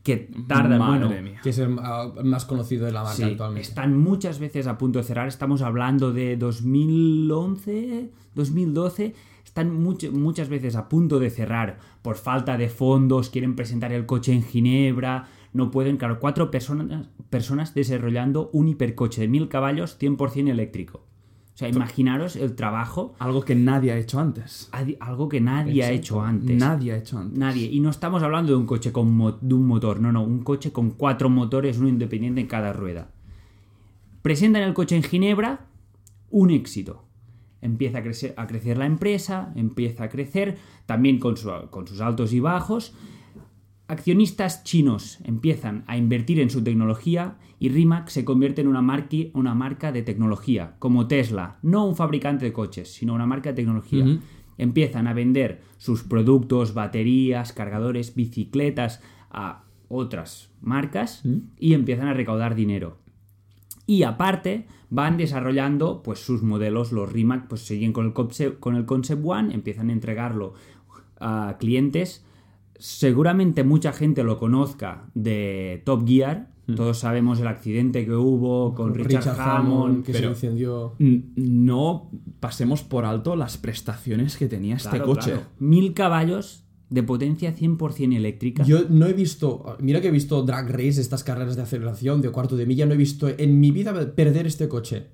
que 0.02 0.30
tarda, 0.48 0.78
Madre 0.78 1.06
bueno, 1.06 1.22
mía. 1.22 1.40
Que 1.42 1.50
es 1.50 1.58
el 1.58 1.76
ah, 1.80 2.10
más 2.24 2.44
conocido 2.46 2.86
de 2.86 2.92
la 2.92 3.02
marca 3.02 3.16
Sí, 3.16 3.22
actualmente. 3.24 3.68
están 3.68 3.98
muchas 3.98 4.38
veces 4.38 4.66
a 4.66 4.78
punto 4.78 4.98
de 4.98 5.04
cerrar. 5.04 5.28
Estamos 5.28 5.60
hablando 5.62 6.12
de 6.12 6.36
2011, 6.36 8.10
2012. 8.34 9.14
Están 9.44 9.70
much- 9.84 10.10
muchas 10.10 10.48
veces 10.48 10.76
a 10.76 10.88
punto 10.88 11.18
de 11.18 11.30
cerrar 11.30 11.78
por 12.02 12.16
falta 12.16 12.56
de 12.56 12.68
fondos. 12.68 13.30
Quieren 13.30 13.56
presentar 13.56 13.92
el 13.92 14.06
coche 14.06 14.32
en 14.32 14.42
Ginebra. 14.42 15.28
No 15.52 15.70
pueden, 15.70 15.96
claro, 15.96 16.20
cuatro 16.20 16.50
personas, 16.50 17.08
personas 17.28 17.74
desarrollando 17.74 18.50
un 18.52 18.68
hipercoche 18.68 19.20
de 19.22 19.28
1000 19.28 19.48
caballos 19.48 19.98
100% 20.00 20.48
eléctrico. 20.50 21.04
O 21.60 21.62
sea, 21.62 21.68
imaginaros 21.68 22.36
el 22.36 22.54
trabajo, 22.56 23.14
Algo 23.18 23.44
que 23.44 23.54
nadie 23.54 23.92
ha 23.92 23.98
hecho 23.98 24.18
antes. 24.18 24.70
algo 24.98 25.28
que 25.28 25.42
nadie 25.42 25.84
ha 25.84 25.90
hecho 25.90 26.22
antes. 26.22 26.56
Nadie 26.56 26.92
ha 26.92 26.96
hecho 26.96 27.18
antes. 27.18 27.38
Nadie. 27.38 27.66
Y 27.70 27.80
no 27.80 27.90
estamos 27.90 28.22
hablando 28.22 28.52
de 28.52 28.56
un 28.56 28.64
coche 28.64 28.92
con 28.92 29.14
mo- 29.14 29.32
de 29.32 29.54
un 29.54 29.66
motor, 29.66 30.00
no, 30.00 30.10
no, 30.10 30.22
un 30.24 30.42
coche 30.42 30.72
con 30.72 30.92
cuatro 30.92 31.28
motores, 31.28 31.76
uno 31.76 31.88
independiente 31.88 32.40
en 32.40 32.46
cada 32.46 32.72
rueda. 32.72 33.10
Presentan 34.22 34.62
el 34.62 34.72
coche 34.72 34.96
en 34.96 35.02
Ginebra, 35.02 35.66
un 36.30 36.50
éxito. 36.50 37.04
Empieza 37.60 37.98
a 37.98 38.02
crecer, 38.02 38.32
a 38.38 38.46
crecer 38.46 38.78
la 38.78 38.86
empresa, 38.86 39.52
empieza 39.54 40.04
a 40.04 40.08
crecer, 40.08 40.56
también 40.86 41.18
con, 41.18 41.36
su- 41.36 41.50
con 41.68 41.86
sus 41.86 42.00
altos 42.00 42.32
y 42.32 42.40
bajos. 42.40 42.94
Accionistas 43.90 44.62
chinos 44.62 45.18
empiezan 45.24 45.82
a 45.88 45.96
invertir 45.96 46.38
en 46.38 46.48
su 46.48 46.62
tecnología 46.62 47.38
y 47.58 47.70
Rimac 47.70 48.08
se 48.08 48.24
convierte 48.24 48.60
en 48.60 48.68
una, 48.68 48.82
marqui- 48.82 49.32
una 49.34 49.52
marca 49.56 49.90
de 49.90 50.02
tecnología, 50.02 50.76
como 50.78 51.08
Tesla, 51.08 51.58
no 51.62 51.84
un 51.86 51.96
fabricante 51.96 52.44
de 52.44 52.52
coches, 52.52 52.94
sino 52.94 53.14
una 53.14 53.26
marca 53.26 53.50
de 53.50 53.56
tecnología. 53.56 54.04
Empiezan 54.58 55.08
a 55.08 55.12
vender 55.12 55.62
sus 55.76 56.04
productos, 56.04 56.72
baterías, 56.72 57.52
cargadores, 57.52 58.14
bicicletas 58.14 59.02
a 59.28 59.64
otras 59.88 60.50
marcas 60.60 61.24
y 61.58 61.74
empiezan 61.74 62.06
a 62.06 62.14
recaudar 62.14 62.54
dinero. 62.54 62.98
Y 63.86 64.04
aparte 64.04 64.66
van 64.88 65.16
desarrollando 65.16 66.04
pues 66.04 66.20
sus 66.20 66.44
modelos, 66.44 66.92
los 66.92 67.12
Rimac 67.12 67.48
pues 67.48 67.62
siguen 67.62 67.92
con 67.92 68.06
el 68.06 68.12
concept, 68.12 68.60
con 68.60 68.76
el 68.76 68.84
concept 68.86 69.22
One, 69.24 69.52
empiezan 69.52 69.90
a 69.90 69.92
entregarlo 69.92 70.54
a 71.18 71.56
clientes. 71.58 72.24
Seguramente 72.80 73.62
mucha 73.62 73.92
gente 73.92 74.24
lo 74.24 74.38
conozca 74.38 75.04
de 75.14 75.82
Top 75.84 76.06
Gear. 76.08 76.48
Todos 76.76 76.98
sabemos 76.98 77.40
el 77.40 77.48
accidente 77.48 78.04
que 78.06 78.12
hubo 78.14 78.74
con 78.74 78.94
Richard, 78.94 79.38
Hammond. 79.38 80.04
que 80.04 80.12
pero- 80.12 80.28
se 80.34 80.46
incendió. 80.46 80.94
No 80.98 82.10
pasemos 82.40 82.82
por 82.82 83.04
alto 83.04 83.36
las 83.36 83.58
prestaciones 83.58 84.36
que 84.36 84.46
tenía 84.48 84.76
este 84.76 85.00
coche. 85.02 85.32
claro. 85.32 85.46
Mil 85.58 85.92
caballos 85.94 86.64
de 86.88 87.02
potencia 87.02 87.54
100% 87.54 88.16
eléctrica. 88.16 88.62
Yo 88.64 88.84
no 88.88 89.06
he 89.06 89.12
visto, 89.12 89.76
mira 89.80 90.00
que 90.00 90.08
he 90.08 90.12
visto 90.12 90.42
drag 90.42 90.70
race, 90.70 91.00
estas 91.00 91.22
carreras 91.22 91.56
de 91.56 91.62
aceleración 91.62 92.22
de 92.22 92.30
cuarto 92.30 92.56
de 92.56 92.66
milla, 92.66 92.86
no 92.86 92.94
he 92.94 92.96
visto 92.96 93.28
en 93.28 93.60
mi 93.60 93.72
vida 93.72 93.92
perder 94.14 94.46
este 94.46 94.68
coche. 94.68 95.08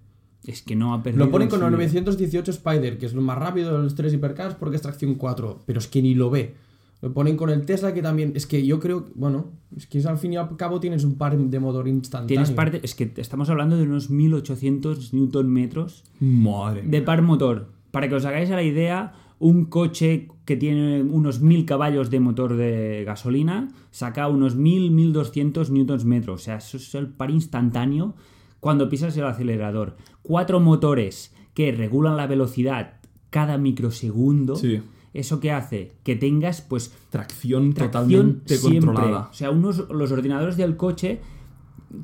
Es 0.44 0.62
que 0.62 0.76
no 0.76 0.94
ha 0.94 1.02
perdido. 1.02 1.24
Lo 1.24 1.30
ponen 1.32 1.46
en 1.46 1.50
con 1.50 1.60
el 1.62 1.70
vida. 1.70 1.76
918 1.78 2.50
Spider, 2.52 2.98
que 2.98 3.06
es 3.06 3.14
lo 3.14 3.22
más 3.22 3.36
rápido 3.38 3.76
de 3.76 3.82
los 3.82 3.94
tres 3.94 4.12
hipercars 4.14 4.54
porque 4.54 4.76
es 4.76 4.82
tracción 4.82 5.16
4, 5.16 5.64
pero 5.66 5.80
es 5.80 5.88
que 5.88 6.00
ni 6.02 6.14
lo 6.14 6.30
ve. 6.30 6.54
Lo 7.02 7.12
ponen 7.12 7.36
con 7.36 7.50
el 7.50 7.66
Tesla 7.66 7.92
que 7.92 8.00
también, 8.00 8.32
es 8.34 8.46
que 8.46 8.64
yo 8.64 8.80
creo, 8.80 9.06
bueno, 9.14 9.52
es 9.76 9.86
que 9.86 10.00
al 10.00 10.18
fin 10.18 10.32
y 10.32 10.36
al 10.36 10.56
cabo 10.56 10.80
tienes 10.80 11.04
un 11.04 11.16
par 11.16 11.36
de 11.36 11.60
motor 11.60 11.86
instantáneo. 11.88 12.28
Tienes 12.28 12.50
parte. 12.50 12.80
Es 12.82 12.94
que 12.94 13.12
estamos 13.16 13.50
hablando 13.50 13.76
de 13.76 13.82
unos 13.82 14.08
1800 14.08 15.12
Newton 15.12 15.50
metros 15.50 16.04
Madre 16.20 16.82
de 16.82 17.02
par 17.02 17.22
motor. 17.22 17.68
Para 17.90 18.08
que 18.08 18.14
os 18.14 18.24
hagáis 18.24 18.50
a 18.50 18.56
la 18.56 18.62
idea, 18.62 19.12
un 19.38 19.66
coche 19.66 20.28
que 20.46 20.56
tiene 20.56 21.02
unos 21.02 21.40
1000 21.40 21.66
caballos 21.66 22.10
de 22.10 22.20
motor 22.20 22.56
de 22.56 23.04
gasolina 23.04 23.68
saca 23.90 24.28
unos 24.28 24.56
1000, 24.56 24.90
1200 24.90 25.70
newtons 25.70 26.04
metros. 26.04 26.42
O 26.42 26.44
sea, 26.44 26.56
eso 26.56 26.76
es 26.76 26.94
el 26.94 27.08
par 27.08 27.30
instantáneo 27.30 28.14
cuando 28.60 28.88
pisas 28.88 29.16
el 29.16 29.24
acelerador. 29.24 29.96
Cuatro 30.22 30.60
motores 30.60 31.34
que 31.52 31.72
regulan 31.72 32.16
la 32.16 32.26
velocidad 32.26 32.94
cada 33.30 33.58
microsegundo. 33.58 34.56
Sí. 34.56 34.80
¿Eso 35.18 35.40
que 35.40 35.50
hace? 35.52 35.92
Que 36.02 36.14
tengas, 36.16 36.60
pues, 36.60 36.92
Tracción, 37.10 37.72
tracción 37.74 37.92
totalmente 38.06 38.56
siempre. 38.56 38.86
controlada. 38.94 39.28
O 39.30 39.34
sea, 39.34 39.50
unos, 39.50 39.88
los 39.88 40.12
ordenadores 40.12 40.56
del 40.56 40.76
coche 40.76 41.20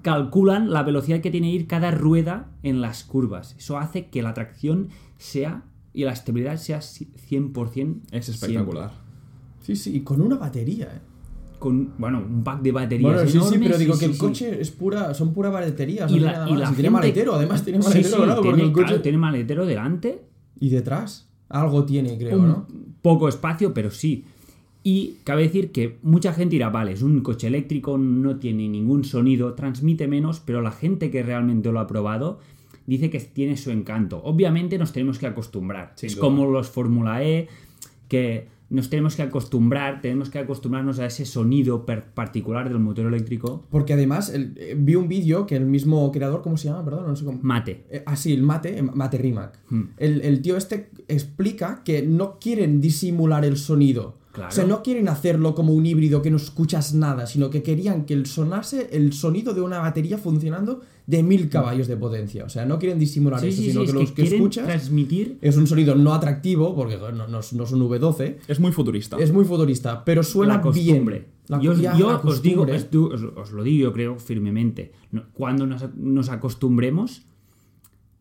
calculan 0.03 0.70
la 0.70 0.83
velocidad 0.83 1.20
que 1.20 1.31
tiene 1.31 1.51
que 1.51 1.57
ir 1.57 1.66
cada 1.66 1.90
rueda 1.90 2.51
en 2.62 2.81
las 2.81 3.05
curvas. 3.05 3.55
Eso 3.59 3.79
hace 3.79 4.07
que 4.09 4.22
la 4.22 4.33
tracción 4.35 4.88
sea 5.18 5.64
y 5.92 6.05
la 6.05 6.12
estabilidad 6.12 6.57
sea 6.57 6.81
si- 6.81 7.11
100%. 7.29 8.01
Es 8.11 8.29
espectacular. 8.29 8.92
Sí, 9.61 9.77
sí, 9.77 9.96
y 9.96 10.01
con 10.01 10.20
una 10.20 10.37
batería, 10.37 10.87
eh. 10.96 11.01
Con, 11.59 11.92
bueno, 11.96 12.18
un 12.29 12.42
pack 12.42 12.61
de 12.62 12.72
baterías 12.72 13.12
Bueno, 13.12 13.29
sí, 13.31 13.38
sí, 13.53 13.59
pero 13.62 13.79
digo 13.79 13.94
sí, 13.94 14.01
que 14.01 14.07
el 14.07 14.12
sí, 14.14 14.18
coche 14.18 14.61
es 14.61 14.70
pura, 14.72 15.14
son 15.14 15.33
pura 15.33 15.48
baterías. 15.51 16.11
Y 16.11 16.18
no 16.18 16.27
la- 16.27 16.33
tiene 16.33 16.38
nada 16.38 16.48
y 16.48 16.53
más. 16.53 16.61
la 16.61 16.64
Y 16.64 16.68
tiene 16.68 16.75
gente- 16.77 16.90
maletero, 16.90 17.35
además 17.35 17.62
tiene 17.64 17.79
maletero, 17.79 18.09
sí, 18.09 18.14
claro, 18.16 18.35
porque 18.37 18.48
tiene, 18.48 18.62
el 18.64 18.72
coche... 18.72 18.87
claro, 18.87 19.03
tiene 19.03 19.18
maletero 19.18 19.66
delante. 19.66 20.25
Y 20.59 20.70
detrás, 20.70 21.29
algo 21.48 21.85
tiene, 21.85 22.18
creo, 22.18 22.38
un 22.40 22.48
¿no? 22.48 22.66
Poco 23.02 23.28
espacio, 23.28 23.74
pero 23.74 23.90
sí. 23.90 24.24
Y 24.84 25.16
cabe 25.24 25.42
decir 25.42 25.70
que 25.70 25.98
mucha 26.02 26.32
gente 26.32 26.54
dirá, 26.56 26.70
vale, 26.70 26.92
es 26.92 27.02
un 27.02 27.20
coche 27.20 27.46
eléctrico, 27.46 27.98
no 27.98 28.36
tiene 28.36 28.68
ningún 28.68 29.04
sonido, 29.04 29.54
transmite 29.54 30.08
menos, 30.08 30.40
pero 30.40 30.60
la 30.60 30.72
gente 30.72 31.10
que 31.10 31.22
realmente 31.22 31.70
lo 31.70 31.78
ha 31.78 31.86
probado 31.86 32.40
dice 32.86 33.10
que 33.10 33.20
tiene 33.20 33.56
su 33.56 33.70
encanto. 33.70 34.20
Obviamente 34.24 34.78
nos 34.78 34.92
tenemos 34.92 35.18
que 35.18 35.26
acostumbrar. 35.26 35.92
Sin 35.96 36.08
es 36.08 36.16
duda. 36.16 36.22
como 36.22 36.46
los 36.46 36.68
Fórmula 36.68 37.22
E, 37.22 37.48
que 38.08 38.48
nos 38.72 38.88
tenemos 38.90 39.14
que 39.16 39.22
acostumbrar, 39.22 40.00
tenemos 40.00 40.30
que 40.30 40.38
acostumbrarnos 40.38 40.98
a 40.98 41.06
ese 41.06 41.24
sonido 41.26 41.85
particular 41.87 42.68
del 42.68 42.78
motor 42.78 43.06
eléctrico. 43.06 43.66
Porque 43.70 43.92
además 43.92 44.30
el- 44.30 44.54
eh, 44.56 44.74
vi 44.78 44.94
un 44.96 45.08
vídeo 45.08 45.46
que 45.46 45.56
el 45.56 45.66
mismo 45.66 46.11
creador, 46.11 46.42
¿cómo 46.42 46.56
se 46.56 46.68
llama? 46.68 46.85
Perdón, 46.85 47.06
no 47.06 47.14
sé 47.16 47.24
cómo. 47.24 47.38
Mate. 47.42 47.85
Eh, 47.90 48.02
ah, 48.06 48.16
sí, 48.16 48.32
el 48.32 48.42
Mate, 48.42 48.78
eh, 48.78 48.82
Mate 48.82 49.18
Rimac. 49.18 49.58
Hmm. 49.68 49.82
El, 49.98 50.20
el 50.22 50.42
tío 50.42 50.56
este 50.56 50.90
explica 51.08 51.82
que 51.85 52.02
no 52.02 52.38
quieren 52.40 52.80
disimular 52.80 53.44
el 53.44 53.56
sonido. 53.56 54.18
Claro. 54.32 54.48
O 54.48 54.52
sea, 54.52 54.64
no 54.64 54.82
quieren 54.82 55.08
hacerlo 55.11 55.54
como 55.54 55.74
un 55.74 55.85
híbrido 55.85 56.22
que 56.22 56.30
no 56.30 56.38
escuchas 56.38 56.94
nada, 56.94 57.26
sino 57.26 57.50
que 57.50 57.62
querían 57.62 58.06
que 58.06 58.14
el 58.14 58.24
sonase 58.24 58.88
el 58.92 59.12
sonido 59.12 59.52
de 59.52 59.61
una 59.61 59.78
batería 59.80 60.16
funcionando 60.16 60.80
de 61.06 61.22
mil 61.22 61.48
caballos 61.48 61.88
de 61.88 61.96
potencia. 61.96 62.44
O 62.44 62.48
sea, 62.48 62.64
no 62.64 62.78
quieren 62.78 62.98
disimular 62.98 63.40
Sí, 63.40 63.48
eso, 63.48 63.62
sí, 63.62 63.70
sino 63.70 63.80
sí, 63.80 63.86
que 63.86 63.90
es 63.90 63.94
los 63.94 64.02
que 64.10 64.14
que 64.14 64.22
quieren 64.22 64.38
escuchas 64.40 64.66
transmitir 64.66 65.38
es 65.40 65.56
un 65.56 65.66
sonido 65.66 65.94
no 65.94 66.14
atractivo, 66.14 66.74
porque 66.76 66.96
no, 66.96 67.26
no, 67.28 67.40
es- 67.40 67.52
no 67.52 67.64
es 67.64 67.72
un 67.72 67.80
V12, 67.88 68.36
Es 68.48 68.60
muy 68.60 68.72
futurista. 68.72 69.16
es 69.18 69.32
muy 69.32 69.44
futurista, 69.44 70.04
pero 70.04 70.22
suena 70.22 70.54
la 70.56 70.60
costumbre. 70.62 71.18
bien. 71.18 71.32
La- 71.48 71.60
yo 71.60 71.74
ya, 71.74 71.96
yo 71.98 72.08
la 72.10 72.16
os 72.18 72.40
digo, 72.40 72.66
es 72.66 72.88
os, 72.94 73.22
os 73.36 73.50
lo 73.52 73.62
digo, 73.64 73.82
yo 73.82 73.92
creo 73.92 74.18
firmemente. 74.18 74.92
No- 75.10 75.24
Cuando 75.32 75.66
nos, 75.66 75.84
nos 75.96 76.28
acostumbremos, 76.28 77.22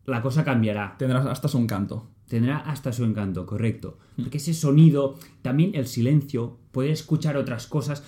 la 0.04 0.20
cosa 0.22 0.44
cambiará. 0.44 0.96
Tendrás 0.98 1.26
hasta 1.26 1.48
su 1.48 1.58
encanto. 1.58 2.08
Tendrá 2.28 2.56
hasta 2.58 2.92
su 2.92 3.04
encanto, 3.04 3.44
correcto. 3.46 3.98
Porque 4.16 4.38
ese 4.38 4.54
sonido, 4.54 5.16
también 5.42 5.72
el 5.74 5.86
silencio, 5.86 6.56
poder 6.72 6.90
escuchar 6.90 7.36
otras 7.36 7.66
cosas. 7.66 8.02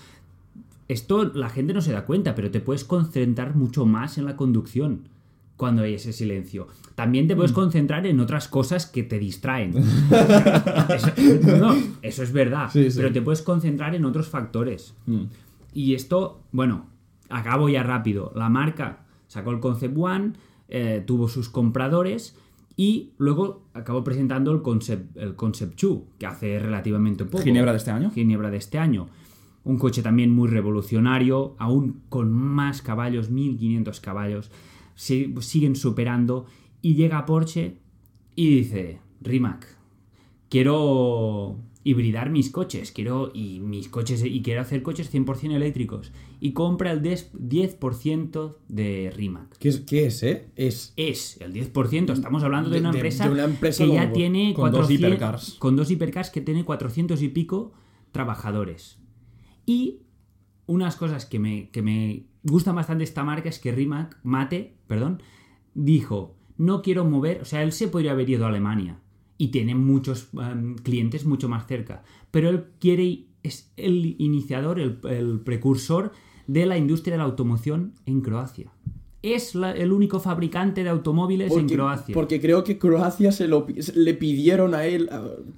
Esto 0.89 1.25
la 1.35 1.49
gente 1.49 1.73
no 1.75 1.81
se 1.81 1.93
da 1.93 2.05
cuenta, 2.05 2.35
pero 2.35 2.51
te 2.51 2.61
puedes 2.61 2.85
concentrar 2.85 3.55
mucho 3.57 3.87
más 3.87 4.19
en 4.19 4.25
la 4.27 4.37
conducción 4.37 5.09
cuando 5.57 5.83
hay 5.83 5.95
ese 5.95 6.13
silencio. 6.13 6.67
También 6.95 7.27
te 7.29 7.37
puedes 7.37 7.53
Mm. 7.53 7.55
concentrar 7.55 8.07
en 8.07 8.19
otras 8.21 8.49
cosas 8.49 8.87
que 8.87 9.03
te 9.03 9.19
distraen. 9.19 9.73
eso, 10.91 11.57
no, 11.59 11.75
eso 12.03 12.23
es 12.23 12.33
verdad. 12.33 12.71
Sí, 12.73 12.91
sí. 12.91 12.97
Pero 12.99 13.13
te 13.13 13.23
puedes 13.23 13.43
concentrar 13.43 13.95
en 13.95 14.05
otros 14.05 14.29
factores. 14.29 14.95
Mm. 15.07 15.23
Y 15.73 15.95
esto, 15.95 16.41
bueno, 16.53 16.87
acabo 17.31 17.69
ya 17.69 17.83
rápido. 17.83 18.33
La 18.35 18.49
marca 18.49 19.05
sacó 19.29 19.51
el 19.53 19.61
Concept 19.61 19.97
One, 19.97 20.33
eh, 20.69 21.03
tuvo 21.07 21.29
sus 21.29 21.49
compradores 21.49 22.37
y 22.77 23.13
luego 23.19 23.63
acabó 23.75 24.03
presentando 24.05 24.51
el 24.53 24.61
Concept, 24.63 25.17
el 25.17 25.35
Concept 25.37 25.81
2, 25.81 25.99
que 26.19 26.27
hace 26.27 26.59
relativamente 26.59 27.25
poco. 27.25 27.43
Ginebra 27.45 27.73
de 27.73 27.79
este 27.79 27.91
año. 27.91 28.11
Ginebra 28.11 28.51
de 28.51 28.57
este 28.57 28.79
año. 28.79 29.09
Un 29.65 29.79
coche 29.79 30.03
también 30.03 30.31
muy 30.31 30.49
revolucionario, 30.49 31.57
aún 31.59 32.03
con 32.11 32.31
más 32.33 32.83
caballos, 32.83 33.31
1500 33.31 34.01
caballos. 34.01 34.51
Si- 34.95 35.35
siguen 35.41 35.75
superando. 35.75 36.47
Y 36.83 36.95
llega 36.95 37.25
Porsche 37.25 37.79
y 38.37 38.49
dice: 38.57 38.99
Rimac, 39.23 39.67
quiero 40.51 41.59
hibridar 41.83 42.31
mis 42.31 42.51
coches, 42.51 42.93
quiero 42.93 43.31
y 43.35 43.61
mis 43.61 43.89
coches 43.89 44.25
y 44.25 44.41
quiero 44.43 44.61
hacer 44.63 44.83
coches 44.83 45.13
100% 45.13 45.55
eléctricos 45.55 46.13
y 46.41 46.53
compra 46.53 46.93
el 46.93 47.03
10%, 47.03 47.31
10% 47.33 48.57
de 48.69 49.13
Rimac. 49.15 49.59
¿Qué 49.59 49.69
es, 49.69 49.81
qué 49.81 50.07
es, 50.07 50.23
eh? 50.23 50.47
Es 50.57 50.93
Es 50.97 51.39
el 51.43 51.53
10%, 51.53 52.13
estamos 52.13 52.43
hablando 52.43 52.71
de 52.71 52.77
De- 52.77 52.81
una 52.81 52.91
de- 52.93 52.99
empresa, 52.99 53.27
de 53.27 53.33
una 53.35 53.45
empresa 53.45 53.85
que 53.85 53.93
ya 53.93 54.13
tiene 54.13 54.55
con 54.55 54.71
dos 54.71 54.87
400 54.87 55.09
hipercars. 55.09 55.55
con 55.59 55.77
dos 55.77 55.91
hipercars 55.91 56.31
que 56.31 56.41
tiene 56.41 56.65
400 56.65 57.21
y 57.23 57.29
pico 57.29 57.73
trabajadores. 58.13 58.99
Y 59.67 60.01
unas 60.67 60.97
cosas 60.97 61.27
que 61.27 61.39
me, 61.39 61.71
que 61.71 61.83
me 61.83 62.27
gustan 62.43 62.75
bastante 62.75 63.05
esta 63.05 63.25
marca 63.25 63.49
es 63.49 63.59
que 63.59 63.73
Rimac, 63.73 64.19
Mate, 64.23 64.77
perdón, 64.87 65.23
dijo, 65.75 66.37
no 66.57 66.83
quiero 66.83 67.05
mover, 67.05 67.43
o 67.43 67.45
sea, 67.45 67.63
él 67.63 67.73
se 67.73 67.89
podría 67.89 68.13
haber 68.13 68.31
ido 68.31 68.45
a 68.45 68.49
Alemania 68.49 69.01
y 69.39 69.49
tiene 69.49 69.75
muchos 69.75 70.29
em, 70.35 70.77
clientes 70.77 71.25
mucho 71.25 71.49
más 71.49 71.67
cerca, 71.67 72.05
pero 72.31 72.49
él 72.49 72.67
quiere, 72.79 73.27
es 73.43 73.73
el 73.77 74.17
iniciador, 74.19 74.79
el, 74.79 75.01
el 75.09 75.41
precursor 75.41 76.13
de 76.47 76.67
la 76.67 76.79
industria 76.79 77.15
de 77.15 77.19
la 77.19 77.25
automoción 77.25 77.95
en 78.07 78.21
Croacia. 78.21 78.73
Es 79.33 79.55
la- 79.55 79.73
el 79.73 79.91
único 79.93 80.21
fabricante 80.21 80.85
de 80.85 80.91
automóviles 80.91 81.51
en 81.57 81.67
Croacia. 81.77 82.13
porque 82.15 82.41
creo 82.41 82.63
que 82.63 82.77
Croacia 82.79 83.33
se 83.33 83.49
lo, 83.49 83.67
se- 83.81 83.99
le 83.99 84.13
pidieron 84.15 84.75
a 84.75 84.85
él 84.85 85.09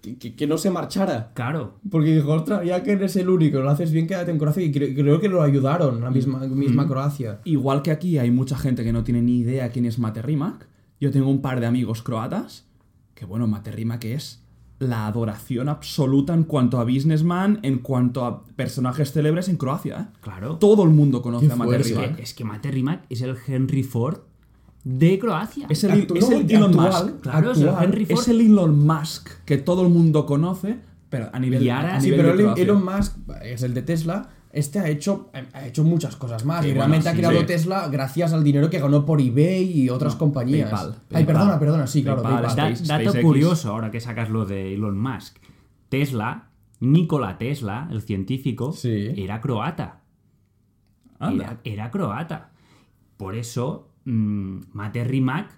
que, 0.03 0.17
que- 0.19 0.37
que 0.37 0.47
no 0.47 0.57
se 0.57 0.71
marchara. 0.71 1.33
Claro, 1.35 1.75
Porque 1.91 2.15
dijo, 2.15 2.33
ostras, 2.33 2.65
ya 2.65 2.83
que 2.85 2.93
eres 2.93 3.17
el 3.17 3.29
único, 3.29 3.59
lo 3.61 3.69
haces 3.71 3.91
bien, 3.91 4.07
quédate 4.07 4.31
en 4.31 4.39
Croacia. 4.39 4.63
Y 4.63 4.73
cre- 4.73 4.95
creo 4.95 5.21
que 5.21 5.29
lo 5.29 5.43
ayudaron, 5.43 6.01
la 6.01 6.11
misma, 6.11 6.39
misma 6.47 6.87
Croacia. 6.87 7.41
Igual 7.45 7.83
que 7.83 7.91
aquí 7.91 8.19
hay 8.19 8.31
mucha 8.31 8.57
gente 8.57 8.85
que 8.85 8.93
no 8.93 9.03
tiene 9.03 9.21
ni 9.23 9.39
idea 9.39 9.71
quién 9.71 9.85
es 9.85 9.99
Mate 9.99 10.23
Rimac, 10.23 10.69
yo 11.01 11.11
tengo 11.11 11.29
un 11.29 11.43
par 11.43 11.59
de 11.61 11.67
amigos 11.67 12.03
croatas 12.03 12.67
que, 13.15 13.25
bueno, 13.27 13.47
Mate 13.49 13.73
Rimac 13.73 14.05
es 14.05 14.43
la 14.79 15.07
adoración 15.07 15.69
absoluta 15.69 16.35
en 16.35 16.45
cuanto 16.45 16.79
a 16.79 16.85
businessman, 16.85 17.61
en 17.63 17.79
cuanto 17.79 18.25
a 18.27 18.45
personajes 18.45 19.13
célebres 19.13 19.49
en 19.49 19.57
Croacia. 19.57 20.01
¿eh? 20.13 20.17
Claro. 20.21 20.57
Todo 20.57 20.83
el 20.85 20.91
mundo 20.91 21.23
conoce 21.23 21.47
Qué 21.47 21.53
a 21.53 21.57
Mate 21.57 21.79
Rimac. 21.79 22.17
que, 22.17 22.23
es 22.23 22.35
que 22.35 22.45
Mate 22.45 22.71
Rimac 22.71 23.01
es 23.09 23.23
el 23.23 23.37
Henry 23.47 23.83
Ford 23.83 24.19
de 24.85 25.19
Croacia. 25.19 25.67
Es 25.71 25.83
el, 25.85 26.07
es 26.15 26.31
Elon 26.31 26.71
actual, 26.71 27.05
Musk. 27.07 27.21
Claro, 27.23 27.53
es 27.53 27.59
el 27.59 27.69
actual. 27.69 27.85
Henry 27.85 28.05
Ford. 28.07 28.19
Es 28.21 28.29
el 28.29 28.41
Elon 28.43 28.87
Musk 28.87 29.29
que 29.47 29.57
todo 29.57 29.83
el 29.83 29.89
mundo 29.89 30.27
conoce, 30.27 30.79
pero 31.09 31.31
a 31.33 31.39
nivel, 31.41 31.63
Y 31.63 31.71
ahora- 31.71 31.97
a 31.97 32.01
Sí, 32.01 32.13
pero 32.15 32.37
de. 32.37 32.63
Elon 32.63 32.85
Musk 32.85 33.17
es 33.43 33.63
el 33.63 33.73
de 33.75 33.83
Tesla. 33.83 34.31
Este 34.57 34.79
ha 34.79 34.89
hecho, 34.89 35.31
ha 35.53 35.67
hecho 35.67 35.85
muchas 35.85 36.17
cosas 36.17 36.45
más. 36.45 36.63
Sí, 36.63 36.69
y 36.69 36.71
bueno, 36.73 36.81
realmente 36.87 37.09
ha 37.09 37.15
creado 37.15 37.41
sí. 37.41 37.47
Tesla 37.47 37.89
gracias 37.89 38.33
al 38.33 38.43
dinero 38.43 38.71
que 38.71 38.79
ganó 38.79 39.05
por 39.05 39.21
eBay 39.21 39.81
y 39.83 39.91
otras 39.91 40.15
No, 40.15 40.19
compañías. 40.19 40.71
PayPal, 40.71 40.93
Ay, 40.95 41.01
PayPal. 41.09 41.27
perdona, 41.27 41.59
perdona, 41.59 41.87
sí, 41.87 42.03
claro, 42.03 42.23
PayPal. 42.23 42.57
Da- 42.57 42.71
dato 42.71 42.75
SpaceX. 43.11 43.23
curioso, 43.25 43.71
ahora 43.71 43.91
que 43.91 44.01
sacas 44.01 44.31
lo 44.31 44.47
de 44.47 44.73
Elon 44.75 44.99
Musk. 44.99 45.37
Tesla, 45.91 46.49
Nikola 46.81 47.39
Tesla, 47.39 47.89
el 47.91 48.01
científico, 48.03 48.73
Sí. 48.73 49.13
era 49.17 49.41
croata. 49.41 50.01
Era, 51.21 51.61
era 51.65 51.91
croata. 51.91 52.51
Por 53.17 53.35
eso, 53.37 53.89
mm, 54.05 54.59
Mate 54.73 55.05
Rimac 55.05 55.51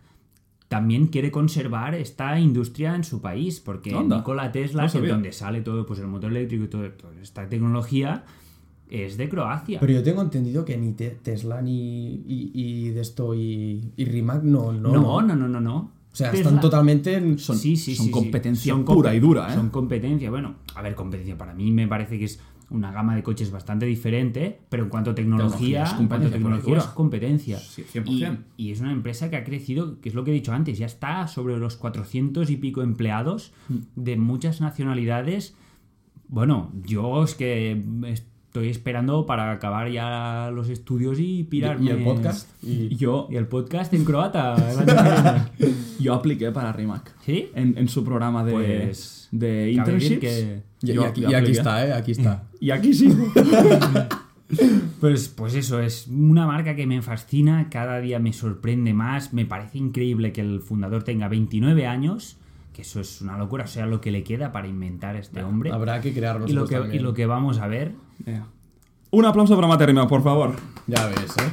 también 0.68 1.06
quiere 1.06 1.30
conservar 1.30 1.94
esta 1.94 2.38
industria 2.38 2.94
en 2.94 3.02
su 3.04 3.20
país, 3.20 3.58
porque. 3.60 3.92
Nikola 3.92 4.52
Tesla, 4.52 4.84
No 4.86 4.92
que 4.92 4.98
es 4.98 5.08
donde 5.08 5.32
sale 5.32 5.60
todo 5.62 5.86
pues, 5.86 5.98
el 6.00 6.06
motor 6.06 6.30
eléctrico 6.30 6.64
y 6.64 6.68
toda 6.68 6.90
esta 7.22 7.48
tecnología, 7.48 8.24
es 8.90 9.16
de 9.16 9.28
Croacia. 9.28 9.80
Pero 9.80 9.92
yo 9.92 10.02
tengo 10.02 10.22
entendido 10.22 10.64
que 10.64 10.76
ni 10.76 10.92
Te- 10.92 11.10
Tesla 11.22 11.60
ni 11.62 12.06
y, 12.26 12.50
y 12.54 12.88
de 12.90 13.00
esto 13.00 13.34
y, 13.34 13.92
y 13.96 14.04
Rimac 14.04 14.42
no, 14.42 14.72
no, 14.72 14.92
no, 14.92 15.20
no, 15.22 15.34
no, 15.36 15.48
no, 15.48 15.60
no. 15.60 15.76
O 16.10 16.16
sea, 16.18 16.30
Tesla- 16.30 16.48
están 16.48 16.60
totalmente 16.60 17.14
en- 17.14 17.38
Son- 17.38 17.56
sí, 17.56 17.76
sí, 17.76 17.94
son 17.94 18.06
sí, 18.06 18.08
sí. 18.08 18.10
competencia 18.10 18.72
Son 18.72 18.84
pura 18.84 19.14
y 19.14 19.20
dura, 19.20 19.50
¿eh? 19.50 19.54
Son 19.54 19.70
competencia, 19.70 20.30
bueno, 20.30 20.54
a 20.74 20.82
ver, 20.82 20.94
competencia 20.94 21.36
para 21.36 21.54
mí 21.54 21.70
me 21.70 21.86
parece 21.86 22.18
que 22.18 22.24
es 22.24 22.40
una 22.70 22.92
gama 22.92 23.16
de 23.16 23.22
coches 23.22 23.50
bastante 23.50 23.86
diferente, 23.86 24.60
pero 24.68 24.82
en 24.82 24.88
cuanto 24.90 25.12
a 25.12 25.14
tecnología, 25.14 25.84
Tecnología 25.84 25.84
es 25.84 25.90
en 25.92 25.96
cuanto 26.08 26.14
a 26.14 26.18
competencia 26.18 26.38
pura 26.42 26.56
y 26.56 26.58
tecnología 26.58 26.76
es 26.78 26.84
dura. 26.84 26.94
competencia. 26.94 27.58
Sí, 27.58 27.84
100%. 27.94 28.38
Y, 28.58 28.66
y 28.68 28.72
es 28.72 28.80
una 28.80 28.92
empresa 28.92 29.30
que 29.30 29.36
ha 29.36 29.44
crecido, 29.44 30.00
que 30.02 30.08
es 30.10 30.14
lo 30.14 30.22
que 30.24 30.32
he 30.32 30.34
dicho 30.34 30.52
antes, 30.52 30.76
ya 30.76 30.84
está 30.86 31.26
sobre 31.28 31.56
los 31.58 31.76
400 31.76 32.50
y 32.50 32.56
pico 32.56 32.82
empleados 32.82 33.52
Mm. 33.70 33.76
de 33.96 34.16
muchas 34.18 34.60
nacionalidades. 34.60 35.54
Bueno, 36.28 36.70
yo 36.84 37.24
es 37.24 37.34
que 37.34 37.82
estoy 38.48 38.68
esperando 38.70 39.26
para 39.26 39.52
acabar 39.52 39.90
ya 39.90 40.50
los 40.52 40.68
estudios 40.70 41.18
y 41.20 41.44
pirarme. 41.44 41.84
y 41.86 41.88
el 41.90 42.02
podcast. 42.02 42.48
Y, 42.62 42.96
Yo, 42.96 43.28
Y 43.30 43.36
el 43.36 43.46
podcast 43.46 43.92
en 43.94 44.04
croata. 44.04 44.56
yo 46.00 46.14
apliqué 46.14 46.50
para 46.50 46.72
Rimac. 46.72 47.14
¿Sí? 47.24 47.50
En, 47.54 47.76
en 47.78 47.88
su 47.88 48.02
programa 48.04 48.44
de, 48.44 48.52
Pues, 48.52 49.28
de 49.30 49.72
internships. 49.72 50.20
que- 50.20 50.62
y- 50.82 50.98
aquí, 50.98 51.24
y 51.28 51.34
aquí 51.34 51.50
está, 51.52 51.86
¿eh? 51.86 51.92
Aquí 51.92 52.12
está. 52.12 52.44
Y 52.60 52.70
aquí 52.70 52.92
sí. 52.94 53.08
Pues, 55.00 55.28
pues 55.28 55.54
eso, 55.54 55.78
es 55.80 56.06
una 56.08 56.46
marca 56.46 56.74
que 56.74 56.86
me 56.86 57.02
fascina, 57.02 57.68
cada 57.70 58.00
día 58.00 58.18
me 58.18 58.32
sorprende 58.32 58.94
más, 58.94 59.34
me 59.34 59.44
parece 59.44 59.76
increíble 59.76 60.32
que 60.32 60.40
el 60.40 60.60
fundador 60.60 61.02
tenga 61.02 61.28
29 61.28 61.86
años, 61.86 62.38
que 62.78 62.82
eso 62.82 63.00
es 63.00 63.20
una 63.22 63.36
locura, 63.36 63.64
o 63.64 63.66
sea, 63.66 63.86
lo 63.86 64.00
que 64.00 64.12
le 64.12 64.22
queda 64.22 64.52
para 64.52 64.68
inventar 64.68 65.16
a 65.16 65.18
este 65.18 65.42
hombre. 65.42 65.72
Habrá 65.72 66.00
que 66.00 66.14
crear 66.14 66.40
Y 66.46 66.52
lo, 66.52 66.64
y 66.92 67.00
lo 67.00 67.12
que 67.12 67.26
vamos 67.26 67.58
a 67.58 67.66
ver, 67.66 67.96
Un 69.10 69.24
aplauso 69.24 69.56
para 69.56 69.66
Mate 69.66 69.86
Rimac, 69.86 70.08
por 70.08 70.22
favor. 70.22 70.54
Ya 70.86 71.06
ves, 71.06 71.36
¿eh? 71.38 71.50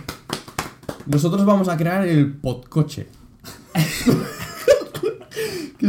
Nosotros 1.08 1.44
vamos 1.44 1.68
a 1.68 1.78
crear 1.78 2.08
el 2.08 2.32
podcoche. 2.32 3.08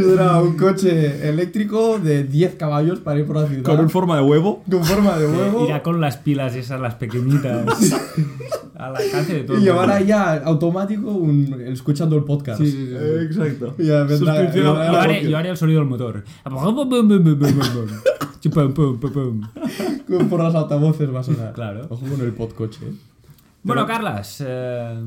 un 0.04 0.56
coche 0.58 1.28
eléctrico 1.28 1.98
de 1.98 2.24
10 2.24 2.54
caballos 2.56 3.00
para 3.00 3.18
ir 3.20 3.26
por 3.26 3.36
la 3.36 3.46
ciudad. 3.46 3.62
Con 3.62 3.80
un 3.80 3.90
forma 3.90 4.16
de 4.16 4.22
huevo. 4.22 4.62
con 4.70 4.84
forma 4.84 5.16
de 5.18 5.26
huevo. 5.26 5.64
irá 5.66 5.82
con 5.82 6.00
las 6.00 6.16
pilas 6.18 6.54
esas, 6.54 6.80
las 6.80 6.94
pequeñitas, 6.96 7.66
al 8.76 8.96
alcance 8.96 9.34
de 9.34 9.44
todo 9.44 9.58
Y 9.58 9.62
llevar 9.62 9.90
ahí 9.90 10.06
ya 10.06 10.34
automático 10.44 11.10
un, 11.10 11.52
escuchando 11.66 12.16
el 12.16 12.24
podcast. 12.24 12.60
Exacto. 12.60 13.74
Ya 13.78 14.04
vendrá- 14.04 14.16
Suscripción. 14.18 14.76
vendrá- 14.76 14.92
Yo 14.92 14.98
haré, 15.00 15.30
yo 15.30 15.38
haré 15.38 15.48
el 15.50 15.56
sonido 15.56 15.80
del 15.80 15.88
motor. 15.88 16.24
Chupum, 18.40 18.72
pum, 18.74 18.98
pum, 19.00 19.12
pum. 19.12 19.40
Con- 20.06 20.28
Por 20.28 20.40
los 20.42 20.54
altavoces 20.54 21.12
va 21.12 21.20
a 21.20 21.22
sonar. 21.24 21.52
Claro. 21.52 21.86
Ojo 21.88 22.06
con 22.06 22.20
el 22.20 22.32
podcoche. 22.32 22.84
¿eh? 22.86 22.92
Bueno, 23.62 23.86
Carlas, 23.86 24.42
eh, 24.46 25.00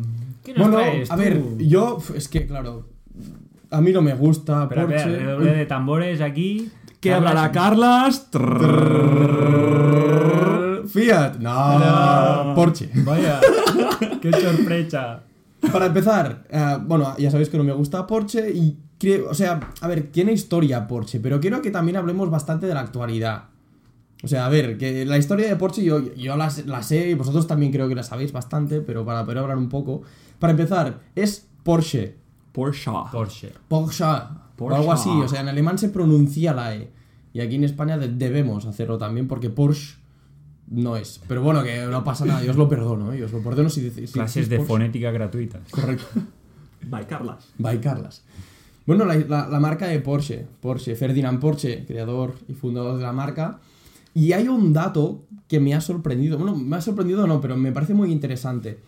¿qué 0.43 0.53
nos 0.53 0.61
Bueno, 0.67 0.77
traes 0.77 1.09
a 1.11 1.15
tú? 1.15 1.21
ver, 1.21 1.41
yo, 1.59 1.97
es 2.15 2.27
que, 2.27 2.45
claro, 2.45 2.85
a 3.71 3.81
mí 3.81 3.91
no 3.91 4.01
me 4.01 4.13
gusta 4.13 4.63
Espera, 4.63 4.83
espera, 4.83 5.03
Porsche. 5.03 5.19
redoble 5.19 5.53
de 5.53 5.65
tambores 5.65 6.21
aquí. 6.21 6.71
¿Qué 6.99 7.13
hablará 7.13 7.51
Carlas? 7.51 8.27
Fiat, 10.87 11.37
no, 11.39 12.53
Porsche. 12.55 12.89
Vaya, 13.03 13.39
qué 14.21 14.31
sorpresa. 14.31 15.21
Para 15.71 15.87
empezar, 15.87 16.45
eh, 16.49 16.77
bueno, 16.81 17.15
ya 17.17 17.29
sabéis 17.31 17.49
que 17.49 17.57
no 17.57 17.63
me 17.63 17.73
gusta 17.73 18.07
Porsche 18.07 18.49
y 18.49 18.77
creo, 18.97 19.29
o 19.29 19.33
sea, 19.33 19.59
a 19.81 19.87
ver, 19.87 20.03
tiene 20.11 20.31
historia 20.31 20.87
Porsche, 20.87 21.19
pero 21.19 21.39
quiero 21.39 21.61
que 21.61 21.69
también 21.69 21.97
hablemos 21.97 22.29
bastante 22.29 22.65
de 22.65 22.73
la 22.73 22.79
actualidad. 22.81 23.45
O 24.23 24.27
sea, 24.27 24.45
a 24.45 24.49
ver, 24.49 24.77
que 24.77 25.05
la 25.05 25.17
historia 25.17 25.47
de 25.47 25.55
Porsche 25.55 25.83
yo, 25.83 26.13
yo 26.15 26.35
la, 26.35 26.51
la 26.65 26.83
sé 26.83 27.09
y 27.09 27.13
vosotros 27.13 27.47
también 27.47 27.71
creo 27.71 27.87
que 27.87 27.95
la 27.95 28.03
sabéis 28.03 28.31
bastante, 28.31 28.81
pero 28.81 29.05
para 29.05 29.23
poder 29.23 29.39
hablar 29.39 29.57
un 29.57 29.69
poco. 29.69 30.01
Para 30.39 30.51
empezar, 30.51 30.99
es 31.15 31.47
Porsche, 31.63 32.15
Porsche. 32.59 32.91
Porsche. 33.11 33.53
Porsche, 33.67 34.03
o 34.03 34.75
algo 34.75 34.91
así, 34.91 35.09
o 35.09 35.27
sea, 35.27 35.41
en 35.41 35.47
alemán 35.49 35.77
se 35.77 35.89
pronuncia 35.89 36.53
la 36.53 36.75
E. 36.75 36.89
Y 37.33 37.41
aquí 37.41 37.55
en 37.55 37.63
España 37.63 37.97
de- 37.97 38.09
debemos 38.09 38.65
hacerlo 38.65 38.97
también 38.97 39.27
porque 39.27 39.49
Porsche 39.49 39.95
no 40.67 40.95
es. 40.97 41.21
Pero 41.27 41.41
bueno, 41.41 41.63
que 41.63 41.85
no 41.85 42.03
pasa 42.03 42.25
nada, 42.25 42.43
yo 42.43 42.51
os 42.51 42.57
lo 42.57 42.67
perdono, 42.67 43.13
¿eh? 43.13 43.19
yo 43.19 43.25
os 43.25 43.31
lo 43.31 43.41
perdono 43.41 43.69
si 43.69 43.81
decís... 43.81 44.11
Clases 44.11 44.49
de 44.49 44.57
Porsche. 44.57 44.67
fonética 44.73 45.11
gratuitas. 45.11 45.61
Correcto. 45.71 46.05
Bye, 46.89 47.05
Carlas. 47.07 47.49
By 47.57 47.79
Carlas. 47.81 48.23
Bueno, 48.85 49.05
la, 49.05 49.15
la- 49.15 49.47
la 49.47 49.59
marca 49.59 49.87
de 49.87 49.99
Porsche, 49.99 50.45
Porsche, 50.61 50.95
Ferdinand 50.95 51.39
Porsche, 51.39 51.85
creador 51.85 52.35
y 52.47 52.53
fundador 52.53 52.97
de 52.97 53.03
la 53.03 53.11
marca. 53.13 53.59
Y 54.15 54.33
hay 54.33 54.47
un 54.47 54.73
dato 54.73 55.23
que 55.47 55.59
me 55.59 55.73
ha 55.75 55.81
sorprendido. 55.81 56.37
Bueno, 56.37 56.55
me 56.55 56.75
ha 56.77 56.81
sorprendido 56.81 57.27
no, 57.27 57.39
pero 57.39 57.55
me 57.55 57.71
parece 57.71 57.93
muy 57.93 58.11
interesante. 58.11 58.79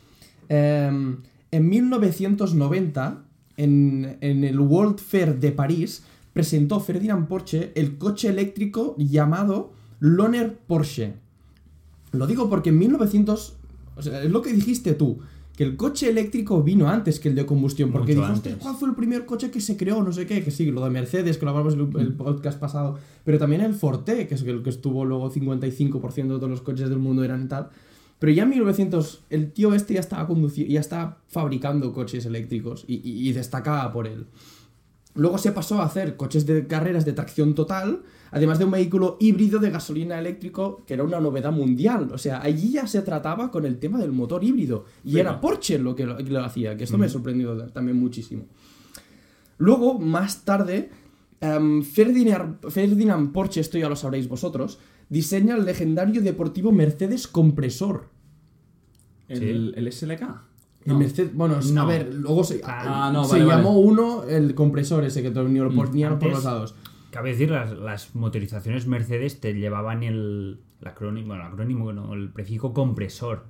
Em, 0.50 1.18
en 1.52 1.70
1990, 1.70 3.24
en, 3.58 4.18
en 4.22 4.44
el 4.44 4.60
World 4.60 5.00
Fair 5.00 5.40
de 5.40 5.52
París, 5.52 6.04
presentó 6.34 6.80
Ferdinand 6.80 7.28
Porsche 7.28 7.72
el 7.76 7.98
coche 7.98 8.30
eléctrico 8.30 8.96
llamado 8.98 9.74
Loner 10.00 10.58
Porsche. 10.68 11.14
Lo 12.12 12.28
digo 12.28 12.50
porque 12.50 12.70
en 12.70 12.80
1900... 12.80 13.56
O 13.96 14.02
sea, 14.02 14.24
es 14.24 14.32
lo 14.32 14.42
que 14.42 14.54
dijiste 14.54 14.94
tú. 14.94 15.20
Que 15.56 15.64
el 15.66 15.76
coche 15.76 16.10
eléctrico 16.10 16.64
vino 16.64 16.88
antes 16.90 17.20
que 17.20 17.30
el 17.30 17.36
de 17.36 17.46
combustión. 17.46 17.92
Porque 17.92 18.16
Mucho 18.16 18.26
antes. 18.26 18.54
"Hostia, 18.54 18.58
¿cuál 18.58 18.76
fue 18.76 18.90
el 18.90 18.96
primer 18.96 19.26
coche 19.26 19.52
que 19.52 19.60
se 19.60 19.76
creó? 19.78 20.02
No 20.02 20.12
sé 20.14 20.26
qué. 20.26 20.44
Que 20.44 20.50
sí, 20.50 20.72
lo 20.72 20.84
de 20.84 20.90
Mercedes, 20.90 21.38
que 21.38 21.46
lo 21.46 21.52
hablamos 21.52 21.74
en 21.74 21.82
el, 21.82 22.00
el 22.00 22.14
podcast 22.14 22.58
pasado. 22.60 22.98
Pero 23.26 23.38
también 23.38 23.62
el 23.62 23.74
Forte, 23.74 24.28
que 24.28 24.36
es 24.36 24.42
el 24.44 24.64
que 24.64 24.70
estuvo 24.70 25.04
luego 25.06 25.30
55% 25.32 26.16
de 26.16 26.24
todos 26.24 26.50
los 26.50 26.62
coches 26.62 26.90
del 26.90 27.00
mundo 27.00 27.24
eran 27.24 27.48
tal. 27.50 27.70
Pero 28.22 28.34
ya 28.34 28.44
en 28.44 28.50
1900, 28.50 29.24
el 29.32 29.52
tío 29.52 29.74
este 29.74 29.96
ya 29.96 30.00
estaba 30.00 30.28
conduciendo, 30.28 30.72
ya 30.72 30.80
estaba 30.80 31.18
fabricando 31.28 31.92
coches 31.92 32.24
eléctricos 32.28 32.86
y, 32.88 32.98
y- 32.98 33.28
y 33.28 33.34
destacaba 33.34 33.92
por 33.92 34.06
él. 34.06 34.28
Luego 35.16 35.40
se 35.40 35.52
pasó 35.52 35.82
a 35.82 35.86
hacer 35.86 36.16
coches 36.18 36.46
de 36.46 36.68
carreras 36.68 37.04
de 37.04 37.14
tracción 37.14 37.56
total, 37.56 38.04
además 38.30 38.60
de 38.60 38.66
un 38.66 38.72
vehículo 38.72 39.18
híbrido 39.20 39.58
de 39.60 39.72
gasolina 39.72 40.20
eléctrico, 40.20 40.84
que 40.86 40.94
era 40.94 41.04
una 41.04 41.20
novedad 41.20 41.52
mundial. 41.52 42.12
O 42.14 42.18
sea, 42.20 42.42
allí 42.44 42.72
ya 42.74 42.86
se 42.86 43.02
trataba 43.02 43.50
con 43.50 43.66
el 43.66 43.80
tema 43.80 43.98
del 44.00 44.12
motor 44.12 44.44
híbrido. 44.44 44.86
Y 45.04 45.18
era 45.18 45.42
Porsche 45.42 45.80
lo 45.80 45.96
que 45.96 46.06
lo, 46.06 46.46
hacía, 46.46 46.78
que 46.78 46.84
esto 46.86 46.98
me 47.00 47.08
ha 47.08 47.10
sorprendido 47.10 47.58
también 47.72 47.98
muchísimo. 47.98 48.46
Luego, 49.58 50.00
más 50.00 50.46
tarde, 50.46 50.90
em, 51.40 51.84
Ferdinand, 51.84 52.60
Ferdinand 52.70 53.32
Porsche, 53.32 53.62
esto 53.62 53.78
ya 53.78 53.90
lo 53.90 53.96
sabréis 53.96 54.28
vosotros, 54.28 54.80
diseña 55.12 55.56
el 55.56 55.66
legendario 55.66 56.22
deportivo 56.24 56.72
Mercedes 56.72 57.28
Compresor. 57.28 58.08
¿El, 59.28 59.74
el 59.78 59.92
SLK? 59.92 60.22
El 60.86 60.96
Mercedes, 60.96 61.34
bueno, 61.36 61.58
a 61.80 61.86
ver, 61.86 62.12
luego 62.16 62.44
se, 62.44 62.60
Ah, 62.64 63.12
no, 63.14 63.24
se 63.24 63.34
vale, 63.34 63.46
llamó 63.46 63.76
vale. 63.76 63.86
uno 63.88 64.24
el 64.24 64.56
compresor 64.56 65.04
ese 65.04 65.22
que 65.22 65.30
tenía 65.30 65.62
lo 65.64 65.72
ponían 65.74 66.18
por 66.18 66.32
los 66.32 66.44
lados. 66.44 66.74
Cabe 67.12 67.32
decir, 67.32 67.52
las, 67.52 67.72
las 67.78 68.16
motorizaciones 68.16 68.88
Mercedes 68.88 69.40
te 69.40 69.54
llevaban 69.54 70.02
el, 70.02 70.60
el 70.82 70.88
acrónimo, 70.88 71.28
bueno, 71.28 71.44
el 71.46 71.52
acrónimo, 71.54 71.94
no, 71.94 72.14
el 72.14 72.30
prefijo 72.30 72.74
compresor 72.74 73.44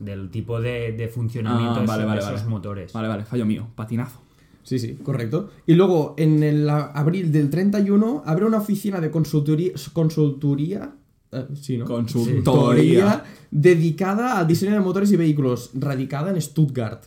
del 0.00 0.30
tipo 0.30 0.60
de, 0.60 0.92
de 0.92 1.08
funcionamiento 1.08 1.74
Ah, 1.76 1.80
de 1.82 1.86
vale, 1.86 2.02
esos, 2.04 2.14
de 2.14 2.18
esos 2.20 2.34
vale. 2.42 2.48
motores. 2.50 2.92
Vale, 2.92 3.08
vale, 3.08 3.24
fallo 3.24 3.44
mío. 3.44 3.68
Patinazo. 3.74 4.20
Sí, 4.64 4.78
sí, 4.78 4.94
correcto. 5.02 5.50
Y 5.66 5.74
luego, 5.74 6.14
en 6.16 6.42
el 6.42 6.68
abril 6.70 7.32
del 7.32 7.50
31, 7.50 8.22
abre 8.24 8.44
una 8.46 8.58
oficina 8.58 9.00
de 9.00 9.10
consultoría. 9.10 9.72
Consultoría. 9.92 10.92
eh, 11.32 11.46
sí, 11.60 11.78
¿no? 11.78 11.84
Consultoría. 11.86 13.24
dedicada 13.50 14.38
al 14.38 14.46
diseño 14.46 14.72
de 14.72 14.80
motores 14.80 15.10
y 15.12 15.16
vehículos, 15.16 15.70
radicada 15.74 16.30
en 16.30 16.40
Stuttgart. 16.40 17.04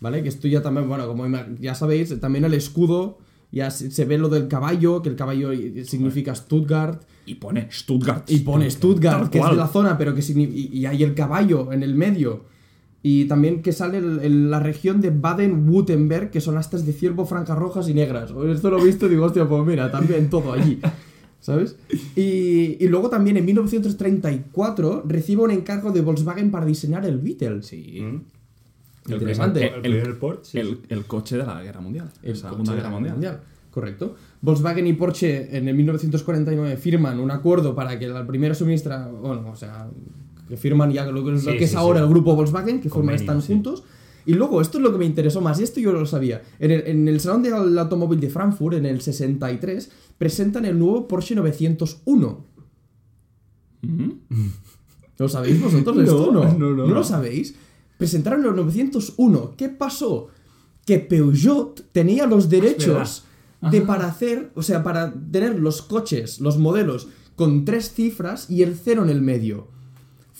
¿vale? 0.00 0.22
Que 0.22 0.28
esto 0.28 0.46
ya 0.48 0.62
también, 0.62 0.88
bueno, 0.88 1.06
como 1.06 1.26
ya 1.60 1.74
sabéis, 1.74 2.18
también 2.20 2.44
el 2.44 2.54
escudo, 2.54 3.18
ya 3.50 3.70
se, 3.70 3.90
se 3.90 4.04
ve 4.04 4.18
lo 4.18 4.28
del 4.28 4.46
caballo, 4.48 5.02
que 5.02 5.08
el 5.08 5.16
caballo 5.16 5.50
significa 5.84 6.34
Stuttgart, 6.34 7.02
Y 7.24 7.36
pone 7.36 7.68
Stuttgart. 7.72 8.30
y 8.30 8.38
pone 8.40 8.70
Stuttgart, 8.70 9.20
Tal 9.22 9.30
que 9.30 9.38
es 9.38 9.50
de 9.50 9.56
la 9.56 9.68
zona, 9.68 9.96
pero 9.98 10.14
que 10.14 10.20
signi- 10.22 10.50
y, 10.52 10.78
y 10.78 10.86
hay 10.86 11.02
el 11.02 11.14
caballo 11.14 11.72
en 11.72 11.82
el 11.82 11.94
medio. 11.94 12.44
Y 13.08 13.26
también 13.26 13.62
que 13.62 13.70
sale 13.72 13.98
el- 13.98 14.18
el- 14.20 14.50
la 14.50 14.58
región 14.58 15.00
de 15.00 15.10
Baden-Württemberg, 15.10 16.30
que 16.30 16.40
son 16.40 16.56
astas 16.56 16.84
de 16.84 16.92
ciervo, 16.92 17.24
franjas 17.24 17.56
rojas 17.56 17.88
y 17.88 17.94
negras. 17.94 18.32
Esto 18.48 18.70
lo 18.70 18.78
he 18.80 18.84
visto 18.84 19.06
y 19.06 19.10
digo, 19.10 19.26
hostia, 19.26 19.46
pues 19.48 19.64
mira, 19.64 19.90
también 19.92 20.28
todo 20.28 20.52
allí. 20.52 20.80
¿Sabes? 21.40 21.76
Y, 22.16 22.76
y 22.84 22.88
luego 22.88 23.08
también 23.08 23.36
en 23.36 23.44
1934 23.44 25.04
recibe 25.06 25.42
un 25.42 25.52
encargo 25.52 25.92
de 25.92 26.00
Volkswagen 26.00 26.50
para 26.50 26.66
diseñar 26.66 27.04
el 27.06 27.18
Beetle. 27.18 27.62
Sí. 27.62 28.02
Interesante. 29.08 29.72
El, 29.84 29.84
el- 29.86 29.96
el- 30.54 30.80
el 30.88 31.04
coche 31.04 31.36
de 31.36 31.46
la 31.46 31.62
guerra 31.62 31.80
mundial. 31.80 32.10
El 32.22 32.32
la 32.32 32.34
coche 32.34 32.48
Segunda 32.50 32.72
de 32.72 32.76
Guerra 32.78 32.90
la 32.90 32.98
Mundial. 33.12 33.40
Correcto. 33.70 34.16
Volkswagen 34.40 34.86
y 34.86 34.94
Porsche 34.94 35.56
en 35.56 35.68
el 35.68 35.76
1949 35.76 36.76
firman 36.78 37.20
un 37.20 37.30
acuerdo 37.30 37.74
para 37.74 37.98
que 37.98 38.08
la 38.08 38.26
primera 38.26 38.54
suministra, 38.54 39.06
bueno, 39.08 39.50
o 39.50 39.54
sea, 39.56 39.88
que 40.48 40.56
firman 40.56 40.92
ya 40.92 41.06
lo 41.06 41.24
que, 41.24 41.32
lo 41.32 41.38
Sí, 41.38 41.56
que 41.58 41.64
es 41.64 41.70
sí, 41.70 41.76
ahora 41.76 42.00
sí. 42.00 42.04
el 42.04 42.10
grupo 42.10 42.34
Volkswagen, 42.36 42.80
que 42.80 42.88
forman 42.88 43.14
están 43.14 43.40
juntos. 43.40 43.84
Y 44.24 44.34
luego, 44.34 44.60
esto 44.60 44.78
es 44.78 44.82
lo 44.84 44.90
que 44.92 44.98
me 44.98 45.04
interesó 45.04 45.40
más, 45.40 45.60
y 45.60 45.62
esto 45.62 45.78
yo 45.80 45.92
lo 45.92 46.04
sabía. 46.04 46.42
En 46.58 46.70
el, 46.72 46.86
en 46.86 47.06
el 47.08 47.20
Salón 47.20 47.42
del 47.42 47.78
Automóvil 47.78 48.18
de 48.18 48.28
Frankfurt, 48.28 48.76
en 48.76 48.86
el 48.86 49.00
63, 49.00 49.90
presentan 50.18 50.64
el 50.64 50.78
nuevo 50.78 51.06
Porsche 51.06 51.34
901. 51.36 52.44
Ujú. 53.82 54.18
¿Lo 55.18 55.28
sabéis 55.28 55.60
vosotros 55.62 55.96
No, 55.96 56.02
esto? 56.02 56.32
No, 56.32 56.44
no, 56.44 56.70
no, 56.70 56.86
lo 56.86 56.94
no. 56.94 57.04
sabéis? 57.04 57.54
Presentaron 57.96 58.42
los 58.42 58.54
901. 58.54 59.54
¿Qué 59.56 59.68
pasó? 59.70 60.28
Que 60.84 60.98
Peugeot 60.98 61.90
tenía 61.92 62.26
los 62.26 62.48
derechos 62.50 63.24
de 63.70 63.80
para 63.80 64.06
hacer, 64.06 64.52
o 64.54 64.62
sea, 64.62 64.82
para 64.84 65.12
tener 65.32 65.58
los 65.58 65.82
coches, 65.82 66.40
los 66.40 66.58
modelos 66.58 67.08
con 67.34 67.64
tres 67.64 67.92
cifras 67.92 68.50
y 68.50 68.62
el 68.62 68.76
cero 68.76 69.02
en 69.02 69.10
el 69.10 69.22
medio. 69.22 69.68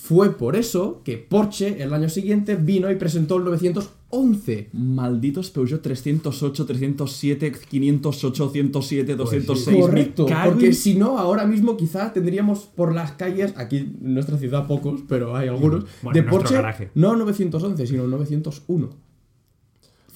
Fue 0.07 0.37
por 0.37 0.55
eso 0.55 1.01
que 1.05 1.17
Porsche 1.19 1.83
el 1.83 1.93
año 1.93 2.09
siguiente 2.09 2.55
vino 2.55 2.89
y 2.93 2.95
presentó 2.95 3.39
el 3.39 3.45
911. 3.45 4.69
Malditos 4.73 5.51
Peugeot 5.51 5.83
308, 5.83 6.65
307, 6.65 7.53
508, 7.69 8.51
107, 8.51 9.17
206. 9.17 9.81
Correcto, 9.81 10.27
porque 10.45 10.73
si 10.75 10.95
no, 10.95 11.19
ahora 11.19 11.45
mismo 11.45 11.77
quizá 11.77 12.13
tendríamos 12.13 12.61
por 12.67 12.95
las 12.95 13.13
calles, 13.13 13.53
aquí 13.57 13.79
en 13.79 14.15
nuestra 14.15 14.39
ciudad 14.39 14.69
pocos, 14.69 15.01
pero 15.09 15.35
hay 15.35 15.49
algunos, 15.49 15.87
Bueno, 16.03 16.15
de 16.15 16.23
Porsche, 16.23 16.55
garaje. 16.55 16.91
no 16.95 17.17
911, 17.17 17.85
sino 17.89 18.07
901. 18.07 19.06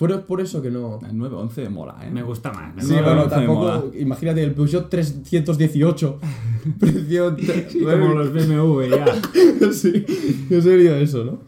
Fue 0.01 0.19
por 0.21 0.41
eso 0.41 0.63
que 0.63 0.71
no... 0.71 0.99
El 1.07 1.19
911 1.19 1.69
mola, 1.69 1.95
¿eh? 2.03 2.11
Me 2.11 2.23
gusta 2.23 2.51
más. 2.51 2.75
me 2.75 2.81
Sí, 2.81 2.95
gusta 2.95 3.05
bueno, 3.05 3.29
tampoco... 3.29 3.61
mola. 3.61 3.85
Imagínate 3.99 4.43
el 4.43 4.55
Peugeot 4.55 4.89
318. 4.89 6.19
precio... 6.81 7.37
Como 7.37 8.15
los 8.15 8.33
BMW 8.33 8.85
ya. 8.85 9.05
sí, 9.73 10.07
en 10.49 10.63
serio 10.63 10.97
eso, 10.97 11.23
¿no? 11.25 11.41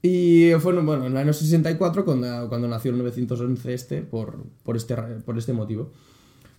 Y 0.00 0.52
fue 0.60 0.72
bueno, 0.80 1.04
en 1.04 1.12
el 1.12 1.18
año 1.18 1.34
64 1.34 2.06
cuando, 2.06 2.48
cuando 2.48 2.66
nació 2.66 2.92
el 2.92 2.96
911 2.96 3.74
este, 3.74 4.00
por, 4.00 4.42
por, 4.62 4.78
este, 4.78 4.96
por 4.96 5.36
este 5.36 5.52
motivo. 5.52 5.92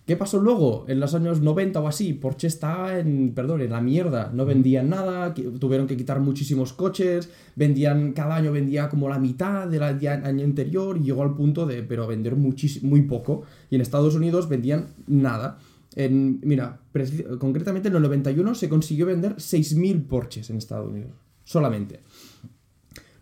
¿Qué 0.06 0.16
pasó 0.16 0.38
luego? 0.38 0.84
En 0.86 1.00
los 1.00 1.14
años 1.14 1.40
90 1.40 1.80
o 1.80 1.88
así, 1.88 2.12
Porsche 2.12 2.46
estaba 2.46 2.98
en, 2.98 3.32
perdón, 3.34 3.62
en 3.62 3.70
la 3.70 3.80
mierda. 3.80 4.30
No 4.34 4.44
vendían 4.44 4.90
nada, 4.90 5.32
tuvieron 5.32 5.86
que 5.86 5.96
quitar 5.96 6.20
muchísimos 6.20 6.74
coches, 6.74 7.30
vendían, 7.56 8.12
cada 8.12 8.36
año 8.36 8.52
vendía 8.52 8.90
como 8.90 9.08
la 9.08 9.18
mitad 9.18 9.66
del 9.66 9.82
año 9.82 10.44
anterior 10.44 10.98
y 10.98 11.04
llegó 11.04 11.22
al 11.22 11.34
punto 11.34 11.64
de, 11.64 11.82
pero 11.82 12.06
vender 12.06 12.36
muy 12.36 13.02
poco. 13.02 13.44
Y 13.70 13.76
en 13.76 13.80
Estados 13.80 14.14
Unidos 14.14 14.46
vendían 14.46 14.88
nada. 15.06 15.58
En, 15.96 16.38
mira, 16.42 16.80
concretamente 17.38 17.88
en 17.88 17.96
el 17.96 18.02
91 18.02 18.54
se 18.54 18.68
consiguió 18.68 19.06
vender 19.06 19.36
6.000 19.36 20.06
Porsches 20.06 20.50
en 20.50 20.56
Estados 20.58 20.90
Unidos, 20.90 21.12
solamente. 21.44 22.00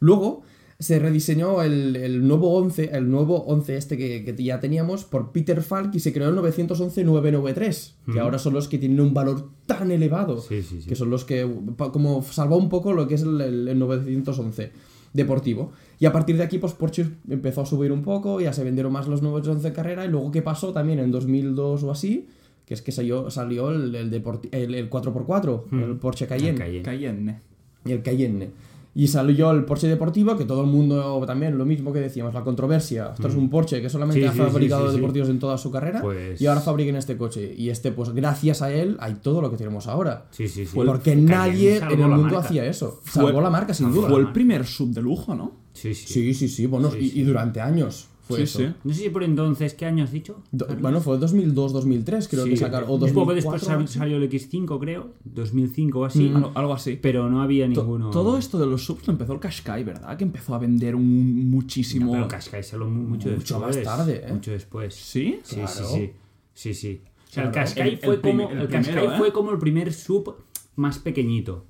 Luego 0.01 0.43
se 0.79 0.99
rediseñó 0.99 1.63
el, 1.63 1.95
el 1.97 2.27
nuevo 2.27 2.55
11, 2.57 2.91
el 2.93 3.11
nuevo 3.11 3.43
11 3.45 3.77
este 3.77 3.97
que, 3.97 4.25
que 4.25 4.43
ya 4.43 4.59
teníamos 4.61 5.05
por 5.05 5.31
Peter 5.33 5.63
Falk 5.63 5.95
y 5.95 6.01
se 6.01 6.13
creó 6.13 6.29
el 6.31 6.37
911-993, 6.37 7.93
que 8.13 8.21
ahora 8.21 8.39
son 8.39 8.55
los 8.55 8.69
que 8.69 8.79
tienen 8.79 9.01
un 9.01 9.15
valor 9.15 9.49
tan 9.67 9.91
elevado, 9.91 10.41
Sí, 10.41 10.63
sí, 10.63 10.81
sí. 10.83 10.89
que 10.89 10.97
son 10.97 11.11
los 11.11 11.25
que 11.25 11.49
como 11.77 12.23
salvó 12.23 12.57
un 12.57 12.69
poco 12.69 12.93
lo 12.93 13.07
que 13.09 13.15
es 13.15 13.23
el, 13.23 13.41
el- 13.41 13.69
el 13.69 13.79
911 13.79 14.73
deportivo. 15.13 15.73
Y 15.99 16.07
a 16.07 16.13
partir 16.13 16.37
de 16.37 16.43
aquí, 16.43 16.59
pues 16.59 16.73
Porsche 16.73 17.07
empezó 17.29 17.61
a 17.61 17.67
subir 17.67 17.93
un 17.93 18.03
poco, 18.03 18.41
ya 18.41 18.53
se 18.53 18.65
vendieron 18.65 18.93
más 18.93 19.07
los 19.07 19.23
911 19.23 19.69
de 19.69 19.75
carrera, 19.75 20.05
y 20.05 20.09
luego 20.09 20.33
¿qué 20.33 20.43
pasó 20.43 20.73
también 20.73 20.99
en 20.99 21.11
2002 21.13 21.83
o 21.85 21.91
así? 21.91 22.27
Que 22.67 22.75
es 22.75 22.83
que 22.83 22.93
salió, 22.93 23.31
salió 23.31 23.71
el, 23.71 23.95
el, 23.95 24.13
el, 24.53 24.75
el 24.75 24.91
4x4, 24.91 25.63
el 25.85 25.97
Porsche 25.97 26.27
Cayenne. 26.27 26.59
Cayenne. 26.59 26.83
Cayenne. 26.83 27.41
Y 27.85 27.93
el 27.93 28.03
Cayenne. 28.03 28.51
Y 28.95 29.09
salió 29.09 29.51
el 29.53 29.65
Porsche 29.65 29.89
deportivo, 29.89 30.37
que 30.37 30.45
todo 30.45 30.61
el 30.61 30.67
mundo 30.67 31.23
también, 31.27 31.57
lo 31.57 31.65
mismo 31.65 31.95
que 31.95 32.01
decíamos, 32.01 32.35
la 32.35 32.43
controversia. 32.43 33.13
Esto 33.15 33.27
es 33.29 33.35
un 33.35 33.49
Porsche 33.49 33.81
que 33.81 33.89
solamente 33.89 34.21
Sí, 34.21 34.27
ha 34.27 34.33
fabricado 34.33 34.83
sí, 34.83 34.89
sí, 34.89 34.93
sí. 34.93 34.97
deportivos 35.01 35.29
en 35.31 35.39
toda 35.39 35.57
su 35.57 35.71
carrera 35.71 36.03
Pues- 36.03 36.39
y 36.41 36.47
ahora 36.47 36.61
fabrican 36.61 36.97
este 36.97 37.17
coche. 37.17 37.55
Y 37.57 37.71
este, 37.71 37.91
pues 37.93 38.11
gracias 38.11 38.61
a 38.61 38.71
él, 38.71 38.99
hay 39.01 39.15
todo 39.15 39.41
lo 39.41 39.51
que 39.51 39.57
tenemos 39.57 39.87
ahora. 39.87 40.27
Sí, 40.31 40.47
sí, 40.47 40.67
sí. 40.67 40.73
Porque 40.75 41.13
Cayenne 41.13 41.25
nadie 41.31 41.77
en 41.79 41.91
el 41.91 41.99
mundo 42.09 42.23
marca. 42.25 42.39
hacía 42.41 42.67
eso. 42.67 43.01
Fue- 43.03 43.23
Salvó 43.25 43.41
la 43.41 43.49
marca, 43.49 43.73
sin 43.73 43.91
duda. 43.93 44.09
Fue 44.11 44.21
el 44.21 44.31
primer 44.33 44.67
sub 44.67 44.91
de 44.93 45.01
lujo, 45.01 45.35
¿no? 45.35 45.53
Sí, 45.73 45.95
sí. 45.95 46.13
Sí, 46.13 46.35
sí, 46.35 46.49
sí. 46.49 46.67
Bueno, 46.67 46.91
Sí, 46.91 46.99
y, 46.99 47.09
sí. 47.11 47.21
y 47.21 47.23
durante 47.23 47.63
años 47.63 48.09
fue 48.23 48.39
sí, 48.39 48.43
eso. 48.45 48.59
sí. 48.61 48.67
No 48.85 48.95
sé 48.95 49.03
si 49.03 49.09
por 49.11 49.25
entonces, 49.25 49.75
¿qué 49.75 49.85
año 49.85 50.05
has 50.05 50.13
dicho? 50.13 50.41
Do- 50.53 50.67
bueno, 50.81 51.01
fue 51.01 51.19
2002, 51.19 51.73
2003, 51.73 52.29
creo 52.29 52.45
Sí, 52.45 52.51
que 52.51 52.57
sacaron. 52.57 52.89
O 52.89 52.95
un 52.95 53.01
2004, 53.01 53.21
poco 53.21 53.35
después 53.35 53.63
sal- 53.63 53.89
salió 53.89 54.17
el 54.17 54.23
X5, 54.31 54.79
creo. 54.79 55.11
2005 55.25 55.99
o 56.01 56.05
así. 56.05 56.29
Algo, 56.35 56.53
algo 56.55 56.73
así. 56.75 56.99
Pero 57.03 57.29
no 57.29 57.43
había 57.43 57.65
To- 57.73 57.83
ninguno. 57.83 58.11
Todo 58.11 58.39
esto 58.39 58.59
de 58.59 58.67
los 58.67 58.85
subs 58.85 59.07
lo 59.07 59.13
empezó 59.15 59.33
el 59.33 59.41
Qashqai, 59.41 59.83
¿verdad? 59.85 60.17
Que 60.17 60.25
empezó 60.25 60.55
a 60.55 60.59
vender 60.59 60.95
un 60.95 61.51
muchísimo. 61.51 62.13
Pero 62.13 62.29
Qashqai 62.29 62.63
salió 62.63 62.87
mu- 62.89 63.09
mucho, 63.09 63.29
Mucho 63.31 63.59
más 63.61 63.75
después. 63.75 63.85
tarde, 63.97 64.25
¿eh? 64.27 64.33
Mucho 64.33 64.51
después. 64.53 64.95
¿Sí? 64.95 65.41
Sí, 65.43 65.57
Claro. 65.57 65.69
sí, 65.69 65.85
sí. 65.93 66.13
Sí, 66.55 66.75
sí. 66.75 67.01
O 67.29 67.33
sea, 67.33 67.45
el 67.45 67.51
Claro. 67.51 67.67
Qashqai 67.67 67.89
El- 67.91 67.99
fue 67.99 68.15
el 68.15 68.21
como. 68.21 68.51
el 68.51 68.59
El 68.59 68.69
Qashqai 68.69 68.93
primero, 68.95 69.15
¿eh? 69.15 69.19
fue 69.19 69.33
como 69.33 69.51
el 69.51 69.59
primer 69.59 69.93
sub 69.93 70.35
más 70.77 70.99
pequeñito. 70.99 71.65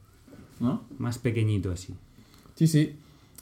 ¿No? 0.61 0.83
Más 0.99 1.19
pequeñito 1.19 1.73
así. 1.73 1.95
Sí, 2.55 2.67
sí. 2.69 2.93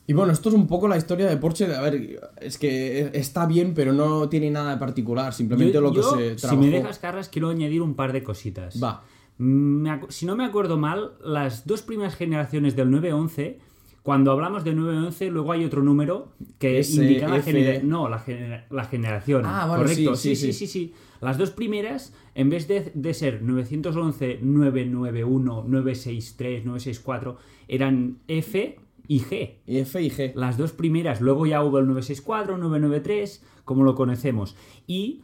Y 0.07 0.13
bueno, 0.13 0.33
esto 0.33 0.49
es 0.49 0.55
un 0.57 0.67
poco 0.67 0.89
la 0.89 0.97
historia 0.97 1.27
de 1.29 1.37
Porsche. 1.37 1.73
A 1.75 1.81
ver, 1.83 2.21
es 2.41 2.59
que 2.59 3.11
está 3.15 3.47
bien, 3.47 3.75
pero 3.75 3.93
no 3.93 4.29
tiene 4.29 4.51
nada 4.51 4.73
de 4.73 4.77
particular. 4.79 5.33
Simplemente 5.33 5.75
Yo- 5.75 5.81
lo 5.81 5.91
que 5.93 5.97
yo, 5.99 6.17
se 6.17 6.31
si 6.35 6.41
trabajó. 6.41 6.63
me 6.63 6.71
dejas, 6.71 6.99
Carlas, 6.99 7.29
quiero 7.29 7.49
añadir 7.51 7.81
un 7.83 7.95
par 7.95 8.13
de 8.13 8.23
cositas. 8.25 8.83
Va. 8.83 9.05
Me 9.39 9.89
acu- 9.91 10.11
si 10.11 10.27
no 10.27 10.35
me 10.37 10.45
acuerdo 10.45 10.77
mal, 10.77 11.13
las 11.25 11.65
dos 11.67 11.83
primeras 11.83 12.17
generaciones 12.17 12.75
del 12.77 12.91
911, 12.91 13.59
cuando 14.03 14.33
hablamos 14.33 14.65
de 14.65 14.75
911, 14.75 15.31
luego 15.31 15.53
hay 15.53 15.65
otro 15.65 15.83
número 15.83 16.33
que 16.59 16.81
S, 16.81 17.01
indica 17.03 17.29
la, 17.29 17.37
F. 17.37 17.53
genera- 17.53 17.81
no, 17.85 18.09
la, 18.09 18.19
genera- 18.19 18.67
la 18.71 18.85
generación. 18.87 19.43
Ah, 19.47 19.67
bueno, 19.69 19.85
Correcto. 19.85 20.17
sí, 20.17 20.35
Sí 20.35 20.37
sí, 20.37 20.53
sí, 20.53 20.67
sí, 20.67 20.67
sí. 20.67 20.95
Las 21.21 21.39
dos 21.39 21.51
primeras, 21.53 22.13
en 22.35 22.51
vez 22.51 22.67
de, 22.67 22.91
de 22.95 23.15
ser 23.15 23.43
911, 23.43 24.41
991, 24.43 25.65
963, 25.69 26.65
964, 26.65 27.37
eran 27.69 28.19
F 28.27 28.79
y 29.11 29.19
G. 29.21 29.57
F 29.67 30.01
y 30.01 30.09
G. 30.11 30.33
Las 30.37 30.57
dos 30.57 30.71
primeras, 30.73 31.21
luego 31.21 31.45
ya 31.45 31.65
hubo 31.65 31.79
el 31.81 31.87
964, 31.87 32.57
993, 32.59 33.43
como 33.65 33.83
lo 33.83 33.97
conocemos. 33.97 34.55
Y 34.87 35.23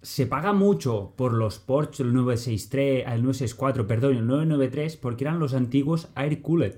se 0.00 0.24
paga 0.26 0.54
mucho 0.54 1.12
por 1.16 1.34
los 1.34 1.58
Porsche, 1.58 2.04
el 2.04 2.14
963, 2.14 3.04
el 3.06 3.22
964, 3.24 3.86
perdón, 3.86 4.16
el 4.16 4.26
993, 4.26 4.96
porque 4.96 5.24
eran 5.24 5.38
los 5.40 5.52
antiguos 5.52 6.08
air 6.16 6.40
cooled. 6.40 6.76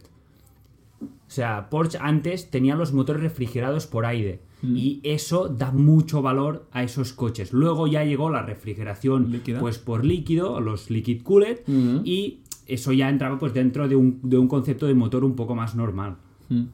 O 1.02 1.06
sea, 1.28 1.68
Porsche 1.70 1.98
antes 2.00 2.50
tenía 2.50 2.74
los 2.74 2.92
motores 2.92 3.22
refrigerados 3.22 3.86
por 3.86 4.04
aire. 4.04 4.40
Y 4.62 5.00
eso 5.04 5.48
da 5.48 5.70
mucho 5.70 6.20
valor 6.20 6.66
a 6.72 6.82
esos 6.82 7.14
coches. 7.14 7.52
Luego 7.54 7.86
ya 7.86 8.04
llegó 8.04 8.28
la 8.28 8.42
refrigeración 8.42 9.30
Líquida. 9.32 9.58
pues 9.60 9.78
por 9.78 10.04
líquido, 10.04 10.60
los 10.60 10.90
liquid 10.90 11.22
cooled, 11.22 11.60
Mm. 11.66 12.00
y 12.04 12.40
eso 12.66 12.92
ya 12.92 13.08
entraba 13.08 13.38
pues 13.38 13.54
dentro 13.54 13.88
de 13.88 13.96
un, 13.96 14.20
de 14.22 14.36
un 14.36 14.48
concepto 14.48 14.86
de 14.86 14.92
motor 14.94 15.24
un 15.24 15.34
poco 15.34 15.54
más 15.54 15.74
normal. 15.76 16.16
Mm. 16.50 16.64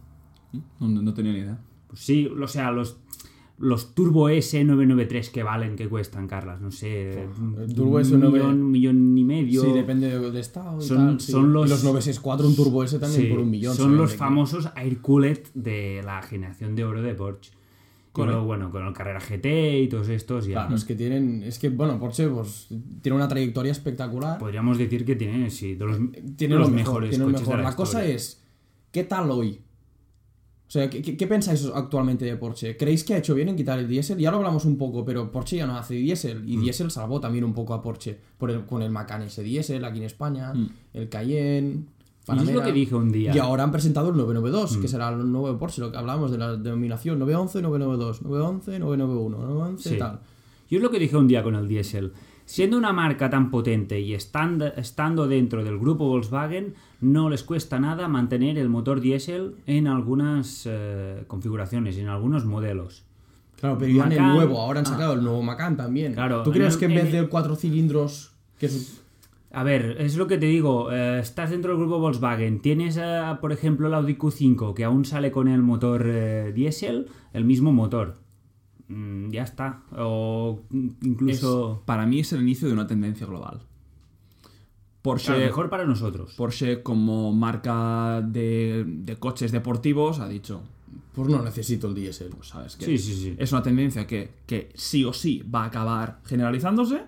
No, 0.81 0.89
no 1.03 1.15
tenía 1.15 1.33
ni 1.33 1.39
idea. 1.39 1.59
Pues 1.87 2.01
sí, 2.01 2.27
o 2.27 2.49
sea, 2.49 2.71
los, 2.73 2.99
los 3.59 3.95
Turbo 3.95 4.29
S993 4.31 5.31
que 5.31 5.43
valen, 5.43 5.77
que 5.77 5.89
cuestan, 5.89 6.27
Carlas, 6.27 6.61
no 6.61 6.71
sé. 6.71 7.13
el 7.23 7.75
Turbo 7.75 7.97
un 7.97 8.03
S9 8.03 8.31
millón, 8.33 8.63
un 8.63 8.71
millón 8.71 9.19
y 9.19 9.25
medio. 9.25 9.63
Sí, 9.63 9.73
depende 9.73 10.19
del 10.19 10.37
estado. 10.37 10.79
y 10.81 10.85
Son- 10.87 10.97
tal, 10.97 11.21
sí. 11.21 11.33
son 11.33 11.53
los- 11.53 11.67
Y 11.67 11.71
los 11.71 11.85
964, 11.85 12.47
un 12.49 12.57
Turbo 12.57 12.83
S 12.85 12.99
también 12.99 13.23
Sí, 13.23 13.29
por 13.29 13.39
un 13.41 13.51
millón. 13.51 13.75
Son 13.77 13.93
se 13.93 13.97
los 13.97 14.15
famosos 14.17 14.69
air 14.77 14.99
cooled 15.01 15.41
de 15.55 16.03
la 16.05 16.23
generación 16.23 16.75
de 16.75 16.85
oro 16.85 17.03
de 17.03 17.15
Porsche. 17.15 17.53
Y 17.53 18.17
Correcto. 18.17 18.33
luego, 18.39 18.47
bueno, 18.47 18.71
con 18.71 18.87
el 18.87 18.95
Carrera 18.95 19.21
GT 19.21 19.79
y 19.83 19.89
todos 19.89 20.09
estos, 20.09 20.47
ya. 20.47 20.55
Claro, 20.55 20.75
es 20.77 20.87
que 20.87 20.95
tienen. 20.95 21.43
Es 21.43 21.59
que, 21.59 21.69
bueno, 21.69 21.99
Porsche 22.01 22.27
pues, 22.29 22.67
tiene 23.03 23.15
una 23.15 23.29
trayectoria 23.29 23.73
espectacular. 23.73 24.39
Podríamos 24.39 24.79
decir 24.79 25.05
que 25.05 25.17
tiene, 25.17 25.51
sí, 25.51 25.75
de 25.75 25.85
los, 25.85 25.99
tiene 26.35 26.55
los 26.55 26.71
lo 26.71 26.75
mejor, 26.75 26.93
mejores 26.95 27.11
tiene 27.11 27.25
lo 27.27 27.31
coches 27.33 27.43
mejor. 27.43 27.57
de 27.59 27.63
La, 27.65 27.71
la, 27.71 27.77
cosa 27.77 28.07
es, 28.07 28.43
¿qué 28.91 29.05
tal 29.05 29.31
hoy? 29.31 29.61
O 30.69 30.71
sea, 30.71 30.91
¿qué, 30.91 31.01
qué- 31.01 31.17
qué 31.17 31.27
pensáis 31.29 31.65
actualmente 31.73 32.25
de 32.25 32.37
Porsche? 32.37 32.77
¿Creéis 32.77 33.05
que 33.05 33.15
ha 33.15 33.19
hecho 33.19 33.35
bien 33.35 33.49
en 33.49 33.57
quitar 33.57 33.79
el 33.79 33.87
diésel? 33.89 34.19
Ya 34.19 34.31
lo 34.33 34.39
hablamos 34.39 34.65
un 34.65 34.77
poco, 34.77 35.05
pero 35.05 35.31
Porsche 35.31 35.57
ya 35.59 35.67
no 35.67 35.77
hace 35.79 35.95
diésel. 35.95 36.43
Mm. 36.43 36.49
Y 36.49 36.57
diésel 36.57 36.91
salvó 36.91 37.21
también 37.21 37.45
un 37.45 37.55
poco 37.55 37.73
a 37.73 37.81
Porsche 37.81 38.19
por 38.37 38.51
el- 38.51 38.65
con 38.67 38.83
el 38.83 38.91
Macan 38.91 39.23
ese 39.23 39.43
diésel 39.45 39.85
aquí 39.85 39.99
en 39.99 40.05
España, 40.05 40.53
Mm. 40.53 40.69
el 40.95 41.09
Cayenne. 41.09 41.69
Y 42.29 42.33
es 42.33 42.39
lo 42.39 42.45
Panamera. 42.45 42.65
que 42.65 42.73
dije 42.73 42.95
un 42.97 43.13
día. 43.13 43.33
Y 43.33 43.39
ahora 43.39 43.63
han 43.63 43.71
presentado 43.71 44.09
el 44.11 44.17
992, 44.17 44.77
Mm. 44.77 44.81
que 44.83 44.89
será 44.89 45.11
el 45.11 45.31
nuevo 45.31 45.57
Porsche, 45.57 45.81
lo 45.81 45.93
que 45.93 45.99
hablábamos 45.99 46.33
de 46.33 46.39
la 46.39 46.57
denominación 46.57 47.21
911, 47.21 47.63
992, 47.63 48.23
911, 48.23 48.79
991, 48.81 49.39
911 49.39 49.91
Sí. 49.91 49.97
tal. 49.99 50.19
Yo 50.69 50.79
es 50.79 50.83
lo 50.83 50.91
que 50.91 50.99
dije 50.99 51.17
un 51.17 51.29
día 51.29 51.45
con 51.45 51.55
el 51.55 51.69
diésel. 51.69 52.13
Siendo 52.47 52.79
una 52.79 52.93
marca 52.93 53.29
tan 53.29 53.51
potente 53.51 53.99
y 53.99 54.15
estando, 54.15 55.27
dentro 55.27 55.65
del 55.65 55.79
grupo 55.79 56.07
Volkswagen, 56.07 56.75
no 57.01 57.29
les 57.29 57.43
cuesta 57.43 57.81
nada 57.81 58.07
mantener 58.07 58.57
el 58.57 58.69
motor 58.69 59.01
diésel 59.01 59.57
en 59.67 59.89
algunas 59.89 60.63
eh, 60.65 61.25
configuraciones, 61.27 61.99
en 61.99 62.07
algunos 62.07 62.45
modelos. 62.45 63.05
Claro, 63.57 63.79
pero 63.79 63.93
ya 63.93 64.05
en 64.05 64.13
el 64.13 64.19
Macan- 64.21 64.35
nuevo, 64.35 64.61
ahora 64.61 64.79
han 64.79 64.87
ah. 64.87 64.91
sacado 64.91 65.15
el 65.15 65.25
nuevo 65.25 65.43
Macan 65.43 65.77
también. 65.77 66.15
Claro, 66.15 66.45
¿Tú 66.45 66.53
crees 66.53 66.77
que 66.77 66.85
en 66.85 66.93
en 66.93 66.97
vez 66.99 67.13
del 67.13 67.29
cuatro 67.29 67.57
cilindros, 67.57 68.33
que 68.61 68.67
es 68.67 69.03
A 69.51 69.65
ver, 69.65 69.97
es 69.99 70.17
lo 70.17 70.29
que 70.29 70.39
te 70.39 70.47
digo, 70.47 70.93
eh, 70.93 71.19
estás 71.19 71.51
dentro 71.51 71.73
del 71.73 71.81
grupo 71.81 71.99
Volkswagen, 71.99 72.61
tienes, 72.61 72.97
eh, 72.97 73.23
por 73.41 73.51
ejemplo, 73.51 73.89
el 73.89 73.95
Audi 73.95 74.15
Q5 74.15 74.73
que 74.73 74.85
aún 74.85 75.05
sale 75.05 75.33
con 75.33 75.49
el 75.49 75.63
motor 75.63 76.05
diésel, 76.53 77.09
el 77.33 77.45
mismo 77.45 77.73
motor. 77.73 78.19
Mm, 78.89 79.31
ya 79.31 79.43
está. 79.43 79.83
O 79.97 80.61
incluso... 81.03 81.79
Es- 81.81 81.85
para 81.87 82.07
mí 82.07 82.21
es 82.21 82.33
el 82.33 82.43
inicio 82.43 82.69
de 82.69 82.75
una 82.75 82.87
tendencia 82.87 83.27
global. 83.27 83.61
Porsche, 85.03 85.27
Claro, 85.27 85.41
mejor 85.45 85.71
para 85.71 85.85
nosotros. 85.87 86.35
Porsche 86.37 86.83
como 86.83 87.33
marca 87.33 88.21
de, 88.23 88.85
de 88.87 89.17
coches 89.17 89.53
deportivos 89.53 90.19
ha 90.19 90.29
dicho, 90.29 90.63
Pues 91.15 91.29
no 91.29 91.43
necesito 91.43 91.87
el 91.89 91.95
diésel. 91.95 92.31
pues 92.31 92.49
sabes 92.49 92.77
que 92.77 92.87
Sí, 92.87 92.99
sí, 92.99 93.15
sí. 93.15 93.35
es 93.39 93.53
una 93.53 93.63
tendencia 93.63 94.07
que, 94.07 94.31
que 94.47 94.71
sí 94.75 95.05
o 95.05 95.13
sí 95.13 95.43
va 95.43 95.63
a 95.63 95.67
acabar 95.67 96.21
generalizándose. 96.25 97.03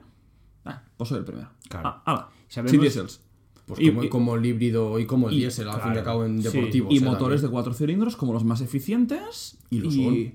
Ah, 0.64 0.82
pues 0.96 1.08
soy 1.08 1.18
el 1.18 1.24
primero. 1.24 1.48
Claro. 1.68 1.88
Ah, 1.88 2.02
ala, 2.04 2.28
Sabemos- 2.48 2.70
sin 2.70 2.80
diésels. 2.80 3.20
Pues 3.66 3.80
Y- 3.80 3.88
como, 3.88 4.04
y- 4.04 4.08
como 4.08 4.34
el 4.36 4.46
híbrido 4.46 4.98
y 5.00 5.04
como 5.06 5.28
el 5.28 5.34
diésel, 5.36 5.68
al 5.68 5.80
fin 5.82 5.92
y 5.94 5.98
al 5.98 6.04
cabo, 6.04 6.24
en 6.24 6.40
sí. 6.42 6.48
deportivos. 6.50 6.92
y 6.94 6.98
eh, 6.98 7.00
motores 7.00 7.42
de 7.42 7.48
cuatro 7.48 7.74
cilindros 7.74 8.16
como 8.16 8.32
los 8.32 8.44
más 8.44 8.60
eficientes 8.60 9.58
Y 9.70 9.80
lo 9.80 9.90
son. 9.90 10.34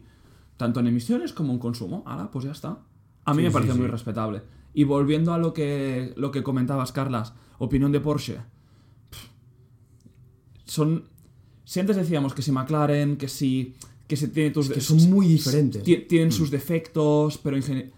Tanto 0.58 0.80
en 0.80 0.88
emisiones 0.88 1.34
como 1.34 1.54
en 1.54 1.60
consumo. 1.60 2.04
Ahora, 2.06 2.30
pues 2.32 2.46
ya 2.46 2.52
está. 2.52 2.80
A 3.26 3.34
mí 3.34 3.42
Sí, 3.42 3.48
me 3.48 3.52
parece 3.52 3.74
sí. 3.74 3.78
muy 3.80 3.88
respetable. 3.88 4.42
Y 4.74 4.84
volviendo 4.86 5.34
a 5.34 5.38
lo 5.38 5.54
que, 5.54 6.14
lo 6.18 6.32
que 6.32 6.44
comentabas, 6.44 6.92
Carlas, 6.92 7.34
opinión 7.60 7.92
de 7.92 8.00
Porsche. 8.00 8.38
Pff, 9.10 9.28
Son. 10.66 11.06
Si 11.66 11.80
antes 11.80 11.96
decíamos 11.96 12.34
que 12.34 12.42
si 12.42 12.52
McLaren, 12.52 13.18
que 13.18 13.28
si. 13.28 13.76
que 14.08 14.16
si 14.18 14.28
tiene 14.28 14.52
tus. 14.52 14.70
que 14.70 14.82
son 14.82 15.10
muy 15.10 15.28
diferentes. 15.28 15.84
ti- 15.84 16.06
Tienen 16.08 16.32
sus 16.32 16.52
defectos, 16.52 17.38
pero 17.38 17.56
en 17.56 17.64
general. 17.64 17.92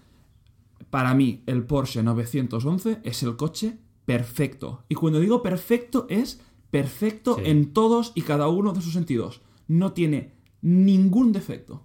Para 0.89 1.13
mí, 1.13 1.43
el 1.45 1.63
Porsche 1.63 2.03
911 2.03 2.99
es 3.03 3.23
el 3.23 3.35
coche 3.35 3.77
perfecto. 4.05 4.83
Y 4.87 4.95
cuando 4.95 5.19
digo 5.19 5.41
perfecto, 5.41 6.05
es 6.09 6.39
perfecto 6.71 7.37
en 7.43 7.73
todos 7.73 8.11
y 8.15 8.21
cada 8.21 8.47
uno 8.47 8.71
de 8.71 8.81
sus 8.81 8.93
sentidos. 8.93 9.41
No 9.67 9.91
tiene 9.93 10.31
ningún 10.61 11.31
defecto. 11.33 11.81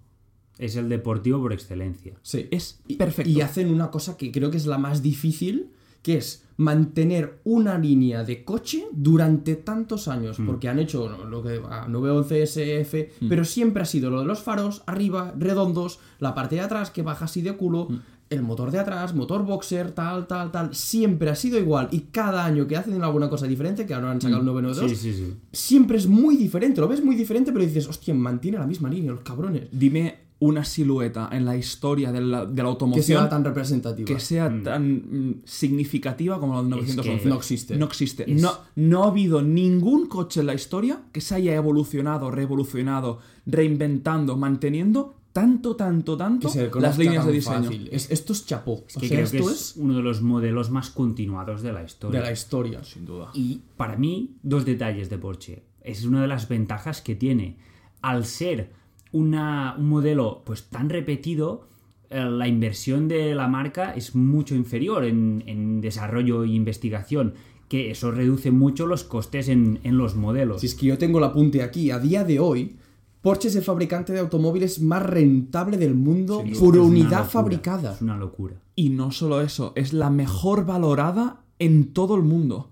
Es 0.61 0.77
el 0.77 0.89
deportivo 0.89 1.41
por 1.41 1.53
excelencia. 1.53 2.15
Sí. 2.23 2.47
Es 2.51 2.81
perfecto. 2.99 3.31
Y 3.31 3.41
hacen 3.41 3.71
una 3.73 3.91
cosa 3.91 4.17
que 4.17 4.31
creo 4.31 4.51
que 4.51 4.57
es 4.59 4.67
la 4.67 4.79
más 4.79 5.03
difícil, 5.03 5.71
que 6.03 6.17
es 6.19 6.45
mantener 6.57 7.41
una 7.45 7.79
línea 7.79 8.23
de 8.25 8.45
coche 8.45 8.87
durante 8.93 9.57
tantos 9.57 10.09
años. 10.09 10.39
Mm. 10.39 10.47
Porque 10.47 10.69
han 10.69 10.79
hecho 10.79 11.09
lo 11.27 11.43
que 11.43 11.61
ah, 11.69 11.87
911 11.89 12.43
SF, 12.43 13.11
Mm. 13.21 13.29
pero 13.29 13.45
siempre 13.45 13.83
ha 13.83 13.87
sido 13.87 14.11
lo 14.11 14.21
de 14.21 14.27
los 14.27 14.41
faros, 14.43 14.83
arriba, 14.87 15.35
redondos, 15.39 15.99
la 16.19 16.35
parte 16.35 16.57
de 16.57 16.61
atrás 16.63 16.91
que 16.91 17.03
baja 17.03 17.25
así 17.25 17.43
de 17.43 17.57
culo. 17.57 17.87
Mm. 17.91 17.97
El 18.31 18.43
motor 18.43 18.71
de 18.71 18.79
atrás, 18.79 19.13
motor 19.13 19.45
boxer, 19.45 19.91
tal, 19.91 20.29
tal, 20.29 20.53
tal, 20.53 20.73
siempre 20.73 21.31
ha 21.31 21.35
sido 21.35 21.59
igual. 21.59 21.89
Y 21.91 22.03
cada 22.13 22.45
año 22.45 22.65
que 22.69 22.77
hacen 22.77 23.03
alguna 23.03 23.29
cosa 23.29 23.49
diferente, 23.49 23.87
que 23.87 23.93
ahora 23.93 24.13
han 24.13 24.21
sacado 24.21 24.39
el 24.41 24.47
992, 24.47 24.93
Mm. 24.93 24.95
Sí, 24.95 25.13
sí, 25.13 25.19
sí. 25.19 25.35
siempre 25.53 25.97
es 25.99 26.07
muy 26.07 26.37
diferente. 26.37 26.81
Lo 26.81 26.87
ves 26.87 27.03
muy 27.03 27.17
diferente, 27.17 27.51
pero 27.51 27.65
dices, 27.65 27.89
hostia, 27.89 28.15
mantiene 28.15 28.59
la 28.59 28.69
misma 28.69 28.89
línea, 28.89 29.11
los 29.11 29.23
cabrones. 29.23 29.65
Dime 29.73 30.20
una 30.41 30.65
silueta 30.65 31.29
en 31.33 31.45
la 31.45 31.57
historia 31.57 32.11
de 32.13 32.21
la, 32.23 32.47
de 32.47 32.49
la 32.49 32.55
Que 32.55 32.61
automoción 32.63 33.05
sea 33.05 33.29
tan 33.29 33.45
representativa. 33.45 34.07
que 34.07 34.19
sea 34.21 34.51
tan 34.63 34.93
mm, 34.93 35.43
significativa 35.45 36.41
como 36.41 36.55
la 36.55 36.61
del 36.63 36.71
911. 36.71 37.29
no 37.29 37.35
existe. 37.37 37.77
No 37.77 37.87
existe. 37.87 38.31
Es- 38.33 38.41
No, 38.41 38.53
no 38.77 39.05
ha 39.05 39.09
habido 39.09 39.43
ningún 39.43 40.07
coche 40.07 40.41
en 40.41 40.47
la 40.47 40.55
historia 40.55 41.03
que 41.13 41.21
se 41.21 41.35
haya 41.35 41.55
evolucionado, 41.55 42.31
revolucionado, 42.31 43.19
reinventando, 43.45 44.37
manteniendo 44.37 45.17
tanto, 45.33 45.77
tanto, 45.77 46.17
tanto 46.17 46.51
que 46.53 46.71
las 46.81 46.99
líneas 46.99 47.25
de 47.27 47.33
diseño. 47.33 47.63
fácil. 47.65 47.89
Es- 47.93 48.11
esto 48.11 48.33
es 48.33 48.47
chapó. 48.47 48.83
Es 48.89 48.97
o 48.97 49.01
que 49.01 49.09
sea, 49.09 49.19
creo 49.19 49.31
que 49.31 49.37
esto 49.39 49.51
es, 49.51 49.61
es 49.61 49.77
uno 49.77 49.97
de 49.97 50.03
los 50.03 50.23
modelos 50.23 50.71
más 50.71 50.91
continuados 50.91 51.63
de 51.63 51.73
la 51.73 51.85
historia. 51.85 52.19
de 52.21 52.27
la 52.27 52.33
historia. 52.33 52.83
Sin 52.83 53.05
duda. 53.05 53.31
Y 53.35 53.61
para 53.77 53.97
mí, 53.97 54.37
dos 54.43 54.65
detalles 54.65 55.09
de 55.11 55.19
Porsche. 55.19 55.63
Es 55.83 56.05
una 56.05 56.23
de 56.23 56.29
las 56.29 56.49
ventajas 56.49 57.01
que 57.03 57.15
tiene. 57.15 57.59
Al 58.03 58.25
ser 58.25 58.73
una- 59.13 59.75
un 59.79 59.89
modelo 59.89 60.43
pues 60.45 60.65
tan 60.65 60.89
repetido, 60.89 61.67
eh, 62.11 62.25
la 62.25 62.49
inversión 62.49 63.09
de 63.09 63.35
la 63.35 63.49
marca 63.49 63.93
es 63.95 64.15
mucho 64.15 64.55
inferior 64.55 65.05
en, 65.05 65.43
en 65.47 65.81
desarrollo 65.81 66.45
e 66.45 66.49
investigación, 66.49 67.35
que 67.69 67.91
eso 67.91 68.11
reduce 68.11 68.51
mucho 68.51 68.87
los 68.87 69.05
costes 69.05 69.49
en, 69.49 69.79
en 69.85 69.97
los 69.97 70.17
modelos. 70.17 70.61
Si 70.61 70.67
es 70.67 70.75
que 70.75 70.87
yo 70.87 70.99
tengo 70.99 71.19
el 71.19 71.25
apunte 71.25 71.63
aquí, 71.63 71.91
a 71.91 71.99
día 72.01 72.25
de 72.25 72.41
hoy, 72.41 72.77
Porsche 73.23 73.49
es 73.49 73.57
el 73.57 73.63
fabricante 73.63 74.13
de 74.13 74.19
automóviles 74.21 74.81
más 74.81 75.03
rentable 75.05 75.77
del 75.77 75.95
mundo 75.95 76.43
por 76.59 76.77
unidad 76.79 77.11
locura, 77.11 77.25
fabricada. 77.25 77.93
Es 77.95 78.01
una 78.03 78.17
locura. 78.17 78.55
Y 78.75 78.89
no 78.89 79.13
solo 79.13 79.41
eso, 79.43 79.73
es 79.77 79.93
la 79.93 80.09
mejor 80.11 80.65
valorada 80.65 81.43
en 81.59 81.93
todo 81.93 82.17
el 82.17 82.23
mundo. 82.23 82.71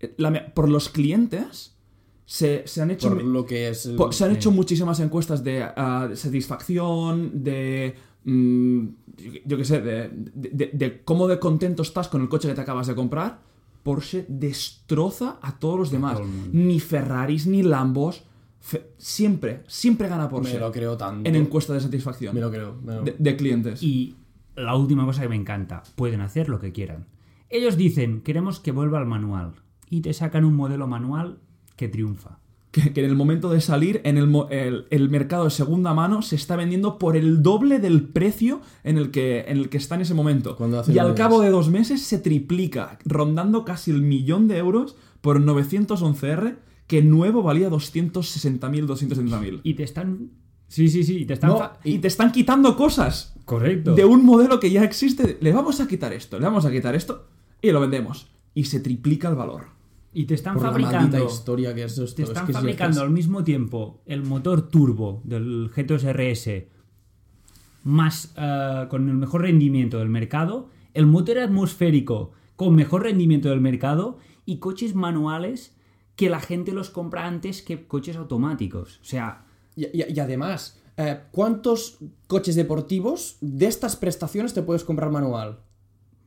Eh, 0.00 0.14
La 0.18 0.52
por 0.54 0.68
los 0.68 0.90
clientes 0.90 1.76
se, 2.32 2.62
se 2.64 2.80
han 2.80 2.92
hecho... 2.92 3.08
Por 3.08 3.24
lo 3.24 3.44
que 3.44 3.68
es. 3.70 3.86
el- 3.86 3.96
Po- 3.96 4.12
se 4.12 4.24
han 4.24 4.30
eh, 4.30 4.34
hecho 4.34 4.52
muchísimas 4.52 5.00
encuestas 5.00 5.42
de 5.42 5.64
ah, 5.64 6.08
satisfacción, 6.14 7.42
de. 7.42 7.96
mm, 8.24 8.84
yo 9.46 9.56
qué 9.56 9.64
sé, 9.64 9.80
de, 9.80 10.10
de- 10.12 10.50
de- 10.52 10.70
de 10.72 11.02
cómo 11.04 11.26
de 11.26 11.40
contento 11.40 11.82
estás 11.82 12.06
con 12.06 12.22
el 12.22 12.28
coche 12.28 12.46
que 12.46 12.54
te 12.54 12.60
acabas 12.60 12.86
de 12.86 12.94
comprar. 12.94 13.40
Porsche 13.82 14.26
destroza 14.28 15.38
a 15.42 15.58
todos 15.58 15.76
los 15.78 15.90
demás. 15.90 16.20
Ni 16.52 16.78
Ferraris, 16.78 17.48
ni 17.48 17.62
Lambos. 17.64 18.22
Fe- 18.60 18.92
siempre, 18.96 19.62
siempre 19.66 20.06
gana 20.08 20.28
Porsche 20.28 20.54
Me 20.54 20.60
lo 20.60 20.70
creo 20.70 20.96
tanto. 20.96 21.28
en 21.28 21.34
encuestas 21.34 21.74
de 21.76 21.80
satisfacción 21.80 22.34
Me 22.34 22.40
lo 22.42 22.50
creo. 22.52 22.76
me 22.84 22.94
lo- 22.94 23.02
de, 23.02 23.16
de 23.18 23.36
clientes. 23.36 23.82
Y 23.82 24.14
la 24.54 24.76
última 24.76 25.04
cosa 25.04 25.22
que 25.22 25.28
me 25.28 25.36
encanta, 25.36 25.82
pueden 25.96 26.20
hacer 26.20 26.48
lo 26.48 26.60
que 26.60 26.70
quieran. 26.70 27.06
Ellos 27.48 27.76
dicen, 27.76 28.20
queremos 28.20 28.60
que 28.60 28.70
vuelva 28.70 28.98
al 28.98 29.06
manual. 29.06 29.54
Y 29.88 30.02
te 30.02 30.12
sacan 30.12 30.44
un 30.44 30.54
modelo 30.54 30.86
manual 30.86 31.40
que 31.80 31.88
triunfa. 31.88 32.38
que, 32.70 32.92
que 32.92 33.00
en 33.04 33.10
el 33.10 33.16
momento 33.16 33.50
de 33.50 33.60
salir, 33.60 34.00
en 34.04 34.16
el, 34.16 34.28
mo- 34.28 34.46
el- 34.50 34.86
el 34.90 35.08
mercado 35.10 35.44
de 35.44 35.50
segunda 35.50 35.92
mano 35.92 36.22
se 36.22 36.36
está 36.36 36.54
vendiendo 36.54 36.98
por 36.98 37.16
el 37.16 37.42
doble 37.42 37.80
del 37.80 38.04
precio 38.04 38.60
en 38.84 38.96
el 38.96 39.10
que, 39.10 39.40
en 39.48 39.56
el 39.56 39.68
que 39.70 39.78
está 39.78 39.96
en 39.96 40.02
ese 40.02 40.14
momento. 40.14 40.54
Cuando 40.56 40.78
hace 40.78 40.92
Y 40.92 40.98
al 40.98 41.14
cabo 41.16 41.40
de 41.40 41.50
dos 41.50 41.68
meses 41.68 42.02
se 42.02 42.18
triplica, 42.18 42.98
rondando 43.04 43.64
casi 43.64 43.90
el 43.90 44.02
millón 44.02 44.46
de 44.46 44.58
euros 44.58 44.94
por 45.20 45.36
un 45.38 45.46
911R 45.46 46.58
que 46.86 47.02
nuevo 47.02 47.42
valía 47.42 47.68
260.000, 47.70 48.86
270.000. 48.86 49.60
Y 49.64 49.74
te 49.74 49.82
están... 49.82 50.30
Sí, 50.68 50.88
sí, 50.88 51.02
sí, 51.02 51.24
te 51.24 51.34
están... 51.34 51.50
No, 51.50 51.70
y 51.82 51.98
te 51.98 52.06
están 52.08 52.30
quitando 52.30 52.76
cosas 52.76 53.34
Correcto. 53.44 53.94
de 53.96 54.04
un 54.04 54.24
modelo 54.24 54.60
que 54.60 54.70
ya 54.70 54.84
existe. 54.84 55.38
Le 55.40 55.52
vamos 55.52 55.80
a 55.80 55.88
quitar 55.88 56.12
esto, 56.12 56.38
le 56.38 56.44
vamos 56.46 56.64
a 56.64 56.70
quitar 56.70 56.94
esto 56.94 57.26
y 57.60 57.70
lo 57.72 57.80
vendemos. 57.80 58.28
Y 58.54 58.64
se 58.64 58.78
triplica 58.80 59.28
el 59.28 59.34
valor. 59.34 59.79
Y 60.12 60.24
te 60.24 60.34
están 60.34 60.54
por 60.54 60.64
fabricando... 60.64 60.98
maldita 61.18 61.24
historia 61.24 61.74
que 61.74 61.84
es 61.84 61.96
esto. 61.98 62.14
Te 62.16 62.22
es 62.22 62.28
están 62.30 62.46
si 62.46 62.52
fabricando 62.52 63.00
al 63.00 63.10
mismo 63.10 63.44
tiempo 63.44 64.00
el 64.06 64.22
motor 64.24 64.68
turbo 64.68 65.20
del 65.24 65.70
GTOS 65.74 66.04
RS 66.04 66.64
más 67.84 68.32
eh, 68.36 68.86
con 68.90 69.08
el 69.08 69.14
mejor 69.16 69.42
rendimiento 69.42 69.98
del 69.98 70.08
mercado, 70.08 70.68
el 70.94 71.06
motor 71.06 71.38
atmosférico 71.38 72.32
con 72.56 72.74
mejor 72.74 73.04
rendimiento 73.04 73.48
del 73.48 73.60
mercado 73.60 74.18
y 74.44 74.58
coches 74.58 74.94
manuales 74.94 75.76
que 76.16 76.28
la 76.28 76.40
gente 76.40 76.72
los 76.72 76.90
compra 76.90 77.26
antes 77.26 77.62
que 77.62 77.86
coches 77.86 78.16
automáticos. 78.16 78.98
O 79.00 79.04
sea, 79.04 79.46
Y, 79.76 79.84
y- 79.86 80.12
y 80.14 80.20
además, 80.20 80.82
eh, 80.96 81.20
¿cuántos 81.30 81.98
coches 82.26 82.56
deportivos 82.56 83.38
de 83.40 83.66
estas 83.66 83.94
prestaciones 83.96 84.52
te 84.52 84.62
puedes 84.62 84.84
comprar 84.84 85.10
manual? 85.10 85.60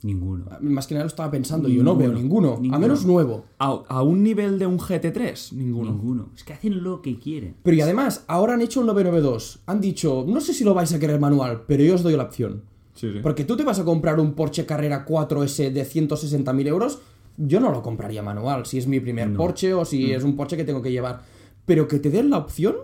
Ninguno. 0.04 0.46
Más 0.62 0.86
que 0.88 0.94
nada 0.94 1.06
lo 1.06 1.08
estaba 1.10 1.32
pensando, 1.32 1.68
yo 1.70 1.84
no 1.84 1.96
veo 1.96 2.12
Ninguno. 2.14 2.58
ninguno. 2.58 2.76
A 2.76 2.80
menos 2.80 3.06
nuevo. 3.06 3.46
A, 3.60 3.68
a 3.88 4.02
un 4.04 4.24
nivel 4.24 4.60
de 4.60 4.66
un 4.68 4.78
GT3, 4.80 5.54
ninguno. 5.54 5.92
Ninguno. 5.92 6.30
Es 6.36 6.44
que 6.44 6.54
hacen 6.54 6.84
lo 6.84 7.02
que 7.02 7.18
quieren. 7.20 7.56
Pero 7.64 7.76
y 7.78 7.82
además, 7.82 8.26
ahora 8.28 8.54
han 8.54 8.62
hecho 8.62 8.82
un 8.82 8.88
992. 8.88 9.60
Han 9.66 9.82
dicho, 9.82 10.26
no 10.28 10.42
sé 10.42 10.54
si 10.54 10.64
lo 10.64 10.74
vais 10.74 10.92
a 10.94 11.00
querer 11.00 11.20
manual, 11.20 11.64
pero 11.68 11.84
yo 11.84 11.96
os 11.96 12.04
doy 12.04 12.16
la 12.18 12.24
opción. 12.24 12.64
Sí, 12.94 13.12
sí. 13.12 13.20
Porque 13.24 13.44
tú 13.46 13.58
te 13.58 13.64
vas 13.64 13.80
a 13.80 13.86
comprar 13.86 14.20
un 14.20 14.34
Porsche 14.34 14.66
Carrera 14.66 15.06
4S 15.06 15.72
de 15.72 15.84
160.000 15.84 16.68
euros, 16.68 17.00
yo 17.38 17.60
no 17.60 17.72
lo 17.72 17.82
compraría 17.82 18.22
manual, 18.22 18.66
si 18.68 18.78
es 18.78 18.86
mi 18.88 19.00
primer 19.00 19.34
Porsche 19.34 19.74
o 19.74 19.84
si 19.86 20.12
es 20.12 20.24
un 20.24 20.36
Porsche 20.36 20.56
que 20.58 20.64
tengo 20.64 20.82
que 20.82 20.92
llevar. 20.92 21.22
Pero 21.66 21.88
que 21.88 21.98
te 22.00 22.10
den 22.12 22.30
la 22.30 22.38
opción, 22.38 22.76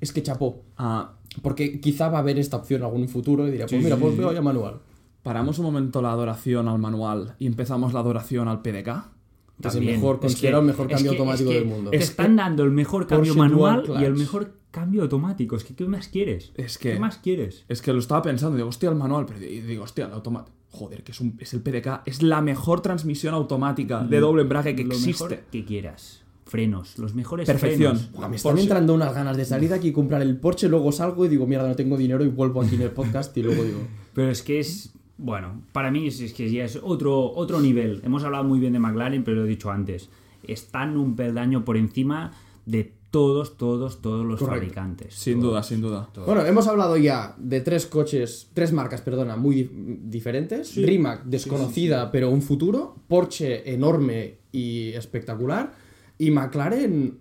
es 0.00 0.12
que 0.12 0.22
chapó. 0.22 0.62
Ah, 0.76 1.12
Porque 1.42 1.78
quizá 1.80 2.08
va 2.08 2.18
a 2.18 2.20
haber 2.22 2.38
esta 2.38 2.56
opción 2.56 2.80
en 2.80 2.86
algún 2.86 3.08
futuro 3.08 3.46
y 3.46 3.52
dirá, 3.52 3.66
pues 3.66 3.70
Sí, 3.78 3.84
mira, 3.84 3.94
sí, 3.96 4.02
pues 4.02 4.14
sí. 4.14 4.18
veo 4.18 4.32
ya 4.32 4.42
manual. 4.42 4.80
Paramos 5.22 5.58
un 5.58 5.64
momento 5.66 6.02
la 6.02 6.12
adoración 6.12 6.68
al 6.68 6.78
manual 6.78 7.34
y 7.38 7.46
empezamos 7.46 7.92
la 7.92 8.00
adoración 8.00 8.48
al 8.48 8.62
PDK. 8.62 8.88
Es 8.88 9.66
el 9.66 9.72
También. 9.72 9.94
mejor, 9.96 10.18
que- 10.18 10.26
el 10.26 10.62
mejor 10.62 10.86
es 10.86 10.92
cambio 10.94 11.12
que- 11.12 11.18
automático 11.18 11.50
es 11.50 11.54
que 11.56 11.60
del 11.60 11.68
mundo. 11.68 11.90
Te 11.90 11.96
están 11.98 12.36
dando 12.36 12.64
el 12.64 12.70
mejor 12.72 13.06
cambio 13.06 13.34
manual 13.34 13.84
y 14.00 14.04
el 14.04 14.14
mejor 14.14 14.54
cambio 14.72 15.02
automático. 15.02 15.54
Es 15.54 15.62
que, 15.64 15.74
¿qué 15.76 15.86
más 15.86 16.08
quieres? 16.08 16.52
Es 16.56 16.78
que- 16.78 16.94
¿Qué 16.94 16.98
más 16.98 17.18
quieres? 17.18 17.64
Es 17.68 17.80
que 17.82 17.92
lo 17.92 17.98
estaba 18.00 18.22
pensando, 18.22 18.56
digo, 18.56 18.68
hostia, 18.68 18.88
el 18.88 18.96
manual, 18.96 19.26
pero 19.26 19.38
y 19.44 19.60
digo, 19.60 19.84
hostia, 19.84 20.06
el 20.06 20.12
automático. 20.12 20.56
Joder, 20.70 21.04
que 21.04 21.12
es, 21.12 21.20
un, 21.20 21.36
es 21.38 21.52
el 21.52 21.60
PDK, 21.60 22.02
es 22.06 22.22
la 22.22 22.40
mejor 22.40 22.80
transmisión 22.80 23.34
automática 23.34 24.02
de 24.02 24.20
doble 24.20 24.42
embrague 24.42 24.74
que 24.74 24.84
Lo 24.84 24.94
existe. 24.94 25.24
mejor 25.24 25.38
que 25.52 25.64
quieras. 25.66 26.22
Frenos, 26.46 26.98
los 26.98 27.14
mejores 27.14 27.46
Perfección. 27.46 27.96
frenos. 27.96 28.12
Buah, 28.12 28.28
me 28.28 28.36
están 28.36 28.52
Porsche. 28.52 28.62
entrando 28.64 28.94
unas 28.94 29.14
ganas 29.14 29.36
de 29.36 29.44
salir 29.44 29.68
de 29.68 29.76
aquí 29.76 29.88
y 29.88 29.92
comprar 29.92 30.22
el 30.22 30.36
Porsche, 30.38 30.68
luego 30.68 30.90
salgo 30.90 31.24
y 31.26 31.28
digo, 31.28 31.46
mierda, 31.46 31.68
no 31.68 31.76
tengo 31.76 31.96
dinero 31.96 32.24
y 32.24 32.28
vuelvo 32.28 32.62
aquí 32.62 32.74
en 32.74 32.82
el 32.82 32.90
podcast 32.90 33.36
y 33.36 33.42
luego 33.42 33.62
digo... 33.62 33.78
Pero 34.14 34.30
es 34.30 34.42
que 34.42 34.60
es. 34.60 34.92
Bueno, 35.18 35.62
para 35.72 35.90
mí 35.90 36.06
es, 36.08 36.20
es 36.20 36.32
que 36.32 36.50
ya 36.50 36.64
es 36.64 36.78
otro, 36.82 37.32
otro 37.32 37.60
nivel. 37.60 38.00
Hemos 38.04 38.24
hablado 38.24 38.44
muy 38.44 38.58
bien 38.58 38.72
de 38.72 38.78
McLaren, 38.78 39.22
pero 39.24 39.38
lo 39.38 39.44
he 39.44 39.48
dicho 39.48 39.70
antes. 39.70 40.08
Están 40.42 40.96
un 40.96 41.14
peldaño 41.14 41.64
por 41.64 41.76
encima 41.76 42.32
de 42.66 42.92
todos, 43.12 43.58
todos, 43.58 44.00
todos 44.00 44.24
los 44.24 44.38
Correcto. 44.40 44.60
fabricantes. 44.60 45.14
Sin 45.14 45.34
Todos. 45.40 45.50
duda, 45.52 45.62
sin 45.62 45.80
duda. 45.82 46.08
Bueno, 46.26 46.44
hemos 46.46 46.66
hablado 46.66 46.96
ya 46.96 47.34
de 47.38 47.60
tres 47.60 47.86
coches, 47.86 48.48
tres 48.54 48.72
marcas, 48.72 49.02
perdona, 49.02 49.36
muy 49.36 49.54
di- 49.54 49.70
diferentes. 50.04 50.74
Rimac, 50.76 51.22
desconocida, 51.24 52.10
pero 52.10 52.30
un 52.30 52.40
futuro. 52.40 52.96
Porsche, 53.08 53.70
enorme 53.72 54.38
y 54.50 54.88
espectacular. 54.94 55.72
Y 56.18 56.30
McLaren, 56.30 57.18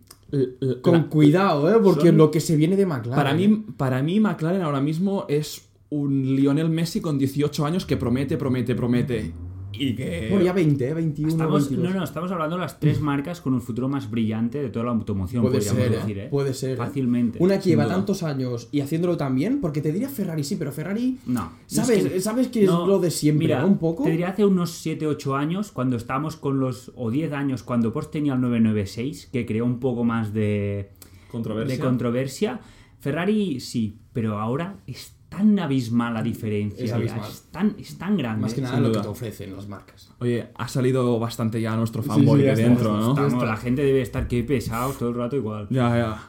con 0.81 1.03
cuidado, 1.09 1.69
¿eh? 1.69 1.79
Porque 1.83 2.07
son- 2.07 2.17
lo 2.17 2.31
que 2.31 2.39
se 2.39 2.55
viene 2.55 2.77
de 2.77 2.85
McLaren. 2.85 3.15
para, 3.15 3.33
mí, 3.33 3.65
para 3.75 4.01
mí, 4.01 4.19
McLaren 4.21 4.61
ahora 4.61 4.79
mismo 4.79 5.25
es 5.27 5.67
un 5.91 6.35
Lionel 6.35 6.69
Messi 6.69 7.01
con 7.01 7.17
18 7.19 7.65
años 7.65 7.85
que 7.85 7.97
promete, 7.97 8.37
promete, 8.37 8.75
promete. 8.75 9.33
Y 9.73 9.95
que. 9.95 10.27
Bueno, 10.29 10.43
ya 10.45 10.53
20, 10.53 10.87
¿eh? 10.89 10.93
21, 10.93 11.29
Estamos, 11.31 11.69
22. 11.69 11.93
no, 11.93 11.99
no, 11.99 12.03
estamos 12.03 12.31
hablando 12.31 12.55
de 12.57 12.61
las 12.61 12.79
tres 12.79 12.99
marcas 12.99 13.39
con 13.41 13.53
un 13.53 13.61
futuro 13.61 13.87
más 13.87 14.09
brillante 14.11 14.61
de 14.61 14.69
toda 14.69 14.85
la 14.85 14.91
automoción, 14.91 15.41
Puede 15.43 15.55
podríamos 15.55 15.81
ser, 15.83 15.91
decir, 15.91 16.17
¿eh? 16.17 16.25
¿eh? 16.25 16.27
Puede 16.29 16.53
ser. 16.53 16.71
¿eh? 16.71 16.75
Fácilmente. 16.77 17.39
Una 17.41 17.57
que 17.59 17.69
lleva 17.69 17.85
duda. 17.85 17.95
tantos 17.95 18.21
años 18.23 18.67
y 18.71 18.81
haciéndolo 18.81 19.15
tan 19.17 19.33
bien, 19.35 19.59
porque 19.61 19.81
te 19.81 19.91
diría 19.91 20.09
Ferrari, 20.09 20.43
sí, 20.43 20.55
pero 20.57 20.71
Ferrari. 20.73 21.19
No. 21.25 21.53
¿Sabes, 21.67 22.05
es 22.05 22.11
que- 22.11 22.21
¿sabes 22.21 22.47
que 22.49 22.65
no, 22.65 22.81
es 22.83 22.87
lo 22.87 22.99
de 22.99 23.11
siempre, 23.11 23.47
mira, 23.47 23.61
¿no? 23.61 23.67
Un 23.67 23.77
poco. 23.77 24.03
Te 24.03 24.11
diría 24.11 24.29
hace 24.29 24.45
unos 24.45 24.71
7, 24.71 25.07
8 25.07 25.35
años, 25.35 25.71
cuando 25.71 25.95
estábamos 25.97 26.35
con 26.35 26.59
los. 26.59 26.91
o 26.95 27.09
10 27.09 27.31
años, 27.33 27.63
cuando 27.63 27.91
Porsche 27.93 28.11
tenía 28.11 28.33
el 28.33 28.41
996, 28.41 29.29
que 29.31 29.45
creó 29.45 29.65
un 29.65 29.79
poco 29.79 30.03
más 30.03 30.33
de. 30.33 30.91
Controversia. 31.31 31.75
de 31.77 31.81
controversia. 31.81 32.59
Ferrari 32.99 33.59
sí, 33.61 33.97
pero 34.13 34.37
ahora 34.37 34.77
es 34.85 35.15
tan 35.31 35.57
abismal 35.57 36.13
la 36.13 36.21
diferencia. 36.21 36.83
Es 36.83 36.89
ya, 36.89 36.97
abismal. 36.97 37.21
Es, 37.29 37.41
tan, 37.51 37.75
es 37.79 37.97
tan 37.97 38.17
grande. 38.17 38.41
Más 38.41 38.53
que 38.53 38.59
nada 38.61 38.79
lo 38.81 38.89
duda. 38.89 38.97
que 38.99 39.03
te 39.03 39.07
ofrecen 39.07 39.55
las 39.55 39.65
marcas. 39.67 40.11
Oye, 40.19 40.49
ha 40.55 40.67
salido 40.67 41.17
bastante 41.19 41.61
ya 41.61 41.73
nuestro 41.77 42.03
fanboy 42.03 42.41
sí, 42.41 42.45
ya 42.45 42.53
de 42.55 42.63
dentro, 42.63 42.97
¿no? 42.97 43.09
Estamos- 43.11 43.43
la 43.47 43.55
gente 43.55 43.81
debe 43.81 44.01
estar 44.01 44.27
que 44.27 44.43
pesados 44.43 44.97
todo 44.97 45.09
el 45.09 45.15
rato 45.15 45.37
igual. 45.37 45.67
Ya, 45.69 45.97
ya. 45.97 46.27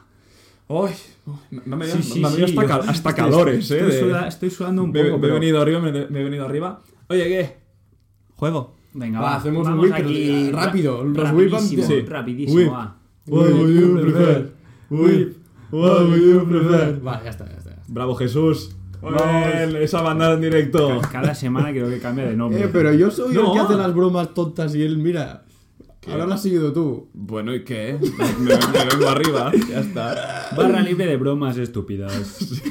Uy, 0.69 0.89
me, 1.51 1.75
me, 1.75 1.85
Sí, 1.85 2.01
sí, 2.01 2.19
me 2.21 2.27
ha 2.27 2.29
venido 2.31 2.47
sí, 2.47 2.53
hasta, 2.57 2.61
yo- 2.61 2.67
cal- 2.67 2.79
hasta 2.89 3.09
estoy- 3.09 3.13
calores, 3.13 3.71
¿eh? 3.71 3.75
Estoy, 3.77 3.91
de- 3.91 3.99
suda- 3.99 4.27
estoy 4.29 4.49
sudando 4.49 4.83
un 4.85 4.91
me, 4.91 5.03
poco. 5.03 5.19
me 5.19 5.27
he 5.27 5.31
venido 5.31 5.61
arriba, 5.61 5.79
me, 5.81 5.91
me 5.91 6.19
he 6.21 6.23
venido 6.23 6.45
arriba. 6.45 6.81
Oye, 7.09 7.23
¿qué? 7.25 7.57
Juego. 8.37 8.75
Venga, 8.93 9.19
Va, 9.19 9.25
va, 9.31 9.35
hacemos 9.35 9.67
un 9.67 9.79
whip, 9.79 9.93
aquí 9.93 10.51
rápido, 10.51 11.03
los 11.03 11.31
whip 11.33 11.51
rapidísimo, 11.51 11.83
antes. 11.83 11.85
Sí. 11.87 12.01
rapidísimo, 12.07 12.57
Whip. 12.61 12.71
va. 12.71 12.97
What 13.27 13.49
would 13.51 13.69
you 13.79 13.99
prefer? 14.01 14.51
Whip. 14.89 15.37
What 15.71 16.01
would 16.03 16.21
you 16.21 16.47
prefer? 16.47 16.99
Vale, 17.01 17.23
ya 17.25 17.29
está, 17.31 17.45
ya 17.49 17.57
está. 17.57 17.69
ya 17.71 17.75
está. 17.81 17.83
Bravo, 17.93 18.15
Jesús. 18.15 18.75
Bien, 19.03 19.75
esa 19.81 20.01
bandada 20.01 20.35
en 20.35 20.41
directo. 20.41 21.01
Cada 21.11 21.35
semana 21.35 21.71
creo 21.71 21.89
que 21.89 21.99
cambia 21.99 22.25
de 22.25 22.35
nombre. 22.35 22.63
Eh, 22.63 22.69
pero 22.71 22.93
yo 22.93 23.11
soy 23.11 23.35
el 23.35 23.41
No. 23.43 23.53
que 23.53 23.59
hace 23.59 23.75
las 23.75 23.93
bromas 23.93 24.33
tontas 24.33 24.73
y 24.75 24.81
él, 24.81 24.97
mira. 24.97 25.43
Ahora 26.09 26.25
lo 26.25 26.33
has 26.33 26.41
seguido 26.41 26.71
tú. 26.73 27.09
Bueno, 27.13 27.53
¿y 27.55 27.63
qué? 27.63 27.97
Me, 28.39 28.53
me 28.55 28.85
vengo 28.89 29.09
arriba. 29.09 29.51
Ya 29.69 29.79
está. 29.79 30.49
Barra 30.55 30.81
libre 30.81 31.05
de 31.05 31.17
bromas 31.17 31.57
estúpidas. 31.57 32.61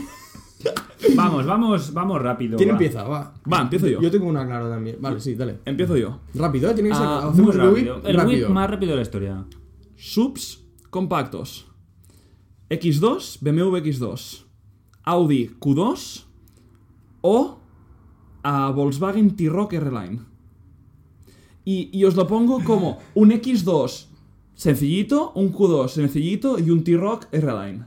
vamos, 1.17 1.47
vamos, 1.47 1.93
vamos 1.93 2.21
rápido. 2.23 2.57
¿Quién 2.57 2.71
va. 2.71 2.73
empieza? 2.73 3.05
Va. 3.05 3.35
Va, 3.51 3.63
empiezo 3.63 3.87
yo. 3.89 4.01
Yo 4.01 4.11
tengo 4.11 4.27
una 4.27 4.47
claro 4.47 4.69
también. 4.69 4.97
Vale, 5.01 5.21
sí, 5.21 5.35
dale. 5.35 5.59
Empiezo 5.65 5.97
yo. 5.97 6.21
Rápido, 6.35 6.71
¿eh? 6.71 6.75
Tiene 6.75 6.91
que 6.91 6.95
ser. 6.95 7.05
Ah, 7.07 7.29
hacemos 7.29 7.57
Muy 7.57 7.65
el 7.81 8.17
rápido. 8.17 8.45
El 8.45 8.49
más 8.51 8.71
rápido 8.71 8.91
de 8.93 8.97
la 8.97 9.03
historia. 9.03 9.45
Subs 9.97 10.65
compactos. 10.91 11.67
X2, 12.71 13.39
BMW 13.41 13.77
X2. 13.79 14.45
Audi 15.05 15.51
Q2 15.61 16.25
o 17.23 17.59
a 18.43 18.71
Volkswagen 18.71 19.37
T-Roc 19.37 19.73
R-Line. 19.73 20.21
Y, 21.65 21.91
y 21.93 22.05
os 22.05 22.17
lo 22.17 22.27
pongo 22.27 22.63
como 22.65 22.99
un 23.15 23.31
X2 23.31 24.07
sencillito, 24.55 25.33
un 25.35 25.53
Q2 25.53 25.89
sencillito 25.89 26.59
y 26.59 26.71
un 26.71 26.83
T-Roc 26.85 27.27
R-Line. 27.33 27.85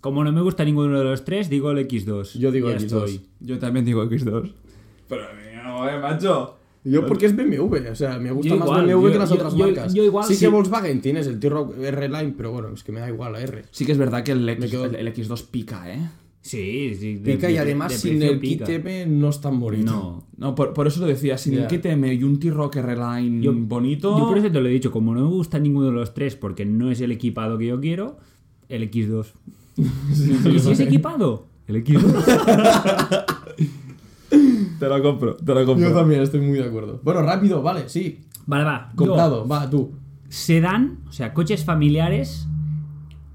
Como 0.00 0.24
no 0.24 0.32
me 0.32 0.40
gusta 0.40 0.64
ninguno 0.64 0.96
de 0.98 1.04
los 1.04 1.24
tres, 1.24 1.50
digo 1.50 1.70
el 1.72 1.86
X2. 1.86 2.38
Yo 2.38 2.50
digo 2.52 2.70
Ya 2.70 2.76
X2. 2.76 2.82
estoy. 2.84 3.20
Yo 3.40 3.58
también 3.58 3.84
digo 3.84 4.04
X2. 4.04 4.52
Pero 5.08 5.22
no, 5.64 5.88
eh, 5.88 5.98
macho. 5.98 6.54
Yo 6.84 7.04
porque 7.04 7.26
es 7.26 7.34
BMW, 7.34 7.90
o 7.90 7.94
sea, 7.96 8.16
me 8.20 8.30
gusta 8.30 8.48
Yo 8.50 8.56
más 8.58 8.68
igual, 8.68 8.86
BMW 8.86 9.02
yo- 9.08 9.12
que 9.12 9.18
las 9.18 9.28
yo- 9.30 9.34
otras 9.34 9.54
yo- 9.56 9.66
marcas. 9.66 9.92
yo 9.92 10.04
igual 10.04 10.24
sí, 10.24 10.34
sí. 10.34 10.40
que 10.40 10.48
Volkswagen 10.48 11.00
tienes 11.00 11.26
el 11.26 11.40
T-Roc 11.40 11.76
R-Line, 11.78 12.34
pero 12.36 12.52
bueno, 12.52 12.68
es 12.68 12.84
que 12.84 12.92
me 12.92 13.00
da 13.00 13.08
igual 13.08 13.32
la 13.32 13.40
R. 13.40 13.64
Sí 13.72 13.84
que 13.84 13.90
es 13.92 13.98
verdad 13.98 14.22
que 14.22 14.30
el, 14.32 14.48
X, 14.48 14.70
quedo- 14.70 14.84
el, 14.84 14.94
el 14.94 15.08
X2 15.12 15.44
pica, 15.50 15.92
¿eh? 15.92 16.08
Sí, 16.46 16.94
sí. 16.94 17.14
de- 17.16 17.32
Pica 17.34 17.50
y 17.50 17.54
de- 17.54 17.58
además 17.58 17.90
de 17.92 17.98
sin 17.98 18.22
el 18.22 18.38
pica. 18.38 18.64
kit 18.66 18.74
M 18.86 19.06
no 19.06 19.30
es 19.30 19.40
tan 19.40 19.58
bonito. 19.58 19.90
No. 19.90 20.24
No, 20.36 20.54
por, 20.54 20.72
por 20.74 20.86
eso 20.86 21.00
lo 21.00 21.06
decía, 21.06 21.36
sin 21.38 21.54
Ya. 21.54 21.62
el 21.62 21.66
KTM 21.66 22.12
y 22.12 22.22
un 22.22 22.38
T-Roc 22.38 22.76
R-Line 22.76 23.42
Yo- 23.42 23.52
bonito... 23.52 24.16
Yo 24.16 24.28
por 24.28 24.38
eso 24.38 24.50
te 24.52 24.60
lo 24.60 24.68
he 24.68 24.72
dicho, 24.72 24.92
como 24.92 25.12
no 25.14 25.22
me 25.22 25.28
gusta 25.28 25.58
ninguno 25.58 25.86
de 25.86 25.92
los 25.92 26.14
tres 26.14 26.36
porque 26.36 26.64
no 26.64 26.90
es 26.90 27.00
el 27.00 27.10
equipado 27.10 27.58
que 27.58 27.66
yo 27.66 27.80
quiero, 27.80 28.18
el 28.68 28.88
X2. 28.90 29.26
¿Y 30.54 30.58
si 30.60 30.70
es 30.70 30.80
equipado? 30.80 31.46
El 31.66 31.82
X2. 31.84 33.24
Te 34.78 34.88
lo 34.88 35.02
compro, 35.02 35.36
te 35.36 35.54
lo 35.54 35.64
compro. 35.64 35.88
Yo 35.88 35.94
también 35.94 36.20
estoy 36.20 36.40
muy 36.40 36.58
de 36.58 36.64
acuerdo. 36.64 37.00
Bueno, 37.02 37.22
rápido, 37.22 37.62
vale, 37.62 37.88
sí. 37.88 38.20
Vale, 38.46 38.64
va. 38.64 38.90
yo, 38.92 38.96
Comprado, 38.96 39.48
va, 39.48 39.68
tú. 39.70 39.92
sedán, 40.28 40.98
o 41.08 41.12
sea, 41.12 41.32
coches 41.32 41.64
familiares 41.64 42.46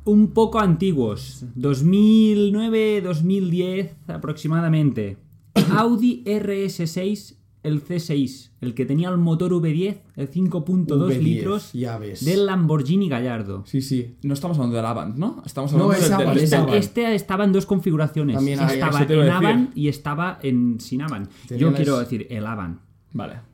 un 0.05 0.31
poco 0.31 0.59
antiguos, 0.59 1.45
2009, 1.55 3.01
2010 3.01 3.95
aproximadamente. 4.07 5.17
Audi 5.77 6.23
RS6, 6.25 7.35
el 7.63 7.83
C6, 7.85 8.49
el 8.61 8.73
que 8.73 8.85
tenía 8.85 9.09
el 9.09 9.17
motor 9.17 9.51
V10, 9.51 9.97
el 10.15 10.31
5.2 10.31 10.87
V10, 10.87 11.19
litros 11.19 11.73
ya 11.73 11.97
ves. 11.99 12.25
del 12.25 12.45
Lamborghini 12.47 13.07
Gallardo. 13.09 13.63
Sí, 13.67 13.81
sí. 13.81 14.15
No 14.23 14.33
estamos 14.33 14.57
hablando 14.57 14.77
del 14.77 14.85
Avant, 14.85 15.17
¿no? 15.17 15.43
Estamos 15.45 15.71
No, 15.73 15.83
hablando 15.91 15.97
es 15.97 16.03
del, 16.09 16.13
Avant, 16.59 16.69
del. 16.71 16.77
Este 16.79 17.13
estaba 17.15 17.43
en 17.43 17.51
dos 17.51 17.65
configuraciones. 17.65 18.35
También 18.35 18.59
hay- 18.59 18.75
estaba 18.79 19.03
en. 19.03 19.29
Avant 19.29 19.77
y 19.77 19.87
estaba 19.89 20.39
en 20.41 20.79
sin 20.79 21.01
Avant. 21.01 21.29
Yo 21.55 21.73
quiero 21.73 21.99
decir 21.99 22.25
el 22.29 22.45
Avant. 22.47 22.79
Vale. 23.13 23.50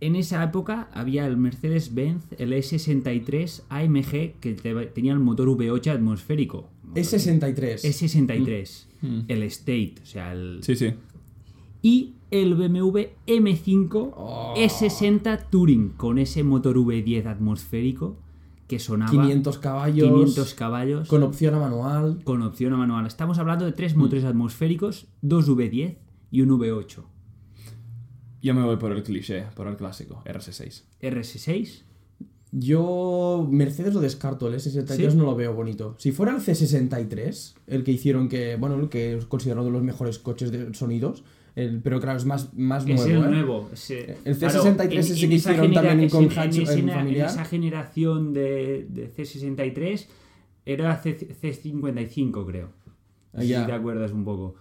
En 0.00 0.14
esa 0.16 0.42
época 0.44 0.88
había 0.92 1.26
el 1.26 1.36
Mercedes-Benz, 1.36 2.22
el 2.38 2.52
E63 2.52 3.62
AMG, 3.68 4.38
que 4.40 4.54
te- 4.54 4.86
tenía 4.86 5.12
el 5.12 5.18
motor 5.18 5.48
V8 5.48 5.90
atmosférico. 5.90 6.68
Es 6.94 7.08
63. 7.10 7.84
E63. 7.84 8.86
Mm. 9.02 9.20
El 9.28 9.42
State, 9.44 9.94
o 10.02 10.06
sea, 10.06 10.32
el... 10.32 10.60
Sí, 10.62 10.76
sí. 10.76 10.92
Y 11.82 12.14
el 12.30 12.54
BMW 12.54 13.08
M5 13.26 14.12
Oh. 14.16 14.54
E60 14.56 15.46
Touring, 15.50 15.90
con 15.90 16.18
ese 16.18 16.42
motor 16.44 16.76
V10 16.76 17.26
atmosférico 17.26 18.16
que 18.66 18.78
sonaba 18.78 19.10
500 19.10 19.58
caballos. 19.58 20.08
500 20.08 20.54
caballos 20.54 21.08
Con 21.08 21.22
opción 21.22 21.54
a 21.54 21.58
manual. 21.58 22.20
con 22.24 22.42
opción 22.42 22.72
a 22.74 22.76
manual. 22.76 23.06
Estamos 23.06 23.38
hablando 23.38 23.64
de 23.64 23.70
Mm. 23.72 23.74
tres 23.74 23.96
motores 23.96 24.24
atmosféricos, 24.24 25.06
dos 25.22 25.48
V10 25.48 25.96
y 26.30 26.42
un 26.42 26.50
V8. 26.50 27.02
Yo 28.42 28.54
me 28.54 28.62
voy 28.62 28.76
por 28.76 28.92
el 28.92 29.02
cliché, 29.02 29.44
por 29.54 29.66
el 29.66 29.76
clásico, 29.76 30.22
RS6. 30.24 30.82
RS6, 31.02 31.82
Yo 32.52 33.46
Mercedes 33.50 33.92
lo 33.92 34.00
descarto, 34.00 34.48
el 34.48 34.54
S63 34.54 35.10
¿Sí? 35.10 35.16
no 35.16 35.24
lo 35.24 35.36
veo 35.36 35.52
bonito. 35.52 35.96
Si 35.98 36.12
fuera 36.12 36.32
el 36.34 36.38
C63, 36.40 37.54
el 37.66 37.84
que 37.84 37.92
hicieron 37.92 38.28
que, 38.28 38.56
bueno, 38.56 38.76
el 38.80 38.88
que 38.88 39.16
es 39.18 39.26
considerado 39.26 39.66
de 39.66 39.72
los 39.72 39.82
mejores 39.82 40.18
coches 40.18 40.50
de 40.50 40.72
sonidos, 40.72 41.24
el- 41.56 41.80
pero 41.82 42.00
claro, 42.00 42.16
es 42.16 42.24
más, 42.24 42.54
más 42.54 42.86
es 42.88 42.96
nuevo. 42.96 43.24
el 43.24 43.28
¿eh? 43.28 43.34
nuevo. 43.36 43.68
ese- 43.72 44.16
El 44.24 44.38
claro, 44.38 44.62
C63 44.64 44.92
en- 44.92 44.98
ese 44.98 45.12
en 45.24 45.28
que 45.28 45.34
hicieron 45.34 45.72
también 45.72 46.08
con 46.08 46.24
en 46.24 46.30
hatch 46.38 46.56
esa- 46.58 46.72
en 46.74 46.88
en 46.88 46.94
familiar. 46.94 47.28
esa 47.28 47.44
generación 47.44 48.32
de, 48.32 48.86
de 48.88 49.10
C63 49.12 50.06
era 50.64 50.96
C, 51.02 51.16
C55, 51.18 52.46
creo. 52.46 52.68
Ah, 53.34 53.42
Si 53.42 53.48
ya. 53.48 53.66
te 53.66 53.72
acuerdas 53.72 54.12
un 54.12 54.24
poco. 54.24 54.54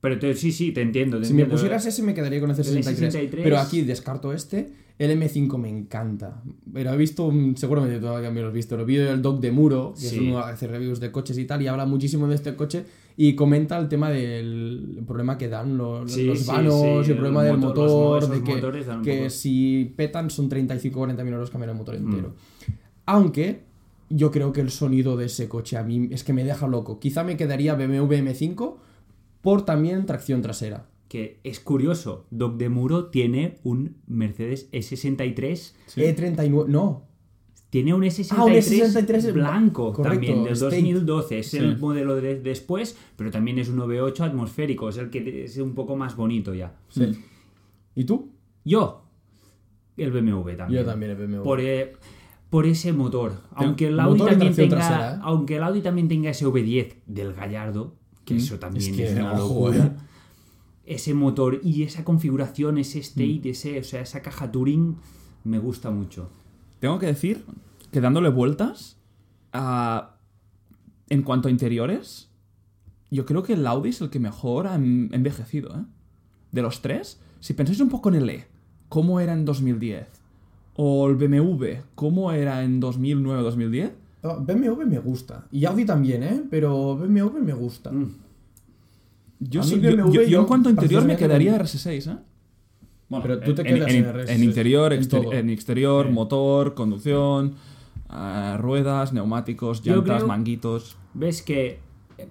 Pero 0.00 0.18
te- 0.18 0.34
sí, 0.34 0.50
sí, 0.52 0.72
te 0.72 0.80
entiendo. 0.82 1.18
te 1.18 1.26
Si 1.26 1.34
me 1.34 1.44
pusieras 1.46 1.84
ese 1.86 2.02
me 2.02 2.14
quedaría 2.14 2.40
con 2.40 2.50
el 2.50 2.56
C63. 2.56 3.10
C63. 3.10 3.40
Pero 3.42 3.58
aquí 3.58 3.82
descarto 3.82 4.32
este. 4.32 4.70
El 4.98 5.10
M5 5.18 5.56
me 5.56 5.68
encanta. 5.70 6.42
Pero 6.72 6.92
he 6.92 6.96
visto, 6.98 7.24
un- 7.26 7.56
seguramente 7.56 7.98
todavía 8.00 8.28
también 8.28 8.44
lo 8.44 8.48
has 8.48 8.54
visto, 8.54 8.74
el 8.78 8.84
vídeo 8.84 9.06
del 9.06 9.22
Doc 9.22 9.40
de 9.40 9.50
Muro, 9.50 9.94
que 9.94 10.00
Sí. 10.06 10.16
es 10.16 10.20
uno 10.22 10.44
que 10.44 10.50
hace 10.50 10.66
reviews 10.66 11.00
de 11.00 11.10
coches 11.10 11.38
y 11.38 11.46
tal, 11.46 11.62
y 11.62 11.68
habla 11.68 11.86
muchísimo 11.86 12.28
de 12.28 12.34
este 12.34 12.54
coche 12.54 12.84
y 13.16 13.34
comenta 13.34 13.78
el 13.78 13.88
tema 13.88 14.10
del 14.10 15.00
problema 15.06 15.38
que 15.38 15.48
dan 15.48 15.78
los, 15.78 16.10
Sí, 16.12 16.24
los 16.24 16.40
sí, 16.40 16.44
vanos 16.46 16.74
sí, 17.06 17.12
el 17.12 17.16
problema 17.16 17.40
el 17.42 17.46
del 17.52 17.56
motor- 17.58 18.28
de 18.28 18.42
que, 18.42 18.60
que 19.02 19.16
poco- 19.18 19.30
si 19.30 19.92
petan 19.96 20.28
son 20.28 20.48
35-40 20.50 21.24
mil 21.24 21.32
euros 21.32 21.50
cambiar 21.50 21.70
el 21.70 21.76
motor 21.76 21.98
Mm. 21.98 22.04
entero. 22.10 22.34
Aunque 23.06 23.60
yo 24.10 24.30
creo 24.30 24.52
que 24.52 24.60
el 24.60 24.70
sonido 24.70 25.16
de 25.16 25.26
ese 25.26 25.48
coche 25.48 25.76
a 25.76 25.82
mí 25.82 26.08
es 26.10 26.24
que 26.24 26.32
me 26.32 26.44
deja 26.44 26.66
loco. 26.66 26.98
Quizá 27.00 27.24
me 27.24 27.36
quedaría 27.36 27.74
BMW 27.74 28.18
M5 28.18 28.76
por 29.40 29.64
también 29.64 30.06
tracción 30.06 30.42
trasera. 30.42 30.86
Que 31.08 31.40
es 31.42 31.58
curioso, 31.58 32.26
Doc 32.30 32.56
de 32.56 32.68
Muro 32.68 33.06
tiene 33.06 33.58
un 33.64 33.96
Mercedes 34.06 34.70
E63, 34.70 35.74
E39, 35.96 36.66
no, 36.68 37.10
tiene 37.70 37.94
un 37.94 38.02
E63, 38.02 38.34
Ah, 38.36 38.44
un 38.44 38.52
E63 38.52 39.32
blanco 39.32 39.92
correcto, 39.92 40.26
también, 40.26 40.44
del 40.44 40.52
State. 40.54 40.76
2012. 40.76 41.38
Es 41.38 41.54
el 41.54 41.78
modelo 41.78 42.16
de 42.16 42.40
después, 42.40 42.98
pero 43.16 43.30
también 43.30 43.58
es 43.58 43.68
un 43.68 43.78
V8 43.78 44.20
atmosférico, 44.20 44.88
es 44.88 44.98
el 44.98 45.08
que 45.08 45.44
es 45.44 45.56
un 45.58 45.74
poco 45.74 45.96
más 45.96 46.16
bonito 46.16 46.52
ya. 46.52 46.74
Sí. 46.88 47.12
¿Y 47.94 48.04
tú? 48.04 48.32
Yo, 48.64 49.04
el 49.96 50.10
BMW 50.10 50.50
también. 50.56 50.82
Yo 50.82 50.84
también 50.84 51.12
el 51.12 51.16
BMW. 51.16 51.42
Por, 51.42 51.60
eh, 51.60 51.92
por 52.50 52.66
ese 52.66 52.92
motor. 52.92 53.34
Aunque 53.54 53.86
el 53.86 54.00
Audi 54.00 54.18
también 54.18 54.54
tenga, 54.54 54.76
trasera, 54.76 55.14
¿eh? 55.14 55.18
aunque 55.22 55.56
el 55.56 55.62
Audi 55.62 55.80
también 55.80 56.08
tenga 56.08 56.30
ese 56.30 56.46
V10 56.46 56.96
del 57.06 57.32
Gallardo, 57.34 57.96
que 58.34 58.42
eso 58.42 58.58
también 58.58 58.90
Mm. 58.90 58.94
Es 58.94 59.00
es, 59.00 59.14
que, 59.14 59.20
una 59.20 59.32
ojo, 59.34 59.70
locura. 59.70 59.96
Ese 60.86 61.14
motor 61.14 61.60
y 61.62 61.82
esa 61.84 62.04
configuración, 62.04 62.78
ese 62.78 62.98
Mm. 62.98 63.02
state, 63.02 63.50
ese, 63.50 63.78
o 63.80 63.84
sea, 63.84 64.00
esa 64.00 64.22
caja 64.22 64.50
Touring, 64.50 64.96
me 65.44 65.58
gusta 65.58 65.90
mucho. 65.90 66.30
Tengo 66.80 66.98
que 66.98 67.06
decir 67.06 67.44
que 67.92 68.00
dándole 68.00 68.28
vueltas 68.30 68.96
a- 69.52 70.16
en 71.08 71.22
cuanto 71.22 71.48
a 71.48 71.50
interiores, 71.50 72.28
yo 73.10 73.26
creo 73.26 73.42
que 73.42 73.54
el 73.54 73.66
Audi 73.66 73.90
es 73.90 74.00
el 74.00 74.10
que 74.10 74.18
mejor 74.20 74.66
ha 74.66 74.74
en- 74.76 75.10
envejecido, 75.12 75.74
¿eh? 75.76 75.84
De 76.52 76.62
los 76.62 76.82
tres, 76.82 77.20
si 77.40 77.52
pensáis 77.54 77.80
un 77.80 77.88
poco 77.88 78.08
en 78.08 78.14
el 78.16 78.30
E, 78.30 78.46
¿cómo 78.88 79.20
era 79.20 79.32
en 79.32 79.44
2010? 79.44 80.06
O 80.74 81.08
el 81.08 81.16
BMW, 81.16 81.82
¿cómo 81.94 82.32
era 82.32 82.62
en 82.64 82.80
2009-2010? 82.80 83.92
Ah, 84.22 84.36
BMW 84.40 84.84
me 84.86 84.98
gusta. 84.98 85.46
Y 85.50 85.64
Audi 85.64 85.84
también, 85.84 86.22
¿eh? 86.22 86.42
Pero 86.50 86.96
BMW 86.96 87.40
me 87.42 87.52
gusta. 87.54 87.90
Mm. 87.90 88.14
Yo, 89.40 89.62
sí- 89.62 89.80
yo- 89.80 89.90
BMW 89.90 90.12
yo- 90.12 90.22
yo 90.22 90.28
yo 90.28 90.40
en 90.40 90.46
cuanto 90.46 90.68
a 90.68 90.72
interior 90.72 91.04
me 91.04 91.16
quedaría 91.16 91.52
con- 91.52 91.60
RS6, 91.66 92.06
¿eh? 92.06 92.16
Bueno, 93.08 93.22
Pero 93.22 93.40
tú 93.40 93.54
te 93.54 93.62
en, 93.62 93.66
quedas 93.74 93.90
en- 93.90 93.96
en 93.96 94.04
en- 94.04 94.10
RS6, 94.14 94.30
en 94.36 94.44
interior, 94.44 94.92
en 94.92 95.50
exterior, 95.50 96.06
Sí. 96.06 96.12
motor, 96.12 96.74
conducción, 96.74 97.54
eh, 98.12 98.56
ruedas, 98.58 99.12
neumáticos, 99.12 99.82
Yo 99.82 99.96
llantas, 99.96 100.16
creo- 100.18 100.28
manguitos. 100.28 100.96
Ves 101.14 101.42
que, 101.42 101.80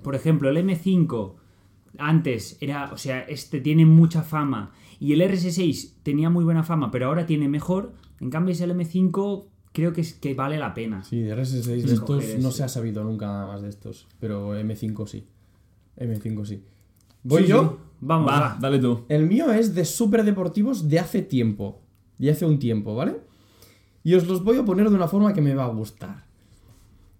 por 0.04 0.16
ejemplo, 0.16 0.50
el 0.50 0.58
M5 0.58 1.36
antes 1.98 2.58
era, 2.62 2.92
o 2.94 2.98
sea, 2.98 3.22
este 3.22 3.60
tiene 3.60 3.86
mucha 3.86 4.22
fama 4.22 4.72
y 5.00 5.12
el 5.14 5.22
RS6 5.22 5.96
tenía 6.04 6.30
muy 6.30 6.44
buena 6.46 6.64
fama, 6.64 6.92
pero 6.92 7.08
ahora 7.08 7.26
tiene 7.26 7.50
mejor. 7.50 7.92
En 8.22 8.30
cambio, 8.30 8.52
ese 8.54 8.64
el 8.66 8.72
M5 8.72 9.48
creo 9.72 9.94
que 9.94 10.02
es 10.02 10.14
que 10.14 10.34
vale 10.34 10.58
la 10.58 10.74
pena. 10.74 11.04
Sí, 11.04 11.22
de 11.22 11.36
RS6 11.36 11.62
de 11.64 11.82
Sí, 11.82 11.94
estos 11.94 12.00
coger 12.02 12.42
no 12.42 12.52
se 12.52 12.64
ha 12.64 12.68
sabido 12.68 13.04
nunca 13.04 13.28
nada 13.28 13.48
más 13.48 13.62
de 13.62 13.70
estos. 13.70 14.08
Pero 14.20 14.56
M5 14.60 15.08
sí. 15.08 15.26
M5 15.98 16.46
sí. 16.46 16.64
¿Voy 17.24 17.44
Sí, 17.44 17.50
yo? 17.50 17.62
sí. 17.64 17.86
Vamos, 18.02 18.32
Va, 18.32 18.40
va. 18.40 18.58
dale 18.62 18.80
tú. 18.80 19.04
El 19.10 19.28
mío 19.28 19.52
es 19.52 19.76
de 19.76 19.84
superdeportivos 19.84 20.88
de 20.88 21.00
hace 21.00 21.22
tiempo. 21.22 21.82
De 22.18 22.32
hace 22.32 22.46
un 22.46 22.58
tiempo, 22.60 22.96
¿vale? 22.96 23.20
Y 24.04 24.14
os 24.16 24.26
los 24.28 24.44
voy 24.44 24.58
a 24.58 24.64
poner 24.64 24.90
de 24.90 24.96
una 24.96 25.08
forma 25.10 25.34
que 25.34 25.42
me 25.42 25.54
va 25.54 25.66
a 25.66 25.70
gustar. 25.70 26.24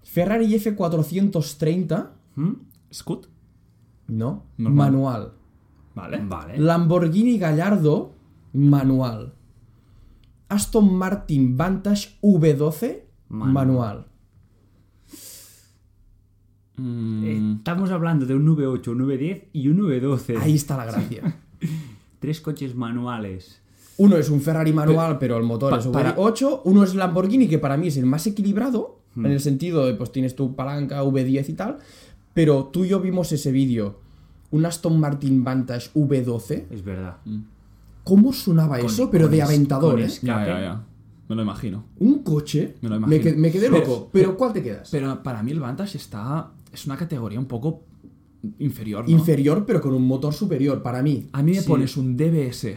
Ferrari 0.04 0.48
F430, 0.56 2.10
¿Mm? 2.36 2.52
Scoot. 2.94 3.28
no, 4.08 4.46
Normal. 4.58 4.92
manual. 4.92 5.34
Vale. 5.96 6.22
Vale. 6.26 6.58
Lamborghini 6.58 7.38
Gallardo, 7.38 8.14
manual. 8.54 9.34
Aston 10.50 10.94
Martin 10.94 11.56
Vantage 11.56 12.18
V12, 12.22 13.04
Manual. 13.30 13.54
manual. 13.54 14.06
Mm, 16.78 17.58
Estamos 17.58 17.92
hablando 17.92 18.26
de 18.26 18.36
un 18.36 18.46
V8, 18.56 18.88
un 18.92 19.00
V10 19.08 19.44
y 19.54 19.68
un 19.68 19.80
V12. 19.82 20.38
Ahí 20.42 20.56
está 20.56 20.78
la 20.78 20.86
gracia. 20.86 21.38
Tres 22.20 22.42
coches 22.42 22.76
manuales. 22.76 23.62
Uno 23.98 24.16
es 24.16 24.30
un 24.30 24.40
Ferrari 24.42 24.72
manual, 24.72 25.18
pero 25.20 25.38
el 25.38 25.44
motor 25.44 25.72
pa- 25.72 25.80
es 25.80 25.88
para- 25.88 26.16
V8. 26.16 26.62
Uno 26.64 26.84
es 26.84 26.96
Lamborghini, 26.96 27.48
que 27.50 27.60
para 27.60 27.76
mí 27.76 27.88
es 27.88 27.98
el 27.98 28.06
más 28.06 28.26
equilibrado, 28.28 28.98
Hmm. 29.16 29.26
en 29.26 29.32
el 29.34 29.40
sentido 29.42 29.86
de, 29.88 29.96
pues 29.96 30.12
tienes 30.12 30.36
tu 30.36 30.56
palanca 30.56 31.04
V10 31.04 31.50
y 31.50 31.54
tal. 31.54 31.80
Pero 32.34 32.66
tú 32.66 32.86
y 32.86 32.90
yo 32.90 33.00
vimos 33.02 33.32
ese 33.32 33.52
vídeo. 33.52 34.00
Un 34.52 34.66
Aston 34.66 35.00
Martin 35.00 35.44
Vantage 35.44 35.90
V12. 35.94 36.66
Es 36.70 36.84
verdad. 36.84 37.18
¿Cómo 38.10 38.34
sonaba 38.34 38.78
Con- 38.78 38.86
eso? 38.88 39.10
Pero 39.12 39.28
de 39.28 39.38
es- 39.38 39.44
aventador, 39.44 39.92
con 39.94 40.02
¿eh? 40.02 40.06
es- 40.06 40.22
ya, 40.22 40.46
ya, 40.46 40.60
ya. 40.60 40.84
Me 41.30 41.36
lo 41.36 41.44
imagino. 41.44 41.86
Un 42.00 42.24
coche. 42.24 42.76
Me 42.82 42.90
lo 42.90 43.00
Me, 43.00 43.16
imagino. 43.18 43.38
me 43.38 43.52
quedé 43.52 43.70
loco. 43.70 44.10
Pero, 44.12 44.36
¿cuál 44.36 44.52
te 44.52 44.64
quedas? 44.64 44.90
Pero 44.92 45.22
para 45.22 45.44
mí 45.44 45.52
el 45.52 45.60
Vantage 45.60 45.98
está. 45.98 46.52
Es 46.74 46.86
una 46.88 46.98
categoría 46.98 47.40
un 47.40 47.46
poco 47.46 47.84
inferior. 48.60 49.04
¿no? 49.08 49.12
Inferior, 49.12 49.64
pero 49.66 49.80
con 49.82 49.94
un 49.94 50.08
motor 50.08 50.34
superior, 50.34 50.82
para 50.82 51.04
mí. 51.04 51.28
A 51.34 51.44
mí 51.44 51.52
me 51.52 51.62
Sí. 51.62 51.68
pones 51.68 51.98
un 51.98 52.18
DBS 52.18 52.76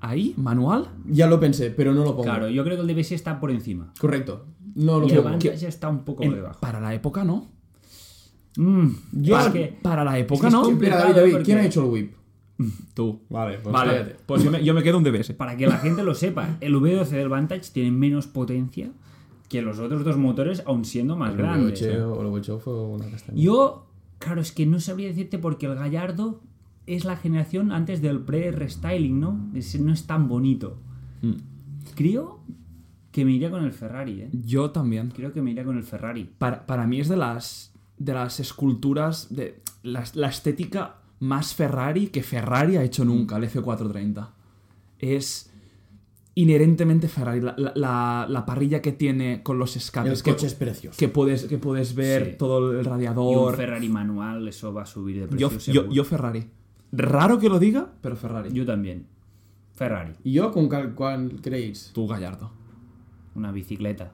ahí, 0.00 0.34
manual. 0.36 0.90
Ya 1.08 1.26
lo 1.26 1.40
pensé, 1.40 1.70
pero 1.70 1.94
no 1.94 2.00
lo 2.04 2.10
pongo. 2.10 2.24
Claro, 2.24 2.48
yo 2.50 2.62
creo 2.64 2.76
que 2.76 2.82
el 2.82 2.88
DBS 2.88 3.14
está 3.14 3.40
por 3.40 3.50
encima. 3.50 3.92
Correcto. 3.98 4.44
No 4.74 5.00
lo 5.00 5.06
Y 5.06 5.10
el 5.12 5.16
pongo. 5.16 5.30
Vantage 5.30 5.66
está 5.66 5.88
un 5.88 6.00
poco 6.04 6.22
en- 6.22 6.34
debajo. 6.34 6.60
para 6.60 6.80
la 6.80 6.92
época 6.92 7.24
no. 7.24 7.48
Mm, 8.58 8.88
Yo- 9.12 9.36
es 9.38 9.42
para, 9.44 9.52
que- 9.52 9.78
para 9.82 10.04
la 10.04 10.18
es 10.18 10.24
época 10.24 10.40
que 10.42 10.46
es 10.48 10.52
no. 10.52 10.62
David, 10.68 11.14
David, 11.14 11.36
¿quién 11.44 11.58
ha 11.58 11.64
hecho 11.66 11.82
el 11.84 11.90
whip? 11.90 12.12
Tú. 12.94 13.20
Vale, 13.28 13.58
pues 13.62 13.72
Vale, 13.72 14.16
pues 14.24 14.42
yo 14.42 14.50
me, 14.50 14.64
yo 14.64 14.72
me 14.74 14.82
quedo 14.82 14.98
un 14.98 15.04
DBS. 15.04 15.34
Para 15.34 15.56
que 15.56 15.66
la 15.66 15.78
gente 15.78 16.02
lo 16.02 16.14
sepa, 16.14 16.56
el 16.60 16.74
V12 16.74 17.08
del 17.10 17.28
Vantage 17.28 17.70
tiene 17.72 17.90
menos 17.90 18.26
potencia 18.26 18.90
que 19.48 19.62
los 19.62 19.78
otros 19.78 20.04
dos 20.04 20.16
motores, 20.16 20.62
aun 20.66 20.84
siendo 20.84 21.16
más 21.16 21.32
El 21.32 21.36
grandes. 21.36 21.82
V8 21.82 21.86
el 21.92 22.02
V8 22.26 22.58
fue 22.58 22.82
una 22.82 23.08
castaña. 23.10 23.38
Yo, 23.40 23.86
claro, 24.18 24.40
es 24.40 24.52
que 24.52 24.66
no 24.66 24.80
sabría 24.80 25.08
decirte 25.08 25.38
porque 25.38 25.66
el 25.66 25.74
Gallardo 25.74 26.40
es 26.86 27.04
la 27.04 27.16
generación 27.16 27.72
antes 27.72 28.00
del 28.00 28.20
pre-restyling, 28.20 29.20
¿no? 29.20 29.50
Es- 29.54 29.78
no 29.80 29.92
es 29.92 30.06
tan 30.06 30.26
bonito. 30.28 30.78
Mm. 31.22 31.32
Creo 31.94 32.40
que 33.12 33.24
me 33.24 33.32
iría 33.32 33.50
con 33.50 33.64
el 33.64 33.72
Ferrari, 33.72 34.22
¿eh? 34.22 34.30
Yo 34.32 34.70
también. 34.70 35.10
Creo 35.10 35.32
que 35.32 35.42
me 35.42 35.50
iría 35.50 35.64
con 35.64 35.76
el 35.76 35.84
Ferrari. 35.84 36.28
Para, 36.38 36.66
para 36.66 36.86
mí 36.86 37.00
es 37.00 37.08
de 37.08 37.16
las, 37.16 37.72
de 37.98 38.14
las 38.14 38.40
esculturas, 38.40 39.28
de 39.34 39.60
la, 39.82 40.04
la 40.14 40.28
estética 40.28 40.96
más 41.20 41.54
Ferrari 41.54 42.08
que 42.08 42.22
Ferrari 42.22 42.76
ha 42.76 42.82
hecho 42.82 43.04
nunca, 43.04 43.36
el 43.36 43.44
F430. 43.50 44.28
Es 44.98 45.50
inherentemente 46.34 47.08
Ferrari. 47.08 47.40
La, 47.40 47.54
la- 47.56 47.72
la- 47.74 48.26
la 48.28 48.44
parrilla 48.46 48.82
que 48.82 48.92
tiene 48.92 49.42
con 49.42 49.58
los 49.58 49.76
escapes. 49.76 50.18
El 50.18 50.22
que, 50.22 50.30
coche 50.32 50.46
es 50.46 50.54
precioso. 50.54 50.98
que 50.98 51.08
puedes, 51.08 51.44
que 51.44 51.58
puedes 51.58 51.94
ver 51.94 52.32
Sí. 52.32 52.36
todo 52.38 52.70
el 52.72 52.76
Y 52.76 52.78
un 52.80 52.84
radiador. 52.84 53.56
Ferrari 53.56 53.88
manual, 53.88 54.46
eso 54.48 54.72
va 54.72 54.82
a 54.82 54.86
subir 54.86 55.20
de 55.20 55.26
precio 55.28 55.72
yo, 55.72 55.90
yo 55.90 56.04
Ferrari. 56.04 56.50
Raro 56.92 57.38
que 57.38 57.48
lo 57.48 57.58
diga, 57.58 57.90
pero 58.00 58.16
Ferrari. 58.16 58.52
Yo 58.52 58.64
también. 58.66 59.06
Ferrari. 59.74 60.12
¿Y 60.24 60.32
yo 60.32 60.52
con 60.52 60.68
cuál 60.94 61.40
creéis? 61.42 61.90
Tú, 61.94 62.06
Gallardo. 62.06 62.50
Una 63.34 63.52
bicicleta. 63.52 64.12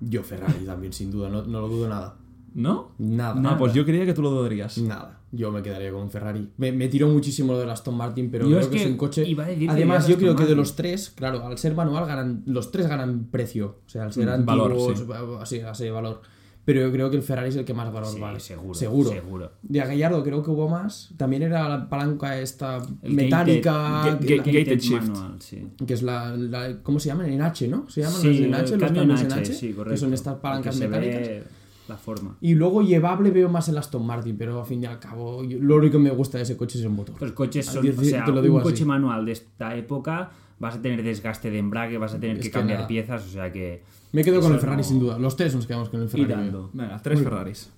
Yo 0.00 0.22
Ferrari 0.22 0.64
también, 0.66 0.92
sin 0.92 1.10
duda, 1.10 1.30
no, 1.30 1.42
no 1.44 1.60
lo 1.62 1.68
dudo 1.68 1.88
nada. 1.88 2.16
¿No? 2.54 2.92
Nada. 2.98 3.40
Ah, 3.44 3.58
pues 3.58 3.74
yo 3.74 3.84
creía 3.84 4.06
que 4.06 4.14
tú 4.14 4.22
lo 4.22 4.30
dudarías. 4.30 4.78
Nada. 4.78 5.20
Yo 5.32 5.50
me 5.52 5.62
quedaría 5.62 5.90
con 5.92 6.02
un 6.02 6.10
Ferrari. 6.10 6.48
Me, 6.56 6.72
me 6.72 6.88
tiró 6.88 7.08
muchísimo 7.08 7.52
lo 7.52 7.58
del 7.58 7.68
Aston 7.68 7.94
Martin, 7.96 8.30
pero 8.30 8.44
Yo 8.44 8.52
creo 8.56 8.60
es 8.60 8.66
que, 8.68 8.76
es 8.76 8.82
que 8.84 8.88
un 8.90 8.96
coche. 8.96 9.28
iba 9.28 9.44
a 9.44 9.48
decir 9.48 9.66
que 9.66 9.72
Además, 9.72 10.06
yo 10.08 10.16
creo 10.16 10.30
Aston 10.30 10.46
que 10.46 10.50
de 10.50 10.56
los 10.56 10.74
tres, 10.76 11.10
claro, 11.14 11.46
al 11.46 11.58
ser 11.58 11.74
manual 11.74 12.06
ganan. 12.06 12.42
Los 12.46 12.70
tres 12.72 12.86
ganan 12.86 13.26
precio. 13.30 13.80
O 13.86 13.88
sea, 13.90 14.04
al 14.04 14.12
ser 14.14 14.26
Mm, 14.38 14.44
valor, 14.46 14.70
antiguos, 14.72 14.98
sí. 14.98 15.04
así, 15.40 15.60
así, 15.60 15.90
valor. 15.90 16.22
Pero 16.64 16.80
yo 16.80 16.90
creo 16.90 17.10
que 17.10 17.16
el 17.16 17.22
Ferrari 17.22 17.50
es 17.50 17.56
el 17.56 17.64
que 17.64 17.74
más 17.74 17.92
valor 17.92 18.10
Sí, 18.12 18.18
vale. 18.18 18.40
seguro, 18.40 18.74
Seguro. 18.74 19.10
seguro. 19.10 19.52
De 19.62 19.78
Gallardo 19.78 20.24
creo 20.24 20.42
que 20.42 20.50
hubo 20.50 20.68
más. 20.68 21.10
También 21.16 21.42
era 21.44 21.68
la 21.68 21.88
palanca 21.88 22.40
esta 22.40 22.78
El 23.02 23.12
metálica. 23.12 24.02
gated- 24.04 24.26
que, 24.26 24.42
ga- 24.42 24.58
gated 24.58 24.78
shift. 24.80 25.02
manual, 25.08 25.36
sí. 25.40 25.68
que 25.86 25.94
es 25.94 26.02
la, 26.02 26.36
la- 26.36 26.82
¿Cómo 26.82 26.98
se 26.98 27.08
llaman? 27.08 27.30
En 27.30 27.40
H, 27.42 27.68
¿no? 27.68 27.88
Se 27.88 28.00
llaman 28.00 28.20
Sí, 28.20 28.28
los 28.28 28.38
en 28.40 28.54
H, 28.54 28.62
los 28.62 28.80
cambio 28.80 29.02
en 29.02 29.08
cambios 29.08 29.20
en 29.20 29.32
H, 29.38 29.40
H. 29.42 29.54
sí, 29.54 29.68
que 29.68 29.74
correcto. 29.76 30.00
son 30.00 30.12
estas 30.14 30.34
palancas 30.38 30.76
Que 30.78 30.88
metálicas. 30.88 31.20
ve- 31.20 31.44
la 31.88 31.96
forma. 31.96 32.36
Y 32.40 32.54
luego 32.54 32.82
llevable 32.82 33.30
veo 33.30 33.48
más 33.48 33.68
el 33.68 33.78
Aston 33.78 34.04
Martin, 34.06 34.36
pero 34.36 34.60
al 34.60 34.66
fin 34.66 34.82
y 34.82 34.86
al 34.86 34.98
cabo, 34.98 35.44
yo- 35.44 35.58
lo 35.60 35.76
único 35.76 35.92
que 35.92 36.04
me 36.04 36.10
gusta 36.10 36.38
de 36.38 36.44
ese 36.44 36.56
coche 36.56 36.78
es 36.78 36.84
el 36.84 36.90
motor. 36.90 37.14
Los 37.20 37.32
coches 37.32 37.66
son, 37.66 37.82
Te- 37.82 37.90
o 37.90 38.02
sea, 38.04 38.24
te 38.24 38.32
lo 38.32 38.42
digo 38.42 38.54
un 38.56 38.60
así. 38.60 38.70
coche 38.70 38.84
manual 38.84 39.24
de 39.24 39.32
esta 39.32 39.74
época 39.76 40.30
vas 40.58 40.76
a 40.76 40.80
tener 40.82 41.02
desgaste 41.02 41.50
de 41.50 41.58
embrague, 41.58 41.98
vas 41.98 42.14
a 42.14 42.18
tener 42.18 42.36
Es 42.38 42.42
que 42.44 42.48
que 42.48 42.52
cambiar 42.58 42.78
nada. 42.78 42.88
piezas, 42.88 43.26
o 43.26 43.28
sea 43.28 43.52
que... 43.52 43.82
Me 44.12 44.24
quedo 44.24 44.40
con 44.40 44.54
el 44.54 44.58
Ferrari 44.58 44.78
no- 44.78 44.84
sin 44.84 44.98
duda. 44.98 45.18
Los 45.18 45.36
tres 45.36 45.54
nos 45.54 45.66
quedamos 45.66 45.90
con 45.90 46.00
el 46.00 46.06
Y 46.06 46.08
Ferrari. 46.08 46.32
dando. 46.32 46.70
Venga, 46.72 46.98
tres 47.02 47.20
Ferraris. 47.22 47.70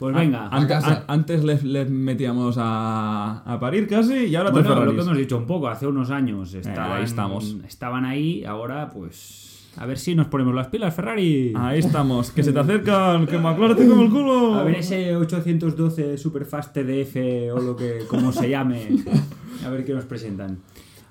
Pues 0.00 0.14
venga. 0.16 0.48
a 0.48 0.56
a- 0.58 1.04
antes 1.06 1.44
les, 1.44 1.62
les 1.62 1.88
metíamos 1.88 2.56
a, 2.58 3.42
a 3.46 3.60
parir 3.60 3.86
casi 3.86 4.14
y 4.26 4.34
ahora 4.34 4.50
tres 4.50 4.64
Bueno, 4.64 4.68
lo 4.70 4.74
Ferraris. 4.80 4.96
que 4.96 5.02
hemos 5.06 5.18
dicho 5.18 5.36
un 5.38 5.46
poco, 5.46 5.68
hace 5.68 5.86
unos 5.86 6.10
años 6.10 6.52
estaban, 6.54 6.92
ahí 6.98 7.04
estamos. 7.04 7.56
estaban 7.68 8.04
ahí, 8.04 8.44
ahora 8.44 8.90
pues... 8.90 9.53
A 9.76 9.86
ver 9.86 9.98
si 9.98 10.14
nos 10.14 10.28
ponemos 10.28 10.54
las 10.54 10.68
pilas, 10.68 10.94
Ferrari. 10.94 11.52
Ahí 11.56 11.80
estamos, 11.80 12.30
que 12.30 12.42
se 12.44 12.52
te 12.52 12.58
acercan, 12.60 13.26
que 13.26 13.38
McLaren 13.38 13.76
te 13.76 13.88
come 13.88 14.04
el 14.04 14.10
culo. 14.10 14.54
A 14.54 14.62
ver 14.62 14.76
ese 14.76 15.16
812 15.16 16.16
Superfast 16.16 16.72
TDF 16.72 17.16
o 17.54 17.60
lo 17.60 17.74
que 17.76 18.00
como 18.08 18.32
se 18.32 18.48
llame. 18.48 18.88
A 19.64 19.70
ver 19.70 19.84
qué 19.84 19.92
nos 19.92 20.04
presentan. 20.04 20.58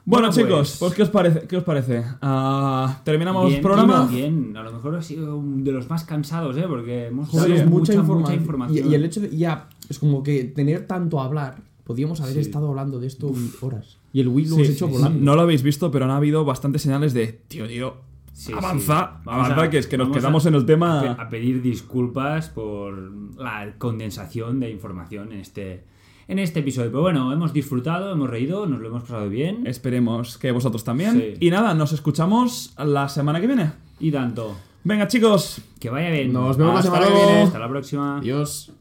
Bueno, 0.06 0.28
Bueno, 0.28 0.34
chicos, 0.34 0.52
pues- 0.52 0.80
pues 0.80 0.94
¿qué 0.96 1.04
os 1.04 1.10
parece? 1.10 1.48
¿Qué 1.48 1.58
os 1.58 1.64
parece? 1.64 2.04
Ah, 2.22 3.02
¿Terminamos 3.06 3.48
Bien, 3.50 3.62
programa? 3.62 4.06
Bien, 4.08 4.56
a 4.58 4.64
lo 4.64 4.72
mejor 4.74 4.96
ha 4.96 5.02
sido 5.02 5.42
de 5.44 5.72
los 5.72 5.90
más 5.90 6.04
cansados, 6.04 6.58
¿eh? 6.58 6.66
Porque 6.68 7.08
hemos 7.08 7.32
dado 7.32 7.48
es 7.54 7.66
mucha, 7.66 7.94
información. 7.94 8.20
mucha 8.22 8.34
información. 8.34 8.88
Y, 8.88 8.92
y 8.92 8.96
el 8.96 9.06
hecho 9.06 9.22
de 9.22 9.30
ya, 9.36 9.70
es 9.90 10.00
como 10.00 10.22
que 10.24 10.44
tener 10.44 10.88
tanto 10.88 11.22
a 11.22 11.26
hablar, 11.26 11.56
podíamos 11.86 12.20
haber 12.22 12.34
Sí. 12.36 12.40
estado 12.42 12.68
hablando 12.70 13.00
de 13.00 13.08
esto 13.08 13.32
horas. 13.62 13.98
Y 14.12 14.20
el 14.20 14.28
Wii 14.28 14.46
lo 14.46 14.56
Sí, 14.56 14.62
hemos 14.62 14.76
hecho 14.76 14.88
sí, 14.88 14.92
sí. 14.94 14.98
volando. 15.00 15.24
No 15.24 15.36
lo 15.36 15.42
habéis 15.42 15.64
visto, 15.64 15.90
pero 15.90 16.04
han 16.06 16.12
habido 16.12 16.44
bastantes 16.44 16.82
señales 16.82 17.14
de, 17.14 17.28
tío, 17.48 17.66
tío, 17.68 17.96
Sí, 18.34 18.52
avanza, 18.52 19.20
sí. 19.24 19.30
Avanza, 19.30 19.62
a- 19.62 19.70
que 19.70 19.78
es 19.78 19.88
que 19.88 19.98
nos 19.98 20.10
quedamos 20.10 20.46
a- 20.46 20.50
en 20.50 20.56
el 20.56 20.66
tema... 20.66 21.12
A 21.14 21.30
pedir 21.30 21.62
disculpas 21.62 22.50
por 22.50 22.98
la 23.38 23.74
condensación 23.78 24.60
de 24.60 24.72
información 24.72 25.32
en 25.32 25.40
este, 25.40 25.84
en 26.28 26.40
este 26.40 26.62
episodio. 26.62 26.90
Pero 26.90 27.02
bueno, 27.04 27.32
hemos 27.32 27.54
disfrutado, 27.54 28.12
hemos 28.12 28.30
reído, 28.30 28.66
nos 28.66 28.80
lo 28.82 28.88
hemos 28.90 29.04
pasado 29.04 29.30
bien. 29.30 29.66
Esperemos 29.68 30.38
que 30.38 30.52
vosotros 30.52 30.84
también. 30.84 31.14
Sí. 31.14 31.34
Y 31.46 31.50
nada, 31.52 31.74
nos 31.76 31.94
escuchamos 31.94 32.74
la 32.78 33.08
semana 33.08 33.40
que 33.40 33.48
viene. 33.48 33.72
Y 34.00 34.12
tanto. 34.12 34.58
Venga, 34.84 35.08
chicos, 35.08 35.62
Que 35.80 35.90
vaya 35.90 36.10
bien. 36.10 36.34
Nos 36.34 36.58
vemos 36.58 36.74
la 36.74 36.80
Hasta 36.80 36.92
semana 36.92 37.10
la 37.10 37.12
que 37.20 37.26
viene. 37.26 37.42
Hasta 37.44 37.60
la 37.60 37.70
próxima. 37.70 38.18
Adiós. 38.18 38.74